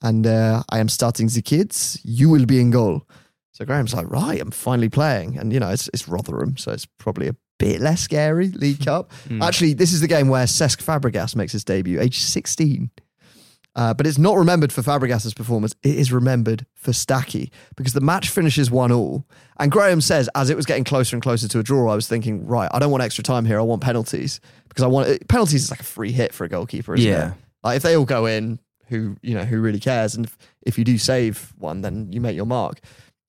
And 0.02 0.26
uh, 0.26 0.62
I 0.68 0.78
am 0.78 0.90
starting 0.90 1.28
the 1.28 1.40
kids. 1.40 1.98
You 2.04 2.28
will 2.28 2.44
be 2.44 2.60
in 2.60 2.70
goal. 2.70 3.08
So 3.52 3.64
Graham's 3.64 3.94
like, 3.94 4.10
right, 4.10 4.42
I'm 4.42 4.50
finally 4.50 4.90
playing. 4.90 5.38
And, 5.38 5.50
you 5.50 5.58
know, 5.58 5.70
it's, 5.70 5.88
it's 5.94 6.06
Rotherham, 6.06 6.58
so 6.58 6.70
it's 6.70 6.84
probably 6.84 7.28
a 7.28 7.36
bit 7.58 7.80
less 7.80 8.02
scary, 8.02 8.48
League 8.48 8.84
Cup. 8.84 9.10
Actually, 9.40 9.72
this 9.72 9.94
is 9.94 10.02
the 10.02 10.08
game 10.08 10.28
where 10.28 10.44
Cesc 10.44 10.84
Fabregas 10.84 11.34
makes 11.34 11.52
his 11.52 11.64
debut, 11.64 11.98
age 11.98 12.18
16. 12.18 12.90
Uh, 13.74 13.94
but 13.94 14.06
it's 14.06 14.18
not 14.18 14.36
remembered 14.36 14.70
for 14.72 14.82
Fabregas's 14.82 15.32
performance. 15.32 15.74
It 15.82 15.96
is 15.96 16.12
remembered 16.12 16.66
for 16.74 16.90
Stacky 16.92 17.50
because 17.74 17.94
the 17.94 18.02
match 18.02 18.28
finishes 18.28 18.70
one 18.70 18.92
all. 18.92 19.24
And 19.58 19.72
Graham 19.72 20.02
says, 20.02 20.28
as 20.34 20.50
it 20.50 20.56
was 20.56 20.66
getting 20.66 20.84
closer 20.84 21.16
and 21.16 21.22
closer 21.22 21.48
to 21.48 21.58
a 21.58 21.62
draw, 21.62 21.90
I 21.90 21.94
was 21.94 22.06
thinking, 22.06 22.46
right, 22.46 22.68
I 22.74 22.78
don't 22.78 22.90
want 22.90 23.02
extra 23.02 23.24
time 23.24 23.46
here. 23.46 23.58
I 23.58 23.62
want 23.62 23.80
penalties 23.80 24.40
because 24.68 24.84
I 24.84 24.88
want 24.88 25.26
penalties 25.28 25.64
is 25.64 25.70
like 25.70 25.80
a 25.80 25.84
free 25.84 26.12
hit 26.12 26.34
for 26.34 26.44
a 26.44 26.48
goalkeeper, 26.50 26.94
isn't 26.94 27.10
Yeah. 27.10 27.28
it? 27.28 27.34
Like 27.64 27.76
if 27.76 27.82
they 27.82 27.96
all 27.96 28.04
go 28.04 28.26
in, 28.26 28.58
who 28.88 29.16
you 29.22 29.34
know 29.34 29.44
who 29.44 29.58
really 29.60 29.80
cares? 29.80 30.14
And 30.16 30.26
if, 30.26 30.36
if 30.66 30.76
you 30.78 30.84
do 30.84 30.98
save 30.98 31.54
one, 31.56 31.80
then 31.80 32.12
you 32.12 32.20
make 32.20 32.36
your 32.36 32.44
mark. 32.44 32.80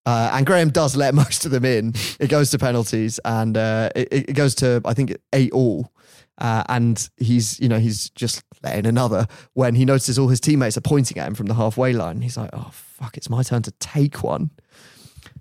Uh, 0.05 0.31
and 0.33 0.45
Graham 0.45 0.69
does 0.71 0.97
let 0.97 1.13
most 1.23 1.45
of 1.45 1.51
them 1.51 1.63
in. 1.63 1.93
It 2.19 2.27
goes 2.29 2.49
to 2.51 2.57
penalties, 2.59 3.17
and 3.23 3.55
uh, 3.55 3.89
it, 3.95 4.09
it 4.11 4.33
goes 4.33 4.55
to 4.55 4.81
I 4.83 4.93
think 4.93 5.15
eight 5.31 5.53
all. 5.53 5.93
Uh, 6.39 6.63
and 6.67 7.09
he's, 7.17 7.59
you 7.59 7.69
know, 7.69 7.79
he's 7.79 8.09
just 8.11 8.43
letting 8.63 8.85
another 8.85 9.27
when 9.53 9.75
he 9.75 9.85
notices 9.85 10.17
all 10.17 10.29
his 10.29 10.39
teammates 10.39 10.77
are 10.77 10.81
pointing 10.81 11.17
at 11.17 11.27
him 11.27 11.35
from 11.35 11.45
the 11.45 11.53
halfway 11.53 11.93
line. 11.93 12.21
He's 12.21 12.37
like, 12.37 12.49
oh, 12.53 12.69
fuck, 12.71 13.17
it's 13.17 13.29
my 13.29 13.43
turn 13.43 13.61
to 13.63 13.71
take 13.79 14.23
one. 14.23 14.49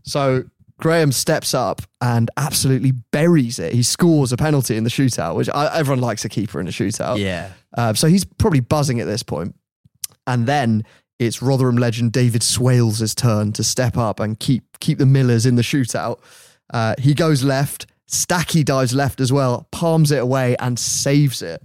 So 0.03 0.45
Graham 0.79 1.13
steps 1.13 1.55
up 1.55 1.81
and 2.01 2.31
absolutely 2.37 2.93
buries 3.11 3.59
it. 3.59 3.73
He 3.73 3.83
scores 3.83 4.33
a 4.33 4.37
penalty 4.37 4.77
in 4.77 4.85
the 4.85 4.91
shootout, 4.91 5.37
which 5.37 5.49
I, 5.49 5.79
everyone 5.79 6.01
likes 6.01 6.25
a 6.25 6.29
keeper 6.29 6.61
in 6.61 6.69
a 6.69 6.73
shootout. 6.73 7.19
Yeah. 7.19 7.53
Uh, 7.77 7.95
so 7.95 8.09
he's 8.09 8.25
probably 8.25 8.61
buzzing 8.61 9.01
at 9.01 9.07
this 9.07 9.23
point. 9.23 9.55
And 10.27 10.47
then 10.47 10.85
it's 11.19 11.41
Rotherham 11.41 11.77
legend 11.77 12.13
David 12.13 12.43
Swailes' 12.43 13.15
turn 13.15 13.53
to 13.53 13.65
step 13.65 13.97
up 13.97 14.21
and 14.21 14.39
keep 14.39 14.65
keep 14.81 14.99
the 14.99 15.07
Millers 15.07 15.47
in 15.47 15.55
the 15.55 15.63
shootout. 15.63 16.19
Uh, 16.73 16.95
he 16.99 17.15
goes 17.15 17.45
left. 17.45 17.87
Stacky 18.13 18.65
dives 18.65 18.95
left 18.95 19.21
as 19.21 19.33
well, 19.33 19.67
palms 19.73 20.11
it 20.13 20.19
away 20.23 20.55
and 20.61 20.79
saves 20.79 21.43
it. 21.43 21.63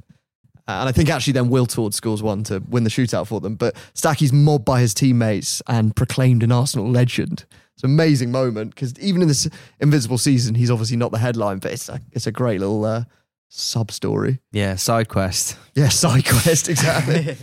Uh, 0.68 0.80
and 0.82 0.90
I 0.90 0.92
think 0.92 1.10
actually 1.10 1.34
then 1.34 1.50
Wiltord 1.50 1.94
scores 1.94 2.24
one 2.24 2.44
to 2.46 2.62
win 2.70 2.84
the 2.84 2.90
shootout 2.90 3.28
for 3.28 3.40
them. 3.40 3.56
But 3.56 3.76
Stacky's 3.94 4.34
mobbed 4.34 4.66
by 4.66 4.80
his 4.82 4.94
teammates 4.94 5.62
and 5.68 5.96
proclaimed 5.96 6.44
an 6.44 6.52
Arsenal 6.52 6.90
legend. 6.90 7.46
It's 7.76 7.84
an 7.84 7.90
amazing 7.92 8.32
moment 8.32 8.74
because 8.76 8.98
even 9.00 9.22
in 9.22 9.28
this 9.28 9.48
invincible 9.80 10.18
season, 10.18 10.56
he's 10.56 10.72
obviously 10.72 10.98
not 10.98 11.12
the 11.12 11.20
headline, 11.20 11.60
but 11.60 11.72
it's 11.74 11.90
a, 11.90 12.02
it's 12.12 12.28
a 12.28 12.32
great 12.32 12.60
little 12.60 12.84
uh, 12.84 13.04
sub 13.50 13.92
story. 13.92 14.40
Yeah, 14.52 14.76
side 14.76 15.10
quest. 15.10 15.58
Yeah, 15.76 15.90
side 15.90 16.26
quest, 16.26 16.68
exactly. 16.70 17.38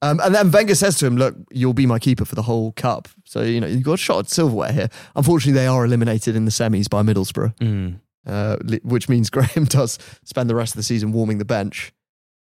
um, 0.00 0.20
and 0.20 0.34
then 0.34 0.50
Wenger 0.50 0.74
says 0.74 0.96
to 0.98 1.06
him, 1.06 1.16
Look, 1.16 1.34
you'll 1.50 1.74
be 1.74 1.86
my 1.86 1.98
keeper 1.98 2.24
for 2.24 2.34
the 2.34 2.42
whole 2.42 2.72
cup. 2.72 3.08
So, 3.24 3.42
you 3.42 3.60
know, 3.60 3.66
you've 3.66 3.82
got 3.82 3.94
a 3.94 3.98
shot 3.98 4.18
at 4.20 4.30
silverware 4.30 4.72
here. 4.72 4.88
Unfortunately, 5.16 5.58
they 5.58 5.66
are 5.66 5.84
eliminated 5.84 6.36
in 6.36 6.44
the 6.44 6.50
semis 6.52 6.88
by 6.88 7.02
Middlesbrough, 7.02 7.56
Mm. 7.56 8.00
Uh, 8.26 8.56
which 8.82 9.08
means 9.08 9.30
Graham 9.30 9.64
does 9.64 9.98
spend 10.24 10.48
the 10.48 10.54
rest 10.54 10.72
of 10.72 10.76
the 10.76 10.82
season 10.82 11.12
warming 11.12 11.38
the 11.38 11.44
bench. 11.44 11.92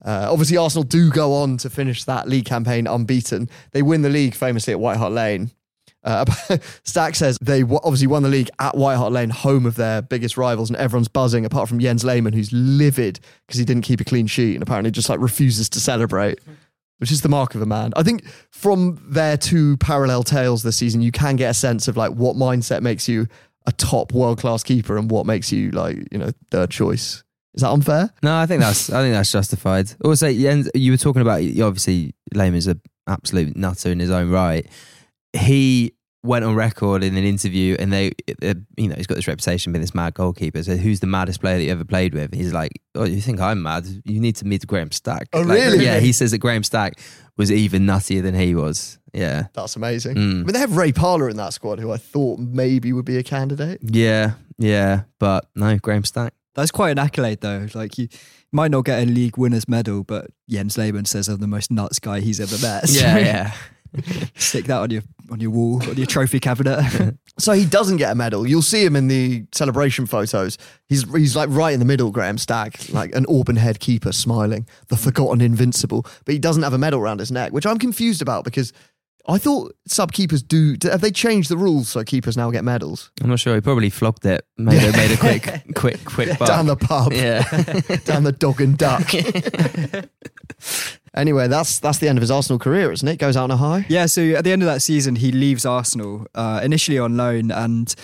Uh, 0.04 0.28
obviously, 0.30 0.56
Arsenal 0.56 0.84
do 0.84 1.10
go 1.10 1.34
on 1.34 1.58
to 1.58 1.68
finish 1.68 2.04
that 2.04 2.28
league 2.28 2.46
campaign 2.46 2.86
unbeaten. 2.86 3.48
They 3.72 3.82
win 3.82 4.02
the 4.02 4.08
league 4.08 4.34
famously 4.34 4.72
at 4.72 4.80
White 4.80 4.96
Hart 4.96 5.12
Lane. 5.12 5.50
Uh, 6.02 6.24
Stack 6.84 7.14
says 7.14 7.36
they 7.42 7.60
w- 7.60 7.80
obviously 7.84 8.06
won 8.06 8.22
the 8.22 8.28
league 8.28 8.48
at 8.58 8.76
White 8.76 8.96
Hart 8.96 9.12
Lane, 9.12 9.30
home 9.30 9.66
of 9.66 9.76
their 9.76 10.00
biggest 10.00 10.36
rivals, 10.36 10.70
and 10.70 10.78
everyone's 10.78 11.08
buzzing 11.08 11.44
apart 11.44 11.68
from 11.68 11.78
Jens 11.78 12.04
Lehmann, 12.04 12.32
who's 12.32 12.50
livid 12.52 13.20
because 13.46 13.58
he 13.58 13.64
didn't 13.64 13.82
keep 13.82 14.00
a 14.00 14.04
clean 14.04 14.26
sheet 14.26 14.54
and 14.54 14.62
apparently 14.62 14.90
just 14.90 15.10
like 15.10 15.20
refuses 15.20 15.68
to 15.70 15.80
celebrate, 15.80 16.40
which 16.98 17.12
is 17.12 17.20
the 17.20 17.28
mark 17.28 17.54
of 17.54 17.60
a 17.60 17.66
man. 17.66 17.92
I 17.96 18.02
think 18.02 18.26
from 18.50 18.98
their 19.06 19.36
two 19.36 19.76
parallel 19.76 20.22
tales 20.22 20.62
this 20.62 20.76
season, 20.76 21.02
you 21.02 21.12
can 21.12 21.36
get 21.36 21.50
a 21.50 21.54
sense 21.54 21.88
of 21.88 21.98
like 21.98 22.12
what 22.12 22.36
mindset 22.36 22.80
makes 22.80 23.06
you 23.06 23.26
a 23.66 23.72
top 23.72 24.12
world 24.12 24.38
class 24.38 24.62
keeper 24.62 24.96
and 24.96 25.10
what 25.10 25.26
makes 25.26 25.52
you 25.52 25.70
like 25.70 25.96
you 26.10 26.18
know 26.18 26.30
third 26.50 26.70
choice. 26.70 27.22
Is 27.54 27.62
that 27.62 27.70
unfair? 27.70 28.10
No, 28.22 28.36
I 28.36 28.46
think 28.46 28.60
that's 28.60 28.90
I 28.90 29.02
think 29.02 29.14
that's 29.14 29.32
justified. 29.32 29.92
Also, 30.04 30.28
you 30.28 30.92
were 30.92 30.96
talking 30.96 31.22
about 31.22 31.40
obviously 31.60 32.14
Lehmann's 32.34 32.68
an 32.68 32.80
absolute 33.08 33.56
nutter 33.56 33.90
in 33.90 33.98
his 33.98 34.10
own 34.10 34.30
right. 34.30 34.66
He 35.32 35.94
went 36.22 36.44
on 36.44 36.54
record 36.54 37.02
in 37.02 37.16
an 37.16 37.24
interview, 37.24 37.76
and 37.78 37.92
they, 37.92 38.12
uh, 38.42 38.54
you 38.76 38.88
know, 38.88 38.94
he's 38.94 39.06
got 39.06 39.14
this 39.14 39.26
reputation 39.26 39.72
being 39.72 39.80
this 39.80 39.94
mad 39.94 40.14
goalkeeper. 40.14 40.62
So, 40.62 40.76
who's 40.76 41.00
the 41.00 41.06
maddest 41.06 41.40
player 41.40 41.56
that 41.58 41.64
you 41.64 41.70
ever 41.72 41.84
played 41.84 42.14
with? 42.14 42.34
He's 42.34 42.52
like, 42.52 42.72
oh, 42.94 43.04
you 43.04 43.20
think 43.20 43.40
I'm 43.40 43.62
mad? 43.62 43.86
You 44.04 44.20
need 44.20 44.36
to 44.36 44.44
meet 44.46 44.66
Graham 44.66 44.92
Stack. 44.92 45.28
Oh, 45.32 45.40
Like, 45.40 45.58
really? 45.58 45.84
Yeah, 45.84 45.98
he 45.98 46.12
says 46.12 46.30
that 46.32 46.38
Graham 46.38 46.62
Stack 46.62 47.00
was 47.36 47.50
even 47.50 47.86
nuttier 47.86 48.22
than 48.22 48.34
he 48.34 48.54
was. 48.54 48.98
Yeah, 49.12 49.46
That's 49.54 49.76
amazing. 49.76 50.16
Mm. 50.16 50.30
I 50.30 50.34
mean, 50.44 50.46
they 50.46 50.58
have 50.58 50.76
Ray 50.76 50.92
Parlour 50.92 51.28
in 51.28 51.36
that 51.36 51.52
squad, 51.52 51.78
who 51.78 51.92
I 51.92 51.96
thought 51.96 52.38
maybe 52.38 52.92
would 52.92 53.04
be 53.04 53.16
a 53.16 53.22
candidate. 53.22 53.80
yeah, 53.82 54.32
yeah. 54.58 55.02
But 55.18 55.46
no, 55.54 55.78
Graham 55.78 56.04
Stack. 56.04 56.34
That's 56.54 56.70
quite 56.70 56.90
an 56.90 56.98
accolade, 56.98 57.40
though. 57.40 57.68
Like 57.74 57.96
you 57.98 58.08
might 58.52 58.70
not 58.70 58.84
get 58.84 59.02
a 59.02 59.06
league 59.06 59.38
winners 59.38 59.68
medal, 59.68 60.02
but 60.02 60.26
Jens 60.48 60.76
Lehmann 60.76 61.04
says 61.04 61.28
I'm 61.28 61.40
the 61.40 61.46
most 61.46 61.70
nuts 61.70 61.98
guy 61.98 62.20
he's 62.20 62.40
ever 62.40 62.58
met. 62.64 62.88
So 62.88 63.00
Yeah, 63.00 63.18
yeah. 63.18 63.52
Stick 64.36 64.66
that 64.66 64.80
on 64.80 64.90
your 64.90 65.02
on 65.30 65.40
your 65.40 65.50
wall, 65.50 65.82
on 65.88 65.96
your 65.96 66.06
trophy 66.06 66.40
cabinet. 66.40 67.16
So 67.38 67.52
he 67.52 67.64
doesn't 67.64 67.96
get 67.96 68.12
a 68.12 68.14
medal. 68.14 68.46
You'll 68.46 68.60
see 68.60 68.84
him 68.84 68.94
in 68.94 69.08
the 69.08 69.46
celebration 69.52 70.04
photos. 70.04 70.58
He's 70.90 71.10
he's 71.14 71.34
like 71.34 71.48
right 71.50 71.72
in 71.72 71.78
the 71.78 71.86
middle, 71.86 72.10
Graham 72.10 72.36
Stack, 72.36 72.92
like 72.92 73.14
an 73.14 73.24
auburn 73.30 73.56
head 73.56 73.80
keeper 73.80 74.12
smiling, 74.12 74.66
the 74.88 74.96
forgotten 74.96 75.40
invincible. 75.40 76.04
But 76.26 76.32
he 76.32 76.38
doesn't 76.38 76.62
have 76.62 76.74
a 76.74 76.78
medal 76.78 77.00
around 77.00 77.20
his 77.20 77.32
neck, 77.32 77.52
which 77.52 77.64
I'm 77.64 77.78
confused 77.78 78.20
about 78.20 78.44
because 78.44 78.74
I 79.28 79.38
thought 79.38 79.76
sub 79.86 80.12
keepers 80.12 80.42
do. 80.42 80.76
Have 80.84 81.00
they 81.02 81.10
changed 81.10 81.50
the 81.50 81.56
rules 81.56 81.90
so 81.90 82.02
keepers 82.04 82.36
now 82.36 82.50
get 82.50 82.64
medals? 82.64 83.10
I'm 83.22 83.28
not 83.28 83.38
sure. 83.38 83.54
He 83.54 83.60
probably 83.60 83.90
flogged 83.90 84.24
it. 84.26 84.44
Made 84.56 84.82
a, 84.82 84.92
made 84.96 85.10
a 85.12 85.16
quick, 85.40 85.62
quick, 85.74 86.04
quick 86.04 86.38
buck. 86.38 86.48
Down 86.48 86.66
the 86.66 86.76
pub, 86.76 87.12
Yeah. 87.12 87.42
down 88.04 88.24
the 88.24 88.32
dog 88.32 88.60
and 88.60 88.76
duck. 88.78 89.12
anyway, 91.14 91.48
that's 91.48 91.78
that's 91.78 91.98
the 91.98 92.08
end 92.08 92.18
of 92.18 92.22
his 92.22 92.30
Arsenal 92.30 92.58
career, 92.58 92.92
isn't 92.92 93.06
it? 93.06 93.18
Goes 93.18 93.36
out 93.36 93.44
on 93.44 93.50
a 93.50 93.56
high. 93.56 93.86
yeah, 93.88 94.06
so 94.06 94.22
at 94.30 94.44
the 94.44 94.52
end 94.52 94.62
of 94.62 94.66
that 94.66 94.82
season, 94.82 95.16
he 95.16 95.32
leaves 95.32 95.64
Arsenal 95.66 96.26
uh, 96.34 96.60
initially 96.62 96.98
on 96.98 97.16
loan 97.16 97.50
and 97.50 97.94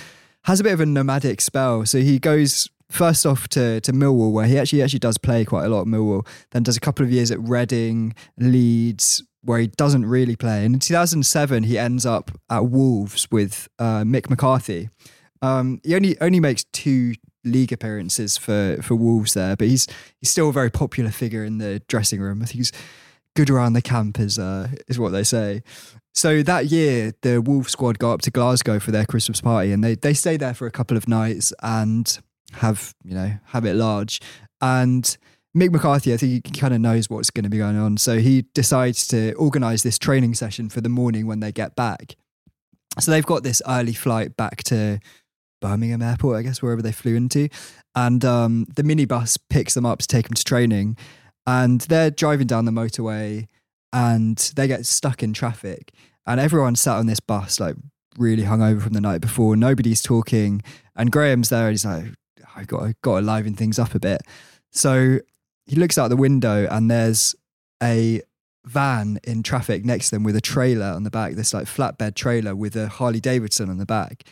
has 0.45 0.61
a 0.61 0.65
bit 0.65 0.73
of 0.73 0.81
a 0.81 0.87
nomadic 0.87 1.41
spell. 1.41 1.85
So 1.87 1.99
he 1.99 2.19
goes 2.19 2.69
first 2.91 3.27
off 3.27 3.49
to 3.49 3.81
to 3.81 3.93
Millwall, 3.93 4.33
where 4.33 4.47
he 4.47 4.59
actually 4.59 4.83
actually 4.83 5.01
does 5.01 5.19
play 5.19 5.45
quite 5.45 5.65
a 5.65 5.69
lot 5.69 5.83
at 5.83 5.87
Millwall. 5.87 6.27
Then 6.53 6.63
does 6.63 6.77
a 6.77 6.81
couple 6.81 7.05
of 7.05 7.13
years 7.13 7.31
at 7.31 7.41
Reading, 7.41 8.15
Leeds, 8.39 9.23
where 9.47 9.61
he 9.61 9.69
doesn't 9.69 10.07
really 10.07 10.37
play. 10.37 10.65
And 10.65 10.75
in 10.75 10.81
2007, 10.81 11.63
he 11.63 11.79
ends 11.79 12.05
up 12.05 12.31
at 12.51 12.67
Wolves 12.67 13.29
with 13.31 13.69
uh, 13.79 14.03
Mick 14.03 14.29
McCarthy. 14.29 14.91
Um, 15.41 15.81
he 15.85 15.95
only 15.95 16.21
only 16.21 16.41
makes 16.41 16.65
two 16.73 17.15
league 17.45 17.73
appearances 17.73 18.37
for 18.37 18.79
for 18.83 18.95
Wolves 18.97 19.35
there, 19.35 19.57
but 19.57 19.69
he's 19.69 19.87
he's 20.21 20.31
still 20.31 20.49
a 20.49 20.53
very 20.53 20.71
popular 20.71 21.11
figure 21.11 21.45
in 21.45 21.59
the 21.59 21.81
dressing 21.89 22.21
room. 22.21 22.43
I 22.43 22.47
think 22.47 22.57
he's 22.57 22.73
good 23.35 23.51
around 23.51 23.75
the 23.75 23.83
camp, 23.83 24.19
is 24.19 24.39
uh, 24.39 24.69
is 24.89 24.99
what 24.99 25.11
they 25.11 25.23
say. 25.23 25.63
So 26.13 26.43
that 26.43 26.67
year, 26.67 27.13
the 27.21 27.41
Wolves 27.41 27.73
squad 27.73 27.99
go 27.99 28.11
up 28.11 28.23
to 28.23 28.31
Glasgow 28.31 28.81
for 28.81 28.91
their 28.91 29.05
Christmas 29.05 29.41
party, 29.41 29.71
and 29.73 29.85
they 29.85 29.95
they 29.95 30.15
stay 30.15 30.37
there 30.37 30.55
for 30.55 30.67
a 30.67 30.71
couple 30.71 30.97
of 30.97 31.07
nights 31.07 31.53
and 31.63 32.19
have 32.55 32.95
you 33.05 33.15
know 33.15 33.35
have 33.47 33.65
it 33.65 33.75
large. 33.75 34.21
And 34.61 35.17
Mick 35.57 35.73
McCarthy, 35.73 36.13
I 36.13 36.19
think 36.19 36.47
he 36.47 36.53
kind 36.53 36.75
of 36.75 36.81
knows 36.81 37.09
what's 37.09 37.31
going 37.31 37.45
to 37.45 37.51
be 37.51 37.59
going 37.59 37.79
on, 37.79 37.97
so 37.97 38.19
he 38.19 38.43
decides 38.53 39.07
to 39.09 39.33
organise 39.35 39.83
this 39.83 39.99
training 39.99 40.35
session 40.35 40.69
for 40.69 40.83
the 40.83 40.91
morning 40.91 41.27
when 41.27 41.41
they 41.41 41.51
get 41.51 41.75
back. 41.75 42.17
So 43.01 43.11
they've 43.11 43.25
got 43.25 43.43
this 43.43 43.63
early 43.67 43.95
flight 43.95 44.37
back 44.37 44.63
to 44.65 45.01
Birmingham 45.61 46.03
Airport, 46.03 46.37
I 46.37 46.43
guess, 46.43 46.63
wherever 46.63 46.83
they 46.83 46.93
flew 46.93 47.15
into. 47.15 47.49
And 47.95 48.25
um, 48.25 48.67
the 48.75 48.83
minibus 48.83 49.39
picks 49.49 49.75
them 49.75 49.87
up 49.87 49.99
to 50.01 50.07
take 50.07 50.29
them 50.29 50.35
to 50.35 50.45
training. 50.45 50.97
And 51.47 51.81
they're 51.83 52.11
driving 52.11 52.47
down 52.47 52.65
the 52.65 52.73
motorway 52.73 53.47
and 53.93 54.37
they 54.57 54.67
get 54.67 54.85
stuck 54.87 55.23
in 55.23 55.33
traffic. 55.33 55.93
And 56.27 56.41
everyone's 56.41 56.81
sat 56.81 56.97
on 56.97 57.07
this 57.07 57.21
bus, 57.21 57.61
like 57.61 57.77
really 58.19 58.43
hungover 58.43 58.83
from 58.83 58.93
the 58.93 59.01
night 59.01 59.21
before. 59.21 59.57
Nobody's 59.57 60.03
talking. 60.03 60.63
And 60.95 61.13
Graham's 61.13 61.49
there 61.49 61.69
and 61.69 61.73
he's 61.73 61.85
like, 61.85 62.07
I've 62.57 62.67
got, 62.67 63.01
got 63.03 63.21
to 63.21 63.27
liven 63.27 63.55
things 63.55 63.79
up 63.79 63.95
a 63.95 64.01
bit. 64.01 64.23
So 64.73 65.21
he 65.67 65.77
looks 65.77 65.99
out 65.99 66.09
the 66.09 66.17
window 66.17 66.67
and 66.71 66.91
there's 66.91 67.35
a 67.83 68.23
van 68.65 69.19
in 69.25 69.43
traffic 69.43 69.85
next 69.85 70.11
to 70.11 70.17
them 70.17 70.25
with 70.25 70.37
a 70.37 70.41
trailer 70.41 70.87
on 70.87 71.05
the 71.05 71.11
back, 71.11 71.35
this 71.35 71.55
like 71.55 71.67
flatbed 71.67 72.15
trailer 72.15 72.55
with 72.55 72.77
a 72.77 72.89
Harley 72.89 73.21
Davidson 73.21 73.71
on 73.71 73.79
the 73.79 73.87
back. 73.87 74.25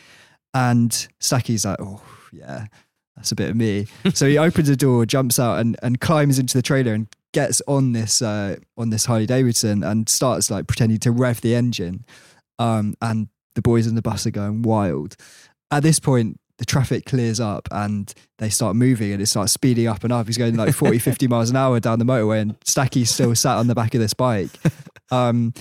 And 0.53 1.07
Stacky's 1.19 1.65
like, 1.65 1.77
oh, 1.79 2.01
yeah, 2.31 2.67
that's 3.15 3.31
a 3.31 3.35
bit 3.35 3.49
of 3.49 3.55
me. 3.55 3.87
so 4.13 4.27
he 4.27 4.37
opens 4.37 4.67
the 4.67 4.75
door, 4.75 5.05
jumps 5.05 5.39
out, 5.39 5.59
and, 5.59 5.77
and 5.81 5.99
climbs 5.99 6.39
into 6.39 6.57
the 6.57 6.61
trailer 6.61 6.93
and 6.93 7.07
gets 7.33 7.61
on 7.67 7.91
this 7.91 8.21
uh, 8.21 8.55
on 8.77 8.89
this 8.89 9.05
Harley 9.05 9.25
Davidson 9.25 9.83
and 9.83 10.07
starts 10.07 10.49
like 10.49 10.67
pretending 10.67 10.99
to 10.99 11.11
rev 11.11 11.41
the 11.41 11.55
engine. 11.55 12.05
Um, 12.59 12.95
and 13.01 13.27
the 13.55 13.61
boys 13.61 13.87
in 13.87 13.95
the 13.95 14.01
bus 14.01 14.25
are 14.25 14.31
going 14.31 14.61
wild. 14.61 15.15
At 15.71 15.83
this 15.83 15.99
point, 15.99 16.39
the 16.57 16.65
traffic 16.65 17.05
clears 17.05 17.39
up 17.39 17.67
and 17.71 18.13
they 18.37 18.49
start 18.49 18.75
moving 18.75 19.11
and 19.11 19.21
it 19.21 19.25
starts 19.25 19.51
speeding 19.51 19.87
up 19.87 20.03
and 20.03 20.13
up. 20.13 20.27
He's 20.27 20.37
going 20.37 20.55
like 20.55 20.73
40, 20.75 20.99
50 20.99 21.27
miles 21.27 21.49
an 21.49 21.55
hour 21.55 21.79
down 21.79 21.99
the 21.99 22.05
motorway 22.05 22.41
and 22.41 22.55
Stacky's 22.63 23.09
still 23.09 23.35
sat 23.35 23.57
on 23.57 23.67
the 23.67 23.75
back 23.75 23.93
of 23.93 24.01
this 24.01 24.13
bike. 24.13 24.49
Um, 25.11 25.53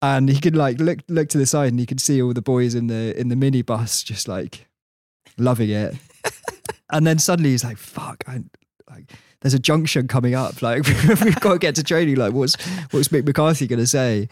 and 0.00 0.28
he 0.28 0.40
could 0.40 0.54
like 0.54 0.78
look 0.78 1.00
look 1.08 1.28
to 1.30 1.38
the 1.38 1.44
side 1.44 1.72
and 1.72 1.80
he 1.80 1.86
could 1.86 2.00
see 2.00 2.22
all 2.22 2.32
the 2.32 2.40
boys 2.40 2.76
in 2.76 2.86
the 2.86 3.18
in 3.18 3.30
the 3.30 3.34
minibus 3.34 4.04
just 4.04 4.28
like 4.28 4.68
loving 5.38 5.70
it. 5.70 5.96
and 6.92 7.04
then 7.04 7.18
suddenly 7.18 7.50
he's 7.50 7.64
like, 7.64 7.78
"Fuck!" 7.78 8.22
I, 8.28 8.42
like, 8.88 9.10
there's 9.40 9.54
a 9.54 9.58
junction 9.58 10.08
coming 10.08 10.34
up. 10.34 10.62
Like 10.62 10.86
we've 10.86 11.40
got 11.40 11.54
to 11.54 11.58
get 11.58 11.74
to 11.76 11.84
training. 11.84 12.16
Like 12.16 12.32
what's 12.32 12.54
what's 12.92 13.08
Mick 13.08 13.24
McCarthy 13.24 13.66
going 13.66 13.80
to 13.80 13.86
say? 13.86 14.28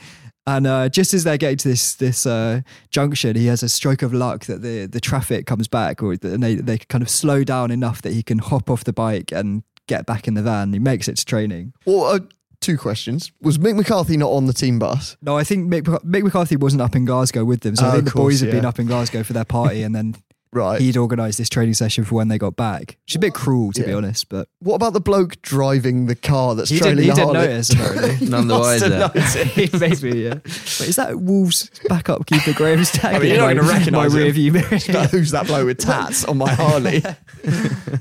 And 0.46 0.66
uh, 0.66 0.88
just 0.88 1.14
as 1.14 1.24
they're 1.24 1.36
getting 1.36 1.58
to 1.58 1.68
this 1.68 1.94
this 1.94 2.26
uh, 2.26 2.62
junction, 2.90 3.36
he 3.36 3.46
has 3.46 3.62
a 3.62 3.68
stroke 3.68 4.02
of 4.02 4.12
luck 4.12 4.46
that 4.46 4.62
the 4.62 4.86
the 4.86 5.00
traffic 5.00 5.46
comes 5.46 5.68
back, 5.68 6.02
or 6.02 6.12
and 6.12 6.42
they 6.42 6.54
they 6.56 6.78
kind 6.78 7.02
of 7.02 7.10
slow 7.10 7.44
down 7.44 7.70
enough 7.70 8.02
that 8.02 8.12
he 8.14 8.22
can 8.22 8.38
hop 8.38 8.70
off 8.70 8.84
the 8.84 8.92
bike 8.92 9.30
and 9.32 9.62
get 9.86 10.06
back 10.06 10.26
in 10.26 10.34
the 10.34 10.42
van. 10.42 10.72
He 10.72 10.78
makes 10.78 11.08
it 11.08 11.16
to 11.18 11.24
training. 11.24 11.74
Well, 11.84 12.04
uh, 12.04 12.20
two 12.60 12.78
questions. 12.78 13.32
Was 13.42 13.58
Mick 13.58 13.76
McCarthy 13.76 14.16
not 14.16 14.30
on 14.30 14.46
the 14.46 14.52
team 14.52 14.78
bus? 14.78 15.16
No, 15.22 15.36
I 15.36 15.44
think 15.44 15.70
Mick, 15.72 15.82
Mick 16.04 16.22
McCarthy 16.22 16.56
wasn't 16.56 16.82
up 16.82 16.96
in 16.96 17.04
Glasgow 17.04 17.44
with 17.44 17.60
them. 17.60 17.76
So 17.76 17.84
I 17.86 17.88
Oh, 17.88 17.92
think 17.92 18.04
the 18.06 18.10
course, 18.12 18.34
boys 18.34 18.40
had 18.40 18.50
been 18.50 18.64
up 18.64 18.78
in 18.78 18.86
Glasgow 18.86 19.22
for 19.22 19.32
their 19.34 19.44
party, 19.44 19.82
and 19.82 19.94
then 19.94 20.14
Right. 20.52 20.80
he'd 20.80 20.96
organised 20.96 21.38
this 21.38 21.48
training 21.48 21.74
session 21.74 22.04
for 22.04 22.16
when 22.16 22.26
they 22.26 22.36
got 22.36 22.56
back. 22.56 22.80
Which 23.04 23.12
is 23.12 23.16
a 23.16 23.18
bit 23.20 23.34
cruel, 23.34 23.70
to 23.72 23.82
be 23.84 23.90
Yeah. 23.90 23.96
honest. 23.96 24.28
But 24.28 24.48
What 24.58 24.74
about 24.74 24.94
the 24.94 25.00
bloke 25.00 25.40
driving 25.42 26.06
the 26.06 26.16
car 26.16 26.56
that's 26.56 26.70
he 26.70 26.78
trailing 26.80 26.96
didn't, 26.96 27.04
he 27.04 27.10
the 27.10 27.14
didn't 27.14 27.34
Harley? 27.36 27.48
notice 27.48 27.70
apparently. 27.70 28.26
None 28.28 28.48
the 28.48 28.58
Must 28.58 28.82
have 28.82 28.92
wiser. 28.92 29.44
noticed. 29.78 30.02
Maybe, 30.02 30.18
yeah. 30.20 30.34
Wait, 30.34 30.88
is 30.88 30.96
that 30.96 31.20
Wolves 31.20 31.70
backup 31.88 32.26
keeper 32.26 32.52
Graham 32.52 32.84
Stack? 32.84 33.04
I 33.14 33.18
mean, 33.20 33.28
you're 33.28 33.36
not 33.38 33.46
My- 33.46 33.54
going 33.54 33.66
to 33.66 33.72
my 33.72 33.78
recognise 33.78 34.14
rear 34.14 34.32
view 34.32 34.52
mirror. 34.52 34.66
Who's 35.06 35.30
that 35.30 35.46
bloke 35.46 35.66
with 35.66 35.78
tats 35.78 36.24
on 36.24 36.36
my 36.38 36.52
Harley? 36.52 37.02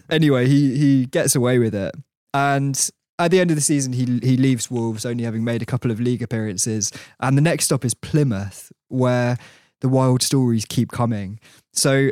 anyway, 0.09 0.47
he 0.47 0.77
he 0.77 1.05
gets 1.05 1.35
away 1.35 1.59
with 1.59 1.75
it, 1.75 1.93
and 2.33 2.89
at 3.17 3.31
the 3.31 3.39
end 3.39 3.51
of 3.51 3.55
the 3.57 3.61
season, 3.61 3.93
he 3.93 4.05
he 4.23 4.37
leaves 4.37 4.69
Wolves 4.71 5.05
only 5.05 5.23
having 5.23 5.43
made 5.43 5.61
a 5.61 5.65
couple 5.65 5.91
of 5.91 5.99
league 5.99 6.21
appearances, 6.21 6.91
and 7.19 7.37
the 7.37 7.41
next 7.41 7.65
stop 7.65 7.85
is 7.85 7.93
Plymouth, 7.93 8.71
where 8.87 9.37
the 9.81 9.89
wild 9.89 10.21
stories 10.21 10.65
keep 10.65 10.91
coming. 10.91 11.39
So 11.73 12.11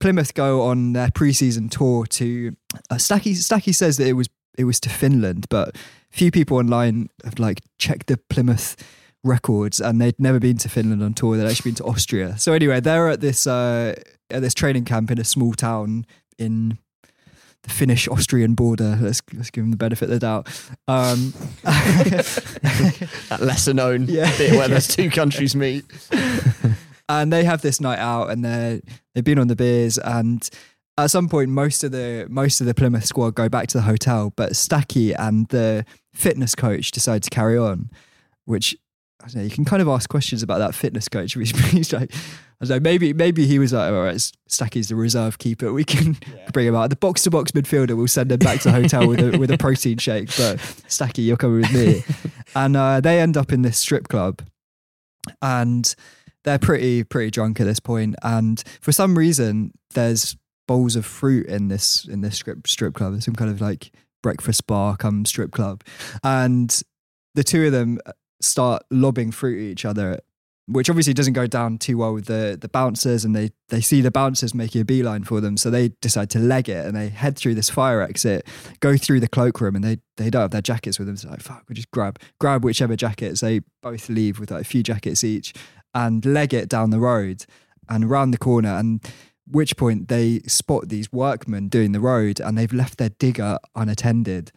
Plymouth 0.00 0.34
go 0.34 0.62
on 0.62 0.92
their 0.92 1.08
preseason 1.08 1.70
tour 1.70 2.06
to 2.06 2.54
uh, 2.90 2.94
Stacky. 2.96 3.32
Stacky 3.32 3.74
says 3.74 3.96
that 3.96 4.06
it 4.06 4.12
was 4.14 4.28
it 4.56 4.64
was 4.64 4.80
to 4.80 4.88
Finland, 4.88 5.46
but 5.48 5.76
few 6.10 6.30
people 6.30 6.56
online 6.56 7.08
have 7.24 7.38
like 7.38 7.60
checked 7.78 8.06
the 8.06 8.16
Plymouth 8.16 8.76
records 9.24 9.80
and 9.80 10.00
they'd 10.00 10.18
never 10.18 10.38
been 10.38 10.56
to 10.58 10.68
Finland 10.68 11.02
on 11.02 11.12
tour. 11.14 11.36
They'd 11.36 11.46
actually 11.48 11.70
been 11.70 11.76
to 11.76 11.84
Austria. 11.84 12.38
So 12.38 12.52
anyway, 12.52 12.80
they're 12.80 13.08
at 13.08 13.20
this 13.20 13.46
uh, 13.46 13.94
at 14.30 14.42
this 14.42 14.54
training 14.54 14.84
camp 14.84 15.10
in 15.10 15.18
a 15.18 15.24
small 15.24 15.52
town 15.54 16.06
in 16.38 16.78
the 17.62 17.70
Finnish 17.70 18.06
Austrian 18.08 18.54
border. 18.54 18.96
Let's 19.00 19.20
let's 19.34 19.50
give 19.50 19.64
them 19.64 19.70
the 19.72 19.76
benefit 19.76 20.04
of 20.04 20.10
the 20.10 20.18
doubt. 20.20 20.46
Um, 20.86 21.34
that 21.64 23.38
lesser 23.40 23.74
known 23.74 24.06
Yeah. 24.08 24.30
bit 24.38 24.52
where 24.52 24.68
there's 24.68 24.86
two 24.96 25.10
countries 25.10 25.54
meet. 25.56 25.84
And 27.08 27.32
they 27.32 27.44
have 27.44 27.62
this 27.62 27.80
night 27.80 27.98
out 27.98 28.30
and 28.30 28.44
they 28.44 28.82
they've 29.14 29.24
been 29.24 29.38
on 29.38 29.48
the 29.48 29.56
beers 29.56 29.98
and 29.98 30.50
at 30.96 31.10
some 31.10 31.28
point 31.28 31.50
most 31.50 31.84
of 31.84 31.92
the 31.92 32.26
most 32.28 32.60
of 32.60 32.66
the 32.66 32.74
Plymouth 32.74 33.04
squad 33.04 33.34
go 33.34 33.48
back 33.48 33.68
to 33.68 33.78
the 33.78 33.82
hotel 33.82 34.32
but 34.36 34.52
Stacky 34.52 35.14
and 35.18 35.48
the 35.48 35.84
fitness 36.12 36.54
coach 36.54 36.90
decide 36.90 37.22
to 37.22 37.30
carry 37.30 37.56
on 37.56 37.90
which 38.44 38.76
I 39.22 39.26
don't 39.26 39.36
know 39.36 39.42
you 39.42 39.50
can 39.50 39.64
kind 39.64 39.82
of 39.82 39.88
ask 39.88 40.08
questions 40.08 40.42
about 40.42 40.58
that 40.58 40.74
fitness 40.74 41.08
coach 41.08 41.36
which 41.36 41.50
he's 41.70 41.92
like 41.92 42.12
I 42.60 42.64
don't 42.64 42.76
know 42.76 42.80
maybe 42.80 43.12
maybe 43.12 43.46
he 43.46 43.58
was 43.58 43.72
like 43.72 43.92
all 43.92 44.02
right 44.02 44.16
Stacky's 44.48 44.88
the 44.88 44.96
reserve 44.96 45.38
keeper 45.38 45.72
we 45.72 45.84
can 45.84 46.16
bring 46.52 46.66
him 46.66 46.74
out. 46.74 46.90
The 46.90 46.96
box 46.96 47.22
to 47.22 47.30
box 47.30 47.52
midfielder 47.52 47.96
we'll 47.96 48.08
send 48.08 48.32
him 48.32 48.40
back 48.40 48.60
to 48.60 48.68
the 48.68 48.72
hotel 48.72 49.06
with 49.06 49.20
a 49.20 49.38
with 49.38 49.50
a 49.50 49.58
protein 49.58 49.98
shake 49.98 50.28
but 50.36 50.58
Stacky 50.88 51.24
you're 51.24 51.36
coming 51.36 51.60
with 51.62 51.72
me. 51.72 52.04
And 52.54 52.78
uh, 52.78 53.02
they 53.02 53.20
end 53.20 53.36
up 53.36 53.52
in 53.52 53.60
this 53.60 53.76
strip 53.76 54.08
club 54.08 54.40
and 55.42 55.94
they're 56.44 56.58
pretty 56.58 57.04
pretty 57.04 57.30
drunk 57.30 57.60
at 57.60 57.64
this 57.64 57.80
point. 57.80 58.14
And 58.22 58.62
for 58.80 58.92
some 58.92 59.16
reason 59.16 59.72
there's 59.94 60.36
bowls 60.66 60.96
of 60.96 61.06
fruit 61.06 61.46
in 61.46 61.68
this 61.68 62.06
in 62.06 62.20
this 62.20 62.36
strip 62.36 62.66
strip 62.66 62.94
club. 62.94 63.20
Some 63.22 63.34
kind 63.34 63.50
of 63.50 63.60
like 63.60 63.92
breakfast 64.22 64.66
bar 64.66 64.96
come 64.96 65.24
strip 65.24 65.50
club. 65.50 65.82
And 66.22 66.80
the 67.34 67.44
two 67.44 67.66
of 67.66 67.72
them 67.72 67.98
uh, 68.06 68.12
start 68.40 68.82
lobbing 68.90 69.30
fruit 69.32 69.58
at 69.58 69.72
each 69.72 69.84
other 69.84 70.20
which 70.70 70.90
obviously 70.90 71.14
doesn't 71.14 71.32
go 71.32 71.46
down 71.46 71.78
too 71.78 71.96
well 71.96 72.12
with 72.12 72.26
the 72.26 72.56
the 72.60 72.68
bouncers. 72.68 73.24
And 73.24 73.34
they 73.34 73.50
they 73.70 73.80
see 73.80 74.02
the 74.02 74.10
bouncers 74.10 74.54
making 74.54 74.82
a 74.82 74.84
beeline 74.84 75.24
for 75.24 75.40
them. 75.40 75.56
So 75.56 75.70
they 75.70 75.88
decide 76.02 76.30
to 76.30 76.38
leg 76.38 76.68
it 76.68 76.84
and 76.84 76.94
they 76.94 77.08
head 77.08 77.36
through 77.36 77.54
this 77.54 77.70
fire 77.70 78.02
exit 78.02 78.46
go 78.80 78.96
through 78.96 79.20
the 79.20 79.28
cloakroom 79.28 79.74
and 79.74 79.82
they 79.82 79.98
they 80.18 80.28
don't 80.30 80.42
have 80.42 80.50
their 80.50 80.60
jackets 80.60 80.98
with 80.98 81.08
them. 81.08 81.16
So 81.16 81.30
like 81.30 81.40
fuck 81.40 81.64
we 81.68 81.74
just 81.74 81.90
grab 81.90 82.18
grab 82.38 82.64
whichever 82.64 82.96
jackets. 82.96 83.40
They 83.40 83.62
both 83.82 84.08
leave 84.10 84.38
with 84.38 84.50
like 84.50 84.62
a 84.62 84.64
few 84.64 84.82
jackets 84.82 85.24
each 85.24 85.54
and 85.94 86.24
leg 86.24 86.52
it 86.54 86.68
down 86.68 86.90
the 86.90 87.00
road 87.00 87.44
and 87.88 88.08
round 88.10 88.32
the 88.34 88.38
corner 88.38 88.70
and 88.76 89.00
which 89.50 89.76
point 89.76 90.08
they 90.08 90.40
spot 90.40 90.88
these 90.88 91.10
workmen 91.10 91.68
doing 91.68 91.92
the 91.92 92.00
road 92.00 92.38
and 92.40 92.58
they've 92.58 92.72
left 92.72 92.98
their 92.98 93.08
digger 93.08 93.58
unattended 93.74 94.52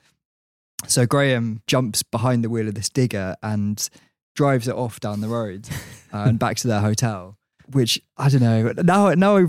so 0.88 1.06
Graham 1.06 1.62
jumps 1.68 2.04
behind 2.04 2.44
the 2.44 2.50
wheel 2.50 2.68
of 2.68 2.76
this 2.76 2.90
digger 2.90 3.36
and 3.44 3.88
drives 4.36 4.68
it 4.68 4.76
off 4.76 5.00
down 5.00 5.22
the 5.22 5.28
road 5.28 5.70
and 6.12 6.40
back 6.40 6.58
to 6.58 6.68
their 6.68 6.82
hotel. 6.82 7.38
Which 7.72 8.02
I 8.18 8.30
don't 8.30 8.42
know. 8.42 8.74
Now, 8.84 9.14
now 9.14 9.38
I 9.38 9.46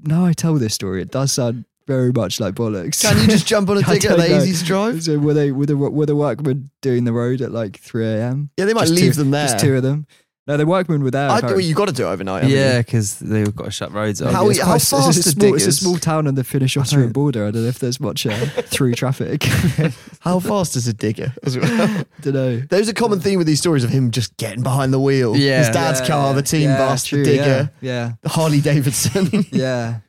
now 0.00 0.24
I 0.24 0.32
tell 0.32 0.54
this 0.54 0.74
story, 0.74 1.02
it 1.02 1.10
does 1.10 1.32
sound 1.32 1.66
very 1.86 2.12
much 2.12 2.40
like 2.40 2.54
bollocks. 2.54 3.02
Can 3.02 3.18
you 3.20 3.26
just 3.26 3.46
jump 3.46 3.68
on 3.68 3.78
a 3.78 3.82
digger 3.82 4.16
that 4.16 4.30
easy 4.30 4.54
to 4.58 4.64
drive? 4.64 5.02
So 5.04 5.18
were 5.18 5.34
they 5.34 5.52
were 5.52 5.66
the 5.66 5.76
were 5.76 6.06
the 6.06 6.16
workmen 6.16 6.70
doing 6.82 7.04
the 7.04 7.12
road 7.12 7.40
at 7.42 7.52
like 7.52 7.78
three 7.78 8.06
a.m.? 8.06 8.50
Yeah, 8.56 8.64
they 8.64 8.74
might 8.74 8.88
Just 8.88 8.94
leave 8.94 9.12
two- 9.14 9.18
them 9.20 9.30
there. 9.30 9.46
Just 9.46 9.60
two 9.60 9.76
of 9.76 9.82
them. 9.82 10.06
No, 10.50 10.56
the 10.56 10.66
workmen 10.66 11.04
were 11.04 11.12
there. 11.12 11.30
I 11.30 11.38
apparently. 11.38 11.62
thought 11.62 11.68
you 11.68 11.74
got 11.76 11.86
to 11.88 11.92
do 11.94 12.08
it 12.08 12.10
overnight. 12.10 12.42
haven't 12.42 12.56
Yeah, 12.58 12.78
you? 12.78 12.82
because 12.82 13.18
they've 13.20 13.54
got 13.54 13.66
to 13.66 13.70
shut 13.70 13.92
roads 13.92 14.20
up. 14.20 14.32
How- 14.32 14.48
It's 14.48 14.58
how 14.58 14.64
quite- 14.66 14.76
it's 14.76 14.92
a 14.92 14.96
fast 14.96 15.08
are 15.08 15.12
small, 15.12 15.18
It's 15.18 15.26
a 15.28 15.34
diggers? 15.36 15.78
small 15.78 15.96
town 15.98 16.26
on 16.26 16.34
the 16.34 16.42
Finnish-Austrian 16.42 17.12
border. 17.12 17.46
I 17.46 17.52
don't 17.52 17.62
know 17.62 17.68
if 17.68 17.78
there's 17.78 18.00
much 18.00 18.26
uh, 18.26 18.34
through 18.66 18.94
traffic. 18.94 19.44
How 20.20 20.40
fast 20.40 20.74
is 20.76 20.88
a 20.88 20.92
digger? 20.92 21.32
as 21.44 21.56
well? 21.56 22.04
don't 22.20 22.34
know. 22.34 22.60
There's 22.68 22.88
a 22.88 22.94
common 22.94 23.20
theme 23.20 23.38
with 23.38 23.46
these 23.46 23.60
stories 23.60 23.84
of 23.84 23.90
him 23.90 24.10
just 24.10 24.36
getting 24.38 24.62
behind 24.64 24.92
the 24.92 24.98
wheel. 25.00 25.36
Yeah. 25.36 25.58
His 25.58 25.68
dad's 25.70 26.00
Yeah, 26.00 26.06
car, 26.08 26.34
the 26.34 26.42
team 26.42 26.62
Yeah, 26.62 26.78
bus, 26.78 27.04
true, 27.04 27.22
the 27.24 27.30
digger, 27.30 27.70
Yeah, 27.80 28.12
the 28.22 28.28
Harley 28.30 28.60
Davidson. 28.60 29.46
yeah. 29.52 30.00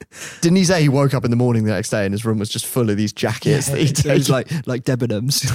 Didn't 0.41 0.57
he 0.57 0.65
say 0.65 0.81
he 0.81 0.89
woke 0.89 1.13
up 1.13 1.23
in 1.23 1.29
the 1.31 1.37
morning 1.37 1.65
the 1.65 1.71
next 1.71 1.89
day 1.91 2.03
and 2.05 2.13
his 2.13 2.25
room 2.25 2.39
was 2.39 2.49
just 2.49 2.65
full 2.65 2.89
of 2.89 2.97
these 2.97 3.13
jackets 3.13 3.67
that 3.67 3.77
he'd 3.79 3.95
Those 3.97 4.27
taken? 4.27 4.33
like 4.33 4.67
like 4.67 4.83
Debenhams. 4.85 5.45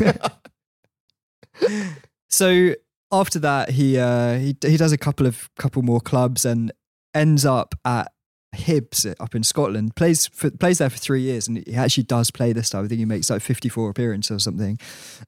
so 2.28 2.72
after 3.20 3.38
that, 3.40 3.70
he 3.70 3.98
uh, 3.98 4.38
he 4.38 4.56
he 4.62 4.76
does 4.76 4.92
a 4.92 4.98
couple 4.98 5.26
of 5.26 5.50
couple 5.56 5.82
more 5.82 6.00
clubs 6.00 6.44
and 6.44 6.72
ends 7.14 7.44
up 7.44 7.74
at 7.84 8.12
Hibs 8.54 9.14
up 9.20 9.34
in 9.34 9.42
Scotland. 9.42 9.94
plays 9.96 10.26
for, 10.26 10.50
plays 10.50 10.78
there 10.78 10.90
for 10.90 10.98
three 10.98 11.22
years, 11.22 11.46
and 11.46 11.66
he 11.66 11.74
actually 11.74 12.04
does 12.04 12.30
play 12.30 12.52
this 12.52 12.70
time. 12.70 12.84
I 12.84 12.88
think 12.88 12.98
he 12.98 13.04
makes 13.04 13.30
like 13.30 13.42
fifty 13.42 13.68
four 13.68 13.90
appearances 13.90 14.36
or 14.36 14.38
something. 14.38 14.78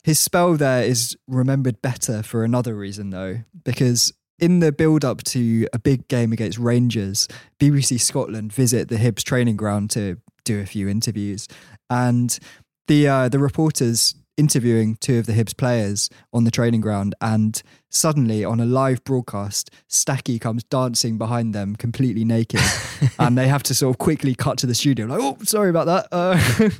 His 0.03 0.19
spell 0.19 0.55
there 0.55 0.83
is 0.83 1.17
remembered 1.27 1.81
better 1.83 2.23
for 2.23 2.45
another 2.45 2.75
reason 2.75 3.11
though, 3.11 3.39
because 3.65 4.13
in 4.39 4.61
the 4.61 4.73
build 4.73 5.05
up 5.05 5.23
to 5.25 5.67
a 5.73 5.79
big 5.79 6.09
game 6.09 6.33
against 6.33 6.59
Rangers, 6.59 7.29
BBC 7.59 8.01
Scotland 8.01 8.53
visit 8.53 8.89
the 8.89 8.97
Hibs 8.97 9.23
training 9.23 9.57
ground 9.57 9.91
to 9.91 10.19
do 10.45 10.61
a 10.61 10.67
few 10.67 10.89
interviews, 10.89 11.49
and 11.91 12.39
the 12.87 13.09
uh, 13.09 13.29
the 13.29 13.39
reporters 13.39 14.15
interviewing 14.39 14.97
two 14.97 15.19
of 15.19 15.27
the 15.27 15.33
Hibs 15.33 15.55
players 15.55 16.09
on 16.33 16.45
the 16.45 16.51
training 16.51 16.81
ground, 16.81 17.15
and 17.21 17.61
suddenly 17.91 18.45
on 18.45 18.61
a 18.61 18.65
live 18.65 19.03
broadcast, 19.05 19.71
Stacky 19.91 20.41
comes 20.41 20.65
dancing 20.65 21.19
behind 21.19 21.55
them, 21.55 21.77
completely 21.77 22.25
naked, 22.25 22.61
and 23.19 23.37
they 23.37 23.49
have 23.49 23.63
to 23.65 23.75
sort 23.75 23.95
of 23.95 23.99
quickly 23.99 24.35
cut 24.35 24.57
to 24.59 24.67
the 24.67 24.75
studio, 24.75 25.07
like, 25.07 25.21
"Oh, 25.21 25.37
sorry 25.43 25.69
about 25.71 25.87
that." 25.87 26.09
Uh, 26.13 26.71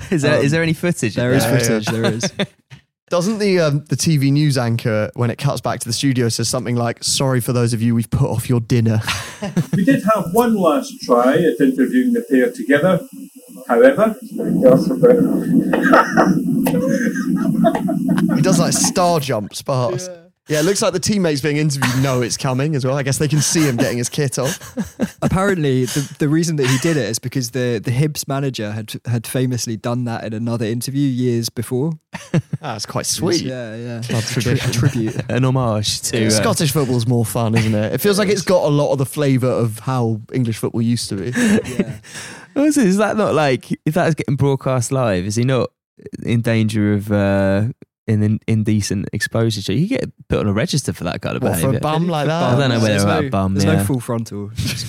Is 0.10 0.22
there 0.22 0.42
is 0.42 0.50
there 0.50 0.62
any 0.62 0.72
footage? 0.72 1.14
there 1.14 1.32
is 1.32 1.44
footage. 1.44 1.86
There 1.86 2.04
is. 2.04 2.32
Doesn't 3.10 3.40
the 3.40 3.60
um, 3.60 3.84
the 3.90 3.96
TV 3.96 4.32
news 4.32 4.56
anchor, 4.56 5.10
when 5.14 5.30
it 5.30 5.36
cuts 5.36 5.60
back 5.60 5.80
to 5.80 5.86
the 5.86 5.92
studio, 5.92 6.30
says 6.30 6.48
something 6.48 6.76
like, 6.76 7.04
"Sorry 7.04 7.40
for 7.42 7.52
those 7.52 7.74
of 7.74 7.82
you 7.82 7.94
we've 7.94 8.08
put 8.08 8.30
off 8.30 8.48
your 8.48 8.60
dinner." 8.60 9.00
We 9.76 9.84
did 9.84 10.02
have 10.14 10.28
one 10.32 10.54
last 10.54 10.94
try 11.02 11.34
at 11.34 11.60
interviewing 11.60 12.14
the 12.14 12.24
pair 12.30 12.50
together. 12.50 13.06
However, 13.68 14.14
he 18.36 18.42
does 18.42 18.58
like 18.58 18.72
star 18.72 19.20
jumps 19.20 19.62
past. 19.62 20.10
Yeah. 20.10 20.21
It 20.48 20.64
looks 20.64 20.82
like 20.82 20.92
the 20.92 21.00
teammates 21.00 21.40
being 21.40 21.56
interviewed 21.56 22.02
know 22.02 22.20
it's 22.20 22.36
coming 22.36 22.74
as 22.74 22.84
well. 22.84 22.96
I 22.96 23.02
guess 23.02 23.18
they 23.18 23.28
can 23.28 23.40
see 23.40 23.62
him 23.62 23.76
getting 23.76 23.98
his 23.98 24.08
kit 24.08 24.38
off. 24.38 24.76
Apparently, 25.22 25.84
the, 25.86 26.16
the 26.18 26.28
reason 26.28 26.56
that 26.56 26.66
he 26.66 26.78
did 26.78 26.96
it 26.96 27.08
is 27.08 27.18
because 27.18 27.52
the 27.52 27.80
the 27.82 27.90
Hibs 27.92 28.26
manager 28.26 28.72
had 28.72 28.92
had 29.06 29.26
famously 29.26 29.76
done 29.76 30.04
that 30.04 30.24
in 30.24 30.32
another 30.32 30.66
interview 30.66 31.08
years 31.08 31.48
before. 31.48 31.92
That's 32.60 32.86
quite 32.86 33.06
sweet. 33.06 33.42
Yeah, 33.42 33.76
yeah. 33.76 34.02
Club 34.02 34.24
tradition. 34.24 34.70
A 34.70 34.72
tribute. 34.72 35.16
An 35.30 35.44
homage 35.44 36.00
to 36.02 36.26
uh, 36.26 36.30
Scottish 36.30 36.72
football's 36.72 37.06
more 37.06 37.24
fun, 37.24 37.54
isn't 37.56 37.74
it? 37.74 37.94
It 37.94 38.00
feels 38.00 38.18
like 38.18 38.28
it's 38.28 38.42
got 38.42 38.64
a 38.64 38.68
lot 38.68 38.92
of 38.92 38.98
the 38.98 39.06
flavour 39.06 39.48
of 39.50 39.78
how 39.80 40.20
English 40.32 40.58
football 40.58 40.82
used 40.82 41.08
to 41.10 41.16
be. 41.16 41.32
Yeah. 41.72 41.98
Was 42.64 42.76
it- 42.76 42.86
Is 42.86 42.98
that 42.98 43.16
not 43.16 43.32
like 43.34 43.70
if 43.86 43.94
that 43.94 44.08
is 44.08 44.14
getting 44.14 44.36
broadcast 44.36 44.92
live? 44.92 45.24
Is 45.24 45.36
he 45.36 45.44
not 45.44 45.70
in 46.22 46.42
danger 46.42 46.92
of 46.94 47.10
uh, 47.10 47.68
in, 48.06 48.22
in 48.22 48.40
indecent 48.46 49.08
exposure? 49.12 49.62
So 49.62 49.72
you 49.72 49.86
get 49.88 50.10
put 50.28 50.38
on 50.40 50.46
a 50.48 50.52
register 50.52 50.92
for 50.92 51.04
that 51.04 51.22
kind 51.22 51.36
of 51.36 51.42
What, 51.42 51.58
for 51.58 51.74
a 51.76 51.80
bum 51.80 52.08
like 52.08 52.26
that? 52.26 52.42
I 52.42 52.56
don't 52.58 52.68
know 52.70 52.76
whether 52.76 52.88
There's 52.88 53.04
about 53.04 53.24
no, 53.24 53.30
bum. 53.30 53.54
There's 53.54 53.64
yeah. 53.64 53.76
no 53.76 53.84
full 53.84 54.00
frontal. 54.00 54.50
Just, 54.56 54.86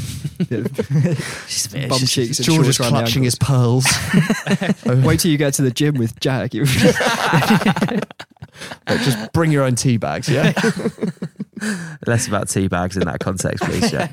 Just- 0.49 1.73
bum 1.73 1.81
it's 1.83 1.99
just- 1.99 2.13
cheeks. 2.13 2.39
and 2.39 2.45
George 2.45 2.67
is 2.67 2.75
shorts 2.75 2.79
around 2.79 2.93
the 2.93 2.99
clutching 2.99 3.23
his 3.23 3.35
pearls. 3.35 3.85
Wait 5.05 5.19
till 5.19 5.31
you 5.31 5.37
get 5.37 5.53
to 5.55 5.61
the 5.61 5.71
gym 5.71 5.95
with 5.95 6.19
Jack. 6.19 6.51
Just 8.87 9.31
bring 9.33 9.51
your 9.51 9.63
own 9.63 9.75
tea 9.75 9.97
bags, 9.97 10.27
yeah? 10.29 10.53
Less 12.07 12.27
about 12.27 12.49
tea 12.49 12.67
bags 12.67 12.97
in 12.97 13.05
that 13.05 13.19
context, 13.19 13.63
please, 13.63 13.91
Jack. 13.91 14.11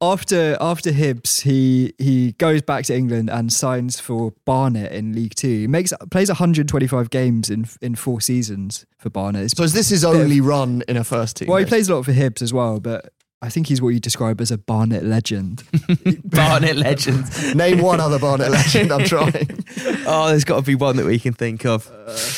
After 0.00 0.56
after 0.60 0.90
Hibs, 0.92 1.42
he 1.42 1.92
he 1.98 2.32
goes 2.32 2.62
back 2.62 2.84
to 2.86 2.96
England 2.96 3.30
and 3.30 3.52
signs 3.52 3.98
for 4.00 4.32
Barnet 4.44 4.92
in 4.92 5.12
League 5.14 5.34
Two. 5.34 5.48
He 5.60 5.66
makes 5.66 5.92
plays 6.10 6.28
125 6.28 7.10
games 7.10 7.50
in 7.50 7.66
in 7.80 7.94
four 7.94 8.20
seasons 8.20 8.86
for 8.98 9.10
Barnet. 9.10 9.42
It's 9.44 9.56
So 9.56 9.62
is 9.64 9.72
this 9.72 9.88
his 9.88 10.02
bit 10.04 10.14
of- 10.14 10.20
only 10.22 10.40
run 10.40 10.82
in 10.88 10.96
a 10.96 11.04
first 11.04 11.36
team? 11.36 11.48
well, 11.48 11.58
he 11.58 11.64
plays 11.64 11.88
a 11.88 11.94
lot 11.94 12.04
for 12.04 12.12
Hibs 12.12 12.42
as 12.42 12.52
well, 12.52 12.80
but 12.80 13.12
I 13.40 13.50
think 13.50 13.68
he's 13.68 13.80
what 13.80 13.90
you 13.90 14.00
describe 14.00 14.40
as 14.40 14.50
a 14.50 14.58
Barnet 14.58 15.04
legend. 15.04 15.62
Barnet 16.24 16.74
legend. 16.76 17.24
Name 17.54 17.80
one 17.80 18.00
other 18.00 18.18
Barnet 18.18 18.50
legend. 18.50 18.92
I'm 18.92 19.04
trying. 19.04 19.64
Oh, 20.10 20.28
there's 20.28 20.44
got 20.44 20.56
to 20.56 20.62
be 20.62 20.74
one 20.74 20.96
that 20.96 21.04
we 21.04 21.18
can 21.18 21.34
think 21.34 21.66
of. 21.66 21.90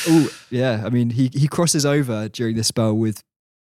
Oh, 0.08 0.28
yeah. 0.50 0.82
I 0.84 0.90
mean, 0.90 1.10
he 1.10 1.30
he 1.32 1.46
crosses 1.46 1.86
over 1.86 2.28
during 2.28 2.56
this 2.56 2.66
spell 2.66 2.94
with 2.94 3.22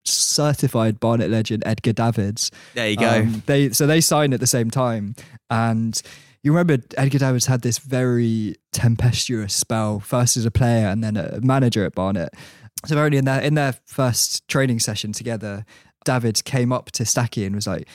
certified 0.04 1.00
Barnet 1.00 1.30
legend 1.30 1.62
Edgar 1.66 1.92
Davids. 1.92 2.50
There 2.74 2.88
you 2.88 2.96
go. 2.96 3.08
Um, 3.08 3.42
they 3.46 3.70
so 3.70 3.86
they 3.86 4.00
sign 4.00 4.32
at 4.32 4.40
the 4.40 4.46
same 4.46 4.70
time, 4.70 5.14
and 5.50 6.00
you 6.42 6.52
remember 6.52 6.82
Edgar 6.96 7.18
Davids 7.18 7.46
had 7.46 7.62
this 7.62 7.78
very 7.78 8.56
tempestuous 8.72 9.54
spell, 9.54 10.00
first 10.00 10.36
as 10.36 10.44
a 10.44 10.50
player 10.50 10.88
and 10.88 11.02
then 11.02 11.16
a 11.16 11.40
manager 11.40 11.84
at 11.84 11.94
Barnet. 11.94 12.30
So 12.84 12.96
apparently 12.96 13.18
in 13.18 13.24
their 13.24 13.40
in 13.40 13.54
their 13.54 13.74
first 13.84 14.46
training 14.48 14.80
session 14.80 15.12
together, 15.12 15.64
Davids 16.04 16.42
came 16.42 16.72
up 16.72 16.90
to 16.92 17.04
Stacky 17.04 17.46
and 17.46 17.54
was 17.54 17.66
like, 17.66 17.86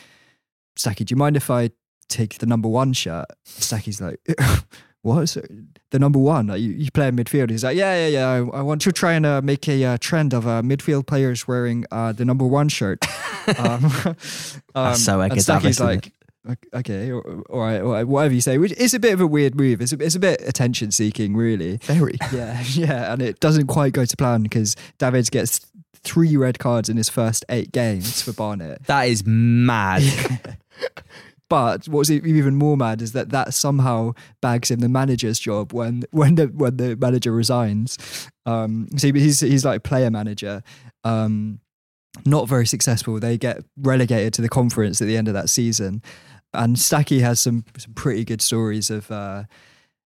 "Stacky, 0.77 1.05
do 1.05 1.11
you 1.11 1.17
mind 1.17 1.35
if 1.35 1.49
I 1.49 1.71
take 2.07 2.37
the 2.37 2.45
number 2.45 2.69
one 2.69 2.93
shirt?" 2.93 3.25
Stacky's 3.45 4.01
like. 4.01 4.19
What? 5.07 5.29
So 5.29 5.41
the 5.91 5.99
number 5.99 6.19
one? 6.19 6.49
You, 6.49 6.57
you 6.57 6.91
play 6.91 7.07
in 7.07 7.15
midfield. 7.15 7.49
He's 7.49 7.63
like, 7.63 7.77
yeah, 7.77 8.07
yeah, 8.07 8.07
yeah. 8.07 8.27
I, 8.27 8.59
I 8.59 8.61
want 8.61 8.81
to 8.81 8.91
try 8.91 9.13
and 9.13 9.25
uh, 9.25 9.41
make 9.41 9.65
a 9.69 9.81
uh, 9.85 9.97
trend 10.01 10.33
of 10.33 10.45
uh, 10.45 10.61
midfield 10.61 11.07
players 11.07 11.47
wearing 11.47 11.85
uh, 11.91 12.11
the 12.11 12.25
number 12.25 12.45
one 12.45 12.67
shirt. 12.67 13.05
um, 13.57 13.85
um, 14.75 14.95
so 14.95 15.21
I 15.21 15.29
Stacky's 15.29 15.45
Davids, 15.45 15.79
like, 15.79 16.11
"Ok- 16.49 16.67
okay, 16.73 17.13
all 17.13 17.21
all 17.49 17.59
right, 17.61 17.79
all 17.79 17.91
right, 17.93 18.03
whatever 18.03 18.33
you 18.33 18.41
say. 18.41 18.57
Which 18.57 18.73
is 18.73 18.93
a 18.93 18.99
bit 18.99 19.13
of 19.13 19.21
a 19.21 19.27
weird 19.27 19.55
move. 19.55 19.81
It's 19.81 19.93
a, 19.93 20.03
it's 20.03 20.15
a 20.15 20.19
bit 20.19 20.41
attention 20.45 20.91
seeking, 20.91 21.37
really. 21.37 21.77
Very. 21.77 22.17
Yeah, 22.33 22.61
yeah, 22.71 23.13
and 23.13 23.21
it 23.21 23.39
doesn't 23.39 23.67
quite 23.67 23.93
go 23.93 24.03
to 24.03 24.17
plan 24.17 24.43
because 24.43 24.75
Davids 24.97 25.29
gets 25.29 25.65
three 26.03 26.35
red 26.35 26.59
cards 26.59 26.89
in 26.89 26.97
his 26.97 27.07
first 27.07 27.45
eight 27.47 27.71
games 27.71 28.21
for 28.21 28.33
Barnet. 28.33 28.83
That 28.87 29.03
is 29.03 29.23
mad. 29.25 30.03
But 31.49 31.87
what's 31.87 32.09
even 32.09 32.55
more 32.55 32.75
mad 32.75 33.01
is 33.01 33.13
that 33.13 33.29
that 33.29 33.53
somehow 33.53 34.13
bags 34.41 34.69
him 34.69 34.79
the 34.79 34.89
manager's 34.89 35.39
job 35.39 35.73
when 35.73 36.03
when 36.11 36.35
the 36.35 36.47
when 36.47 36.77
the 36.77 36.95
manager 36.97 37.31
resigns. 37.31 37.97
Um, 38.45 38.87
so 38.97 39.13
he's 39.13 39.39
he's 39.39 39.63
like 39.63 39.83
player 39.83 40.11
manager. 40.11 40.61
Um, 41.03 41.59
not 42.25 42.47
very 42.47 42.65
successful. 42.65 43.19
They 43.19 43.37
get 43.37 43.63
relegated 43.77 44.33
to 44.35 44.41
the 44.41 44.49
conference 44.49 45.01
at 45.01 45.05
the 45.05 45.15
end 45.15 45.27
of 45.27 45.33
that 45.35 45.49
season, 45.49 46.01
and 46.53 46.75
Stacky 46.75 47.21
has 47.21 47.39
some 47.39 47.63
some 47.77 47.93
pretty 47.93 48.25
good 48.25 48.41
stories 48.41 48.89
of. 48.89 49.09
Uh, 49.09 49.43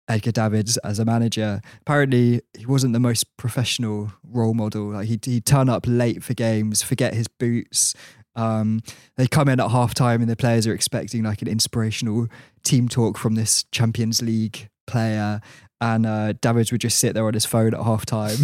Edgar 0.09 0.31
Davids 0.33 0.77
as 0.79 0.99
a 0.99 1.05
manager. 1.05 1.61
Apparently, 1.81 2.41
he 2.57 2.67
wasn't 2.67 2.93
the 2.93 3.01
most 3.01 3.37
professional 3.37 4.13
role 4.23 4.55
model. 4.55 4.91
Like 4.91 5.09
he'd, 5.09 5.25
he'd 5.25 5.45
turn 5.45 5.69
up 5.69 5.85
late 5.87 6.23
for 6.23 6.35
games, 6.35 6.83
forget 6.83 7.15
his 7.15 7.27
boots. 7.27 7.95
Um, 8.37 8.83
they 9.17 9.27
come 9.27 9.49
in 9.49 9.59
at 9.61 9.71
half 9.71 9.95
time 9.95 10.21
and 10.21 10.31
the 10.31 10.37
players 10.37 10.67
are 10.67 10.75
expecting 10.75 11.25
like 11.25 11.43
an 11.43 11.49
inspirational 11.49 12.29
team 12.63 12.89
talk 12.89 13.19
from 13.19 13.35
this 13.35 13.65
Champions 13.73 14.23
League 14.23 14.69
player. 14.87 15.41
And 15.79 16.07
uh, 16.07 16.33
Davids 16.41 16.73
would 16.73 16.81
just 16.81 16.99
sit 16.99 17.13
there 17.13 17.27
on 17.27 17.35
his 17.35 17.45
phone 17.45 17.75
at 17.75 17.83
half 17.83 18.07
time. 18.07 18.37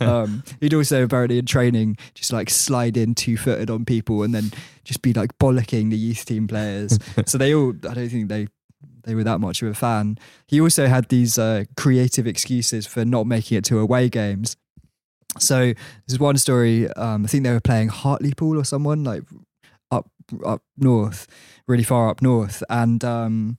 um, 0.00 0.42
he'd 0.60 0.74
also 0.74 1.04
apparently 1.04 1.38
in 1.38 1.46
training 1.46 1.96
just 2.14 2.32
like 2.32 2.50
slide 2.50 2.96
in 2.96 3.14
two 3.14 3.38
footed 3.38 3.70
on 3.70 3.86
people 3.86 4.22
and 4.22 4.34
then 4.34 4.50
just 4.84 5.00
be 5.00 5.14
like 5.14 5.36
bollocking 5.38 5.90
the 5.90 5.96
youth 5.96 6.26
team 6.26 6.46
players. 6.46 6.98
so 7.26 7.38
they 7.38 7.54
all, 7.54 7.74
I 7.88 7.94
don't 7.94 8.08
think 8.08 8.28
they 8.28 8.48
they 9.04 9.14
were 9.14 9.24
that 9.24 9.40
much 9.40 9.62
of 9.62 9.68
a 9.68 9.74
fan. 9.74 10.18
He 10.46 10.60
also 10.60 10.86
had 10.86 11.08
these 11.08 11.38
uh, 11.38 11.64
creative 11.76 12.26
excuses 12.26 12.86
for 12.86 13.04
not 13.04 13.26
making 13.26 13.56
it 13.56 13.64
to 13.64 13.78
away 13.78 14.10
games. 14.10 14.56
So 15.38 15.72
there's 16.06 16.18
one 16.18 16.36
story. 16.38 16.90
Um, 16.92 17.24
I 17.24 17.28
think 17.28 17.44
they 17.44 17.52
were 17.52 17.60
playing 17.60 17.88
Hartlepool 17.88 18.58
or 18.58 18.64
someone 18.64 19.04
like 19.04 19.22
up 19.90 20.10
up 20.44 20.62
north, 20.76 21.26
really 21.66 21.84
far 21.84 22.08
up 22.08 22.22
north, 22.22 22.62
and 22.68 23.04
um, 23.04 23.58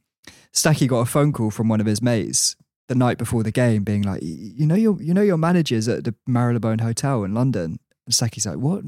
Stacky 0.53 0.88
got 0.88 0.99
a 0.99 1.05
phone 1.05 1.32
call 1.32 1.51
from 1.51 1.67
one 1.67 1.80
of 1.80 1.88
his 1.88 2.01
mates 2.01 2.55
the 2.88 2.95
night 2.95 3.17
before 3.17 3.43
the 3.43 3.51
game, 3.51 3.84
being 3.84 4.03
like, 4.03 4.22
"You 4.22 4.65
know 4.65 4.76
your 4.76 5.01
you 5.01 5.13
know 5.13 5.22
your 5.22 5.38
manager's 5.38 5.88
at 5.88 6.03
the 6.03 6.15
Marylebone 6.28 6.80
Hotel 6.80 7.24
in 7.24 7.34
London." 7.34 7.80
And 8.05 8.13
Stacky's 8.13 8.45
like, 8.45 8.57
"What? 8.57 8.84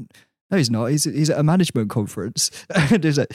No, 0.50 0.58
he's 0.58 0.70
not. 0.70 0.86
He's 0.86 1.04
he's 1.04 1.30
at 1.30 1.38
a 1.38 1.42
management 1.42 1.90
conference." 1.90 2.50
and 2.74 3.02
he's 3.02 3.18
like. 3.18 3.34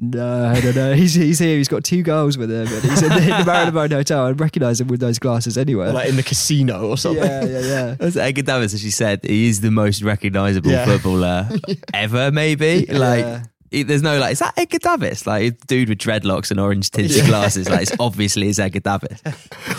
No, 0.00 0.52
no, 0.60 0.70
no. 0.70 0.94
He's 0.94 1.14
he's 1.14 1.40
here. 1.40 1.56
He's 1.56 1.66
got 1.66 1.82
two 1.82 2.02
girls 2.04 2.38
with 2.38 2.50
him, 2.52 2.68
and 2.68 2.82
he's 2.84 3.02
in 3.02 3.08
the, 3.08 3.20
in 3.20 3.28
the 3.40 3.44
Marylebone 3.44 3.90
Hotel. 3.90 4.26
I'd 4.26 4.38
recognise 4.38 4.80
him 4.80 4.86
with 4.86 5.00
those 5.00 5.18
glasses 5.18 5.58
anyway. 5.58 5.88
Or 5.88 5.92
like 5.92 6.08
in 6.08 6.14
the 6.14 6.22
casino 6.22 6.88
or 6.88 6.96
something. 6.96 7.24
yeah, 7.24 7.44
yeah, 7.44 7.60
yeah. 7.60 7.96
As 7.98 8.16
Edgar 8.16 8.42
Davids, 8.42 8.74
as 8.74 8.80
she 8.80 8.92
said, 8.92 9.24
he 9.24 9.48
is 9.48 9.60
the 9.60 9.72
most 9.72 10.02
recognisable 10.02 10.70
Yeah. 10.70 10.84
footballer 10.86 11.48
ever, 11.94 12.30
maybe. 12.30 12.86
Like, 12.86 13.24
Yeah. 13.24 13.40
he- 13.40 13.44
there's 13.70 14.02
no 14.02 14.18
like, 14.18 14.32
is 14.32 14.38
that 14.40 14.54
Edgar 14.56 14.78
Davids? 14.78 15.26
Like, 15.26 15.42
a 15.44 15.50
dude 15.66 15.88
with 15.88 15.98
dreadlocks 15.98 16.50
and 16.50 16.58
orange 16.60 16.90
tinted 16.90 17.26
glasses. 17.26 17.68
Like, 17.68 17.82
it's 17.82 17.92
obviously 18.00 18.48
it's 18.48 18.58
Edgar 18.58 18.80
Davids. 18.80 19.22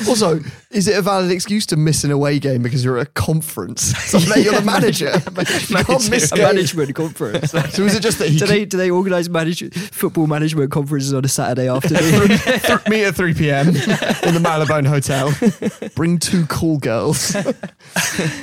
Also, 0.07 0.39
is 0.71 0.87
it 0.87 0.97
a 0.97 1.01
valid 1.01 1.29
excuse 1.29 1.65
to 1.67 1.75
miss 1.75 2.03
an 2.03 2.11
away 2.11 2.39
game 2.39 2.61
because 2.63 2.83
you're 2.85 2.97
at 2.99 3.07
a 3.07 3.11
conference? 3.11 3.93
So 4.09 4.17
mate, 4.29 4.43
you're 4.43 4.53
the 4.53 4.61
manager. 4.65 5.11
you 5.13 5.83
can't 5.83 6.09
miss 6.09 6.31
a 6.31 6.35
games. 6.35 6.47
management 6.53 6.95
conference. 6.95 7.51
So 7.51 7.83
is 7.83 7.95
it 7.95 8.01
just 8.01 8.17
that 8.19 8.29
he 8.29 8.37
do 8.37 8.47
they 8.47 8.65
do 8.65 8.77
they 8.77 8.89
organise 8.89 9.29
manage 9.29 9.71
football 9.73 10.25
management 10.25 10.71
conferences 10.71 11.13
on 11.13 11.23
a 11.25 11.27
Saturday 11.27 11.67
afternoon? 11.67 12.29
Th- 12.37 12.87
meet 12.87 13.03
at 13.03 13.15
3 13.15 13.33
p.m. 13.35 13.67
in 13.67 13.73
the 14.33 14.39
Marylebone 14.41 14.85
Hotel. 14.85 15.31
Bring 15.95 16.17
two 16.17 16.45
cool 16.47 16.77
girls. 16.79 17.35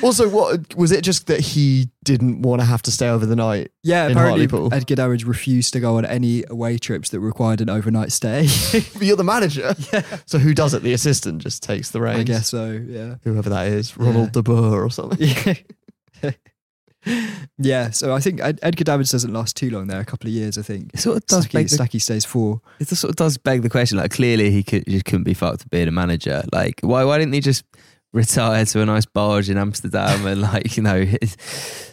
also, 0.03 0.29
what 0.29 0.75
was 0.75 0.91
it 0.91 1.03
just 1.03 1.27
that 1.27 1.39
he 1.41 1.89
didn't 2.03 2.41
want 2.41 2.61
to 2.61 2.65
have 2.65 2.81
to 2.83 2.91
stay 2.91 3.09
over 3.09 3.25
the 3.25 3.35
night? 3.35 3.71
yeah, 3.83 4.05
in 4.05 4.11
apparently 4.11 4.45
Hartlepool? 4.47 4.73
Edgar 4.73 4.95
Davids 4.95 5.25
refused 5.37 5.71
to 5.73 5.79
go 5.79 5.97
on 5.97 6.05
any 6.05 6.43
away 6.49 6.77
trips 6.77 7.09
that 7.11 7.19
required 7.19 7.61
an 7.61 7.69
overnight 7.69 8.11
stay. 8.11 8.47
But 8.93 9.03
you're 9.03 9.15
the 9.15 9.23
manager. 9.23 9.75
Yeah. 9.93 10.01
So 10.25 10.39
who 10.39 10.53
does 10.53 10.73
it? 10.73 10.81
The 10.83 10.93
assistant 10.93 11.41
just 11.43 11.61
takes 11.63 11.91
the 11.91 12.01
reins. 12.01 12.19
I 12.19 12.23
guess 12.23 12.47
so. 12.49 12.71
Yeah. 12.71 13.15
Whoever 13.23 13.49
that 13.49 13.67
is, 13.67 13.95
Ronald 13.97 14.31
De 14.31 14.41
Boer 14.41 14.83
or 14.83 14.89
something. 14.89 15.29
Yeah, 17.59 17.91
so 17.91 18.13
I 18.13 18.19
think 18.19 18.41
Edgar 18.43 18.83
Davids 18.83 19.11
doesn't 19.11 19.31
last 19.31 19.55
too 19.55 19.69
long 19.69 19.87
there, 19.87 20.01
a 20.01 20.05
couple 20.05 20.27
of 20.27 20.33
years, 20.33 20.57
I 20.57 20.61
think. 20.61 20.93
It 20.93 20.99
sort 20.99 21.17
of 21.17 21.25
does 21.27 21.45
Stacky, 21.47 21.53
beg 21.53 21.69
the- 21.69 21.77
Stacky 21.77 22.01
stays 22.01 22.25
four. 22.25 22.59
It 22.79 22.89
sort 22.89 23.11
of 23.11 23.15
does 23.15 23.37
beg 23.37 23.61
the 23.61 23.69
question. 23.69 23.97
Like, 23.97 24.11
clearly, 24.11 24.51
he 24.51 24.61
could 24.61 24.83
just 24.87 25.05
couldn't 25.05 25.23
be 25.23 25.33
fucked 25.33 25.61
to 25.61 25.69
being 25.69 25.87
a 25.87 25.91
manager. 25.91 26.43
Like, 26.51 26.81
why 26.81 27.05
why 27.05 27.17
didn't 27.17 27.33
he 27.33 27.39
just 27.39 27.63
retire 28.13 28.65
to 28.65 28.81
a 28.81 28.85
nice 28.85 29.05
barge 29.05 29.49
in 29.49 29.57
Amsterdam 29.57 30.25
and 30.25 30.41
like 30.41 30.77
you 30.77 30.83
know 30.83 31.05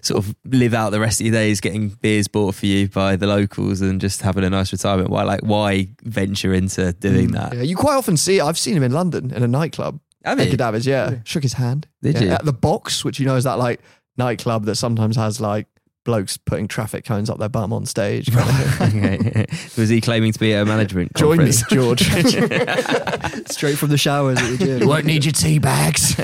sort 0.00 0.24
of 0.24 0.34
live 0.44 0.72
out 0.74 0.90
the 0.90 1.00
rest 1.00 1.20
of 1.20 1.26
your 1.26 1.32
days 1.34 1.60
getting 1.60 1.88
beers 1.88 2.28
bought 2.28 2.54
for 2.54 2.66
you 2.66 2.88
by 2.88 3.16
the 3.16 3.26
locals 3.26 3.80
and 3.80 4.00
just 4.00 4.22
having 4.22 4.44
a 4.44 4.50
nice 4.50 4.72
retirement? 4.72 5.10
Why 5.10 5.22
like 5.24 5.40
why 5.40 5.88
venture 6.02 6.54
into 6.54 6.92
doing 6.94 7.30
mm. 7.30 7.32
that? 7.32 7.54
Yeah, 7.54 7.62
you 7.62 7.76
quite 7.76 7.96
often 7.96 8.16
see. 8.16 8.40
I've 8.40 8.58
seen 8.58 8.76
him 8.76 8.82
in 8.82 8.92
London 8.92 9.32
in 9.32 9.42
a 9.42 9.48
nightclub. 9.48 10.00
Have 10.24 10.38
you? 10.38 10.44
Edgar 10.46 10.56
Davids, 10.56 10.86
yeah, 10.86 11.16
shook 11.24 11.42
his 11.42 11.54
hand. 11.54 11.86
Did 12.02 12.14
Yeah, 12.14 12.22
you? 12.22 12.30
at 12.30 12.44
the 12.44 12.52
box, 12.52 13.04
which 13.04 13.20
you 13.20 13.26
know 13.26 13.36
is 13.36 13.44
that 13.44 13.58
like 13.58 13.80
nightclub 14.16 14.64
that 14.64 14.76
sometimes 14.76 15.16
has 15.16 15.40
like 15.40 15.66
blokes 16.04 16.36
putting 16.36 16.68
traffic 16.68 17.04
cones 17.04 17.28
up 17.30 17.38
their 17.38 17.48
bum 17.48 17.72
on 17.72 17.86
stage. 17.86 18.30
kind. 18.32 18.54
Okay. 19.04 19.46
Was 19.76 19.88
he 19.88 20.00
claiming 20.00 20.32
to 20.32 20.38
be 20.38 20.52
a 20.52 20.64
management? 20.64 21.14
Join 21.16 21.38
me. 21.38 21.50
George. 21.70 22.02
Straight 23.50 23.78
from 23.78 23.88
the 23.88 23.96
showers 23.98 24.38
at 24.38 24.58
the 24.58 24.64
gym. 24.64 24.82
you 24.82 24.88
won't 24.88 25.06
need 25.06 25.24
your 25.24 25.32
tea 25.32 25.58
bags. 25.58 26.18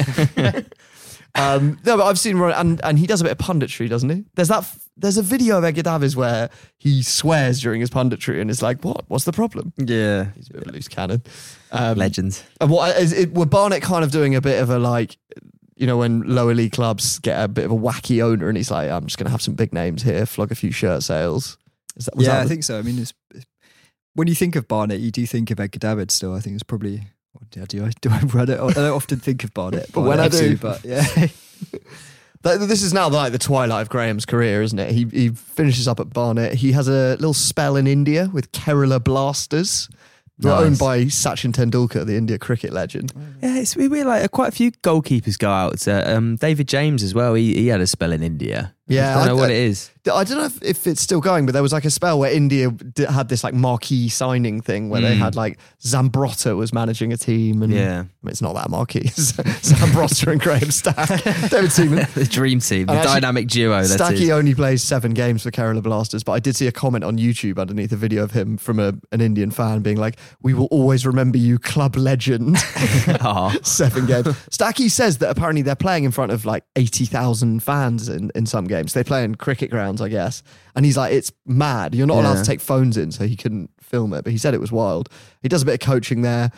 um, 1.35 1.79
no, 1.85 1.97
but 1.97 2.05
I've 2.05 2.19
seen 2.19 2.37
Ron, 2.37 2.53
and 2.53 2.81
and 2.85 2.99
he 2.99 3.07
does 3.07 3.21
a 3.21 3.25
bit 3.25 3.33
of 3.33 3.39
punditry, 3.39 3.89
doesn't 3.89 4.11
he? 4.11 4.25
There's 4.35 4.49
that. 4.49 4.69
There's 4.97 5.17
a 5.17 5.23
video 5.23 5.57
of 5.57 5.65
Edgar 5.65 5.83
Davids 5.83 6.15
where 6.15 6.51
he 6.77 7.03
swears 7.03 7.61
during 7.61 7.81
his 7.81 7.89
punditry, 7.89 8.41
and 8.41 8.51
it's 8.51 8.61
like, 8.63 8.85
what? 8.85 9.05
What's 9.09 9.25
the 9.25 9.33
problem? 9.33 9.73
Yeah, 9.79 10.27
He's 10.37 10.51
a 10.51 10.53
bit 10.53 10.63
of 10.63 10.69
a 10.69 10.73
loose 10.73 10.89
cannon. 10.89 11.23
Um, 11.73 11.97
legend. 11.97 12.43
And 12.61 12.71
what 12.71 12.97
is 12.99 13.13
it? 13.13 13.33
Were 13.33 13.47
Barnet 13.47 13.83
kind 13.83 14.05
of 14.05 14.11
doing 14.11 14.35
a 14.35 14.41
bit 14.43 14.61
of 14.63 14.69
a 14.69 14.79
like, 14.79 15.17
you 15.81 15.87
know, 15.87 15.97
when 15.97 16.21
lower 16.23 16.55
league 16.55 16.73
clubs 16.73 17.19
get 17.21 17.43
a 17.43 17.49
bit 17.49 17.65
of 17.65 17.71
a 17.71 17.77
wacky 17.77 18.23
owner, 18.23 18.49
and 18.49 18.57
he's 18.57 18.71
like, 18.71 18.91
I'm 18.91 19.07
just 19.07 19.17
going 19.17 19.25
to 19.25 19.31
have 19.31 19.41
some 19.41 19.55
big 19.55 19.73
names 19.73 20.03
here, 20.03 20.27
flog 20.27 20.53
a 20.53 20.55
few 20.55 20.71
shirt 20.73 21.03
sales. 21.03 21.57
Is 21.97 22.05
that, 22.05 22.15
yeah, 22.19 22.41
I 22.41 22.47
think 22.47 22.65
so. 22.65 22.79
I 22.79 22.83
mean, 22.83 22.99
it's, 22.99 23.15
when 24.15 24.29
you 24.29 24.35
think 24.35 24.57
of 24.57 24.69
Barnet, 24.69 25.01
you 25.01 25.11
do 25.11 25.27
think 25.27 25.51
of 25.51 25.59
Edgar 25.59 25.79
Davids 25.79 26.15
still. 26.15 26.35
I 26.35 26.41
think 26.41 26.55
it's 26.55 26.63
probably. 26.63 27.01
Oh, 27.35 27.47
yeah, 27.57 27.65
do 27.67 27.87
I? 27.87 27.93
Do 28.03 28.11
I, 28.11 28.17
I, 28.43 28.45
don't, 28.45 28.51
I 28.51 28.73
don't 28.73 28.95
often 28.95 29.21
think 29.21 29.43
of 29.43 29.55
Barnet, 29.55 29.91
But 29.93 30.03
when 30.03 30.21
I 30.21 30.29
do- 30.29 30.59
but 30.59 30.85
yeah, 30.85 31.03
This 32.43 32.83
is 32.83 32.95
now 32.95 33.09
like 33.09 33.33
the 33.33 33.39
twilight 33.39 33.83
of 33.83 33.91
Graham's 33.91 34.25
career, 34.25 34.63
isn't 34.63 34.79
it? 34.79 34.93
He 34.93 35.05
he 35.13 35.29
finishes 35.29 35.87
up 35.87 36.01
at 36.01 36.11
Barnet. 36.11 36.55
He 36.55 36.73
has 36.73 36.89
a 36.89 37.13
little 37.17 37.35
spell 37.35 37.77
in 37.77 37.87
India 37.87 38.31
with 38.33 38.51
Kerala 38.53 39.03
Blasters, 39.03 39.91
who 40.43 40.49
are 40.49 40.65
owned 40.65 40.79
by 40.79 41.05
Sachin 41.05 41.53
Tendulkar, 41.53 42.07
the 42.07 42.17
India 42.17 42.39
cricket 42.39 42.73
legend. 42.73 43.13
Yeah, 43.43 43.57
it's 43.57 43.77
we 43.77 43.89
we 43.89 44.05
like 44.05 44.31
quite 44.31 44.49
a 44.49 44.53
few 44.53 44.73
goalkeepers 44.73 45.39
go 45.39 45.51
out. 45.51 45.79
To, 45.81 46.17
um, 46.17 46.37
David 46.37 46.69
James 46.69 47.03
as 47.03 47.15
well. 47.15 47.35
He 47.35 47.55
he 47.55 47.69
had 47.69 47.81
a 47.81 47.87
spell 47.87 48.13
in 48.13 48.23
India. 48.23 48.75
Yeah, 48.91 49.13
I 49.19 49.27
don't 49.27 49.27
know 49.37 49.39
I- 49.39 49.41
what 49.43 49.51
it 49.51 49.57
is. 49.57 49.91
I 50.11 50.25
don't 50.25 50.39
know 50.39 50.47
if, 50.47 50.63
if 50.63 50.87
it's 50.87 51.03
still 51.03 51.21
going, 51.21 51.45
but 51.45 51.53
there 51.53 51.63
was 51.63 51.75
like 51.75 51.85
a 51.85 51.91
spell 51.91 52.19
where 52.19 52.33
India 52.33 52.73
had 53.11 53.29
this 53.29 53.45
like 53.45 53.53
marquee 53.53 54.09
signing 54.09 54.63
thing 54.63 54.89
where 54.89 55.03
they 55.03 55.15
Mm. 55.15 55.19
had 55.19 55.37
like 55.37 55.59
Zambrotta 55.83 56.57
was 56.57 56.73
managing 56.73 57.13
a 57.13 57.19
team, 57.19 57.63
and 57.63 57.71
Yeah. 57.71 57.99
I 57.99 58.03
mean, 58.23 58.31
it's 58.31 58.41
not 58.41 58.55
that 58.55 58.71
marquee. 58.71 59.01
Zambrotta 59.15 60.33
and 60.33 60.41
Graham 60.41 60.71
Stack, 60.71 61.07
David 61.51 61.71
Seaman. 61.71 62.07
the 62.15 62.25
dream 62.25 62.61
team, 62.61 62.87
the 62.87 62.93
And 62.93 63.01
actually, 63.01 63.21
dynamic 63.21 63.49
duo. 63.49 63.83
That 63.85 64.01
Stacky 64.01 64.31
only 64.31 64.55
plays 64.55 64.83
seven 64.83 65.13
games 65.13 65.43
for 65.43 65.51
Kerala 65.51 65.83
Blasters, 65.83 66.25
but 66.25 66.33
I 66.33 66.41
did 66.41 66.57
see 66.57 66.67
a 66.67 66.73
comment 66.73 67.05
on 67.05 67.19
YouTube 67.19 67.59
underneath 67.61 67.93
a 67.93 67.97
video 67.97 68.23
of 68.25 68.31
him 68.33 68.57
from 68.57 68.79
a, 68.81 68.95
an 69.13 69.21
Indian 69.21 69.51
fan 69.51 69.81
being 69.83 69.99
like, 69.99 70.19
"We 70.41 70.55
will 70.55 70.69
always 70.71 71.05
remember 71.07 71.37
you, 71.37 71.59
club 71.59 71.95
legend." 71.97 72.59
Seven 73.63 74.07
games. 74.07 74.27
Stacky 74.51 74.91
says 74.91 75.19
that 75.19 75.29
apparently 75.31 75.61
they're 75.61 75.75
playing 75.77 76.05
in 76.05 76.11
front 76.11 76.33
of 76.33 76.47
like 76.47 76.65
eighty 76.77 77.05
thousand 77.05 77.63
fans 77.63 78.09
in, 78.09 78.31
in 78.35 78.47
some 78.47 78.65
games. 78.65 78.80
They 78.87 79.05
play 79.05 79.25
in 79.25 79.35
cricket 79.37 79.71
grounds, 79.71 80.01
I 80.01 80.09
guess. 80.09 80.43
And 80.75 80.85
he's 80.85 80.97
like, 80.97 81.13
"It's 81.13 81.33
mad. 81.47 81.95
You're 81.95 82.07
not 82.07 82.19
allowed 82.19 82.35
to 82.35 82.45
take 82.45 82.61
phones 82.61 82.97
in," 82.97 83.13
so 83.13 83.27
he 83.27 83.37
couldn't 83.37 83.71
film 83.81 84.13
it. 84.13 84.25
But 84.25 84.33
he 84.33 84.39
said 84.39 84.55
it 84.55 84.61
was 84.61 84.73
wild. 84.73 85.09
He 85.43 85.49
does 85.49 85.63
a 85.63 85.67
bit 85.67 85.75
of 85.75 85.81
coaching 85.87 86.23
there, 86.23 86.51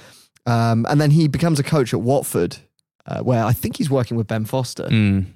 um, 0.46 0.86
and 0.88 1.00
then 1.00 1.10
he 1.10 1.28
becomes 1.28 1.58
a 1.58 1.62
coach 1.62 1.92
at 1.94 2.00
Watford, 2.00 2.56
uh, 3.06 3.20
where 3.20 3.44
I 3.44 3.52
think 3.52 3.76
he's 3.76 3.90
working 3.90 4.16
with 4.16 4.26
Ben 4.26 4.44
Foster 4.44 4.84
Mm. 4.84 5.26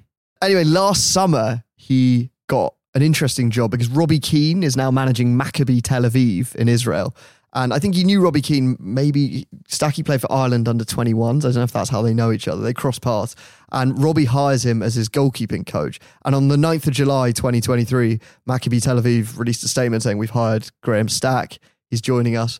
anyway, 0.41 0.63
last 0.63 1.11
summer 1.11 1.63
he 1.75 2.31
got 2.47 2.73
an 2.95 3.01
interesting 3.03 3.51
job 3.51 3.69
because 3.71 3.89
Robbie 3.89 4.19
Keane 4.19 4.63
is 4.63 4.75
now 4.75 4.89
managing 4.89 5.37
Maccabi 5.37 5.81
Tel 5.83 6.03
Aviv 6.03 6.55
in 6.55 6.67
Israel. 6.67 7.15
And 7.53 7.73
I 7.73 7.79
think 7.79 7.95
he 7.95 8.03
knew 8.03 8.21
Robbie 8.21 8.41
Keane. 8.41 8.75
Maybe 8.79 9.47
Stacky 9.69 10.05
played 10.05 10.21
for 10.21 10.31
Ireland 10.31 10.67
under 10.67 10.83
21s. 10.83 11.39
I 11.39 11.47
don't 11.47 11.55
know 11.55 11.63
if 11.63 11.71
that's 11.71 11.89
how 11.89 12.01
they 12.01 12.13
know 12.13 12.31
each 12.31 12.47
other. 12.47 12.61
They 12.61 12.73
cross 12.73 12.99
paths. 12.99 13.35
And 13.71 14.01
Robbie 14.01 14.25
hires 14.25 14.65
him 14.65 14.83
as 14.83 14.95
his 14.95 15.09
goalkeeping 15.09 15.65
coach. 15.65 15.99
And 16.25 16.35
on 16.35 16.49
the 16.49 16.57
9th 16.57 16.87
of 16.87 16.93
July, 16.93 17.31
2023, 17.31 18.19
Maccabi 18.47 18.81
Tel 18.81 19.01
Aviv 19.01 19.37
released 19.37 19.63
a 19.63 19.67
statement 19.67 20.03
saying, 20.03 20.17
We've 20.17 20.29
hired 20.29 20.69
Graham 20.83 21.09
Stack. 21.09 21.57
He's 21.89 22.01
joining 22.01 22.35
us. 22.35 22.59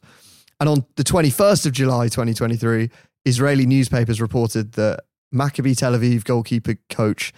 And 0.59 0.69
on 0.69 0.85
the 0.95 1.03
21st 1.03 1.65
of 1.65 1.73
July 1.73 2.05
2023, 2.05 2.89
Israeli 3.25 3.65
newspapers 3.65 4.21
reported 4.21 4.71
that 4.73 5.01
Maccabi 5.33 5.77
Tel 5.77 5.93
Aviv 5.93 6.23
goalkeeper 6.23 6.75
coach 6.89 7.33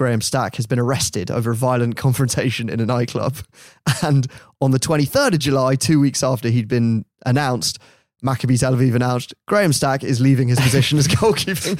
Graham 0.00 0.22
Stack 0.22 0.56
has 0.56 0.64
been 0.64 0.78
arrested 0.78 1.30
over 1.30 1.50
a 1.50 1.54
violent 1.54 1.94
confrontation 1.94 2.70
in 2.70 2.80
a 2.80 2.86
nightclub. 2.86 3.36
And 4.02 4.26
on 4.62 4.70
the 4.70 4.78
23rd 4.78 5.34
of 5.34 5.38
July, 5.40 5.74
two 5.74 6.00
weeks 6.00 6.22
after 6.22 6.48
he'd 6.48 6.68
been 6.68 7.04
announced, 7.26 7.78
Maccabi 8.24 8.58
Tel 8.58 8.72
Aviv 8.74 8.94
announced 8.94 9.34
Graham 9.46 9.74
Stack 9.74 10.02
is 10.02 10.18
leaving 10.18 10.48
his 10.48 10.58
position 10.58 10.96
as 10.96 11.06
goalkeeping 11.20 11.76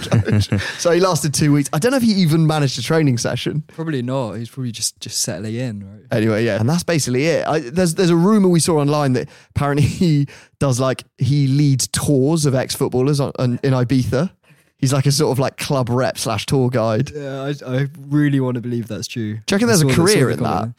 coach. 0.50 0.60
so 0.78 0.90
he 0.90 1.00
lasted 1.00 1.32
two 1.32 1.50
weeks. 1.50 1.70
I 1.72 1.78
don't 1.78 1.92
know 1.92 1.96
if 1.96 2.02
he 2.02 2.12
even 2.12 2.46
managed 2.46 2.78
a 2.78 2.82
training 2.82 3.16
session. 3.16 3.62
probably 3.68 4.02
not. 4.02 4.34
He's 4.34 4.50
probably 4.50 4.72
just 4.72 5.00
just 5.00 5.22
settling 5.22 5.54
in, 5.54 5.90
right? 5.90 6.02
Anyway, 6.10 6.44
yeah, 6.44 6.60
and 6.60 6.68
that's 6.68 6.84
basically 6.84 7.24
it. 7.24 7.46
I, 7.46 7.60
there's 7.60 7.94
there's 7.94 8.10
a 8.10 8.16
rumor 8.16 8.48
we 8.48 8.60
saw 8.60 8.80
online 8.80 9.14
that 9.14 9.30
apparently 9.54 9.86
he 9.86 10.26
does 10.58 10.78
like 10.78 11.04
he 11.16 11.46
leads 11.46 11.88
tours 11.88 12.44
of 12.44 12.54
ex 12.54 12.74
footballers 12.74 13.18
in 13.18 13.58
Ibiza. 13.62 14.30
He's 14.80 14.92
like 14.92 15.06
a 15.06 15.12
sort 15.12 15.30
of 15.32 15.38
like 15.38 15.56
club 15.58 15.88
rep 15.90 16.16
slash 16.18 16.46
tour 16.46 16.70
guide. 16.70 17.10
Yeah, 17.14 17.42
I, 17.42 17.54
I 17.80 17.88
really 17.98 18.40
want 18.40 18.54
to 18.56 18.60
believe 18.62 18.88
that's 18.88 19.06
true. 19.06 19.34
Do 19.34 19.52
you 19.52 19.56
reckon 19.56 19.68
there's 19.68 19.82
a 19.82 19.82
saw 19.82 19.88
the- 19.88 19.94
saw 19.94 20.02
career 20.04 20.30
in 20.30 20.42
that? 20.42 20.74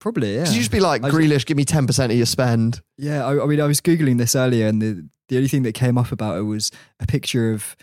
Probably, 0.00 0.34
yeah. 0.34 0.44
Could 0.44 0.54
you 0.54 0.60
just 0.60 0.70
be 0.70 0.80
like 0.80 1.02
I 1.02 1.10
Grealish? 1.10 1.46
Give 1.46 1.56
me 1.56 1.64
ten 1.64 1.86
percent 1.86 2.10
of 2.12 2.16
your 2.18 2.26
spend. 2.26 2.80
Yeah, 2.98 3.24
I, 3.24 3.42
I 3.42 3.46
mean, 3.46 3.60
I 3.60 3.66
was 3.66 3.80
googling 3.80 4.18
this 4.18 4.34
earlier, 4.36 4.66
and 4.66 4.80
the 4.82 5.08
the 5.28 5.36
only 5.36 5.48
thing 5.48 5.62
that 5.62 5.72
came 5.72 5.96
up 5.96 6.12
about 6.12 6.36
it 6.38 6.42
was 6.42 6.70
a 7.00 7.06
picture 7.06 7.52
of 7.52 7.74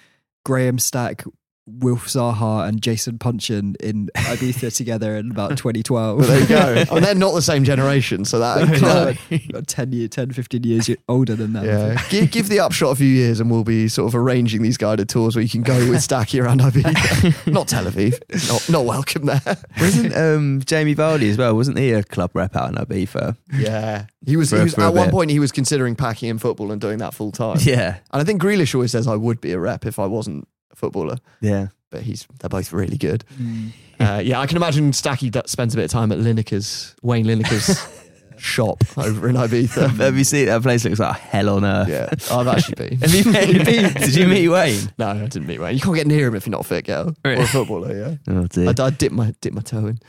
Graham 0.45 0.77
Stack, 0.77 1.23
Wilf 1.67 2.07
Zaha, 2.07 2.67
and 2.67 2.81
Jason 2.81 3.19
Puncheon 3.19 3.75
in 3.79 4.09
Ibiza 4.15 4.75
together 4.75 5.15
in 5.15 5.29
about 5.31 5.57
2012. 5.57 6.17
Well, 6.19 6.27
there 6.27 6.39
you 6.39 6.47
go. 6.47 6.83
I 6.91 6.93
mean, 6.95 7.03
they're 7.03 7.15
not 7.15 7.33
the 7.33 7.41
same 7.41 7.63
generation, 7.63 8.25
so 8.25 8.39
that 8.39 8.81
No, 8.81 9.39
about 9.49 9.67
10, 9.67 9.91
year, 9.91 10.07
10, 10.07 10.31
15 10.31 10.63
years 10.63 10.89
older 11.07 11.35
than 11.35 11.53
them. 11.53 11.65
yeah. 11.65 12.01
give, 12.09 12.31
give 12.31 12.49
the 12.49 12.59
upshot 12.59 12.91
a 12.91 12.95
few 12.95 13.07
years, 13.07 13.39
and 13.39 13.51
we'll 13.51 13.63
be 13.63 13.87
sort 13.87 14.07
of 14.07 14.15
arranging 14.15 14.63
these 14.63 14.77
guided 14.77 15.07
tours 15.07 15.35
where 15.35 15.43
you 15.43 15.49
can 15.49 15.61
go 15.61 15.77
with 15.89 15.99
Stacky 15.99 16.43
around 16.43 16.61
Ibiza. 16.61 17.51
not 17.51 17.67
Tel 17.67 17.85
Aviv. 17.85 18.19
Not, 18.49 18.69
not 18.69 18.85
welcome 18.85 19.25
there. 19.27 19.57
Wasn't 19.79 20.15
um, 20.17 20.61
Jamie 20.65 20.95
Vardy 20.95 21.29
as 21.29 21.37
well? 21.37 21.55
Wasn't 21.55 21.77
he 21.77 21.91
a 21.91 22.03
club 22.03 22.31
rep 22.33 22.55
out 22.55 22.69
in 22.69 22.75
Ibiza? 22.75 23.37
Yeah, 23.53 24.05
he 24.25 24.35
was. 24.35 24.49
For- 24.49 24.57
he 24.57 24.63
was 24.63 24.77
at 24.77 24.93
one 24.93 25.07
bit. 25.07 25.11
point, 25.11 25.31
he 25.31 25.39
was 25.39 25.51
considering 25.51 25.95
packing 25.95 26.29
in 26.29 26.39
football 26.39 26.71
and 26.71 26.81
doing 26.81 26.97
that 26.97 27.13
full 27.13 27.31
time. 27.31 27.57
Yeah, 27.61 27.97
and 28.11 28.21
I 28.21 28.23
think 28.23 28.41
Grealish 28.41 28.73
always 28.73 28.91
says 28.91 29.07
I 29.07 29.15
would 29.15 29.39
be 29.39 29.51
a 29.51 29.59
rep 29.59 29.85
if 29.85 29.99
I 29.99 30.05
wasn't 30.07 30.47
a 30.47 30.60
footballer. 30.75 31.17
yeah. 31.41 31.67
But 31.89 32.03
he's 32.03 32.25
they're 32.39 32.47
both 32.49 32.71
really 32.71 32.97
good. 32.97 33.25
Mm. 33.37 33.71
Uh, 33.99 34.21
yeah, 34.23 34.39
I 34.39 34.47
can 34.47 34.55
imagine 34.55 34.91
Stacky 34.91 35.29
spends 35.49 35.73
a 35.73 35.77
bit 35.77 35.83
of 35.83 35.91
time 35.91 36.11
at 36.13 36.19
Lineker's 36.19 36.95
Wayne 37.01 37.25
Lineker's 37.25 37.85
shop 38.37 38.81
over 38.97 39.27
in 39.27 39.35
Ibiza. 39.35 39.89
Have 39.97 40.17
you 40.17 40.23
seen 40.23 40.45
that 40.45 40.61
place? 40.61 40.85
Looks 40.85 40.99
like 40.99 41.19
hell 41.19 41.49
on 41.49 41.65
earth. 41.65 41.89
Yeah, 41.89 42.09
I've 42.33 42.47
actually 42.47 42.75
been. 42.75 42.97
Have 43.01 43.13
you 43.13 43.65
been? 43.65 43.93
Did 43.93 44.15
you 44.15 44.25
meet 44.27 44.47
Wayne? 44.47 44.89
No, 44.97 45.09
I 45.09 45.17
didn't 45.27 45.47
meet 45.47 45.59
Wayne. 45.59 45.75
You 45.75 45.81
can't 45.81 45.97
get 45.97 46.07
near 46.07 46.27
him 46.27 46.35
if 46.35 46.45
you're 46.47 46.51
not 46.51 46.61
a 46.61 46.63
fit 46.63 46.85
girl 46.85 47.13
or 47.25 47.31
a 47.33 47.45
footballer. 47.45 47.93
Yeah, 47.93 48.33
Oh 48.33 48.47
dear. 48.47 48.69
I, 48.69 48.83
I 48.85 48.89
dip 48.89 49.11
my 49.11 49.35
dip 49.41 49.53
my 49.53 49.61
toe 49.61 49.87
in. 49.87 49.99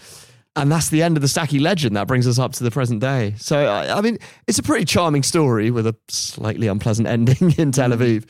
And 0.55 0.71
that's 0.71 0.89
the 0.91 1.03
end 1.03 1.17
of 1.17 1.21
the 1.23 1.27
Stacky 1.27 1.61
legend. 1.61 1.97
That 1.97 2.07
brings 2.07 2.29
us 2.29 2.39
up 2.39 2.53
to 2.53 2.63
the 2.65 2.71
present 2.71 3.01
day. 3.01 3.35
So, 3.39 3.67
I, 3.67 3.97
I 3.97 4.01
mean, 4.03 4.19
it's 4.47 4.59
a 4.59 4.63
pretty 4.63 4.85
charming 4.85 5.23
story 5.23 5.71
with 5.71 5.87
a 5.87 5.97
slightly 6.09 6.67
unpleasant 6.69 7.09
ending 7.09 7.55
in 7.59 7.73
Tel 7.73 7.91
Aviv. 7.91 8.27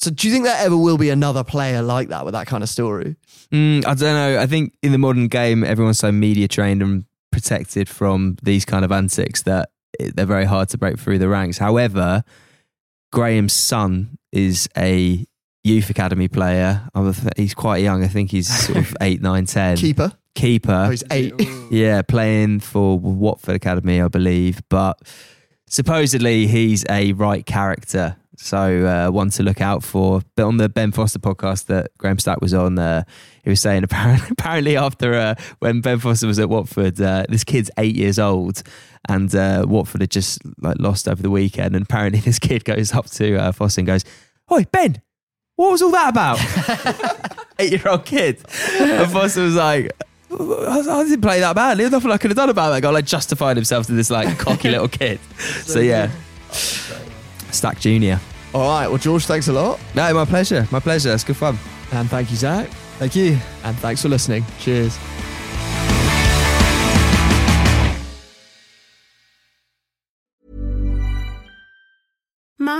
So, 0.00 0.10
do 0.12 0.28
you 0.28 0.32
think 0.32 0.44
there 0.44 0.56
ever 0.58 0.76
will 0.76 0.96
be 0.96 1.10
another 1.10 1.42
player 1.42 1.82
like 1.82 2.08
that 2.08 2.24
with 2.24 2.32
that 2.32 2.46
kind 2.46 2.62
of 2.62 2.68
story? 2.68 3.16
Mm, 3.52 3.84
I 3.84 3.94
don't 3.94 4.00
know. 4.14 4.38
I 4.40 4.46
think 4.46 4.74
in 4.82 4.92
the 4.92 4.98
modern 4.98 5.26
game, 5.26 5.64
everyone's 5.64 5.98
so 5.98 6.12
media 6.12 6.46
trained 6.46 6.82
and 6.82 7.04
protected 7.32 7.88
from 7.88 8.36
these 8.42 8.64
kind 8.64 8.84
of 8.84 8.92
antics 8.92 9.42
that 9.42 9.70
they're 10.14 10.24
very 10.26 10.44
hard 10.44 10.68
to 10.68 10.78
break 10.78 11.00
through 11.00 11.18
the 11.18 11.28
ranks. 11.28 11.58
However, 11.58 12.22
Graham's 13.12 13.52
son 13.54 14.18
is 14.30 14.68
a 14.76 15.26
youth 15.64 15.90
academy 15.90 16.28
player. 16.28 16.88
I'm 16.94 17.08
a 17.08 17.12
th- 17.12 17.32
he's 17.36 17.54
quite 17.54 17.78
young. 17.82 18.04
I 18.04 18.08
think 18.08 18.30
he's 18.30 18.46
sort 18.48 18.78
of 18.78 18.96
eight, 19.00 19.20
nine, 19.20 19.46
ten. 19.46 19.76
Keeper. 19.76 20.12
Keeper. 20.36 20.84
Oh, 20.86 20.90
he's 20.90 21.02
eight. 21.10 21.34
Yeah, 21.70 22.00
playing 22.02 22.60
for 22.60 22.98
Watford 22.98 23.56
Academy, 23.56 24.00
I 24.00 24.08
believe. 24.08 24.62
But 24.70 25.02
supposedly 25.68 26.46
he's 26.46 26.84
a 26.88 27.12
right 27.12 27.44
character. 27.44 28.16
So 28.40 28.86
uh, 28.86 29.10
one 29.10 29.30
to 29.30 29.42
look 29.42 29.60
out 29.60 29.82
for. 29.82 30.22
But 30.36 30.44
on 30.44 30.58
the 30.58 30.68
Ben 30.68 30.92
Foster 30.92 31.18
podcast 31.18 31.66
that 31.66 31.90
Graham 31.98 32.18
Stack 32.20 32.40
was 32.40 32.54
on, 32.54 32.78
uh, 32.78 33.02
he 33.42 33.50
was 33.50 33.60
saying 33.60 33.84
apparently, 33.84 34.28
apparently 34.30 34.76
after 34.76 35.14
uh, 35.14 35.34
when 35.58 35.80
Ben 35.80 35.98
Foster 35.98 36.26
was 36.26 36.38
at 36.38 36.48
Watford, 36.48 37.00
uh, 37.00 37.24
this 37.28 37.44
kid's 37.44 37.70
eight 37.78 37.96
years 37.96 38.18
old, 38.18 38.62
and 39.08 39.34
uh, 39.34 39.64
Watford 39.68 40.02
had 40.02 40.10
just 40.10 40.40
like 40.60 40.76
lost 40.78 41.08
over 41.08 41.20
the 41.20 41.30
weekend. 41.30 41.74
And 41.74 41.84
apparently 41.84 42.20
this 42.24 42.38
kid 42.38 42.64
goes 42.64 42.92
up 42.92 43.06
to 43.10 43.36
uh, 43.36 43.52
Foster 43.52 43.80
and 43.80 43.86
goes, 43.86 44.04
"Oi, 44.52 44.64
Ben, 44.70 45.02
what 45.56 45.72
was 45.72 45.82
all 45.82 45.90
that 45.90 46.10
about?" 46.10 46.38
eight 47.58 47.72
year 47.72 47.88
old 47.88 48.04
kid. 48.04 48.40
And 48.80 49.10
Foster 49.10 49.42
was 49.42 49.56
like. 49.56 49.90
I 50.30 50.82
didn't 51.04 51.22
play 51.22 51.40
that 51.40 51.56
badly. 51.56 51.84
There's 51.84 51.92
nothing 51.92 52.10
I 52.10 52.18
could 52.18 52.30
have 52.30 52.36
done 52.36 52.50
about 52.50 52.68
that 52.68 52.82
guy. 52.82 52.90
Like 52.90 53.06
justified 53.06 53.56
himself 53.56 53.86
to 53.86 53.92
this 53.92 54.10
like 54.10 54.38
cocky 54.38 54.68
little 54.68 54.86
kid. 54.86 55.20
So 55.62 55.80
yeah, 55.80 56.10
Stack 57.52 57.80
Junior. 57.80 58.20
All 58.54 58.62
right. 58.68 58.88
Well, 58.88 58.98
George, 58.98 59.26
thanks 59.26 59.48
a 59.48 59.52
lot. 59.52 59.78
No, 59.94 60.12
my 60.14 60.24
pleasure. 60.24 60.66
My 60.70 60.80
pleasure. 60.80 61.12
It's 61.12 61.24
good 61.24 61.36
fun. 61.36 61.58
And 61.92 62.08
thank 62.08 62.30
you, 62.30 62.36
Zach. 62.36 62.68
Thank 62.98 63.14
you. 63.14 63.38
And 63.64 63.76
thanks 63.78 64.02
for 64.02 64.08
listening. 64.08 64.44
Cheers. 64.58 64.98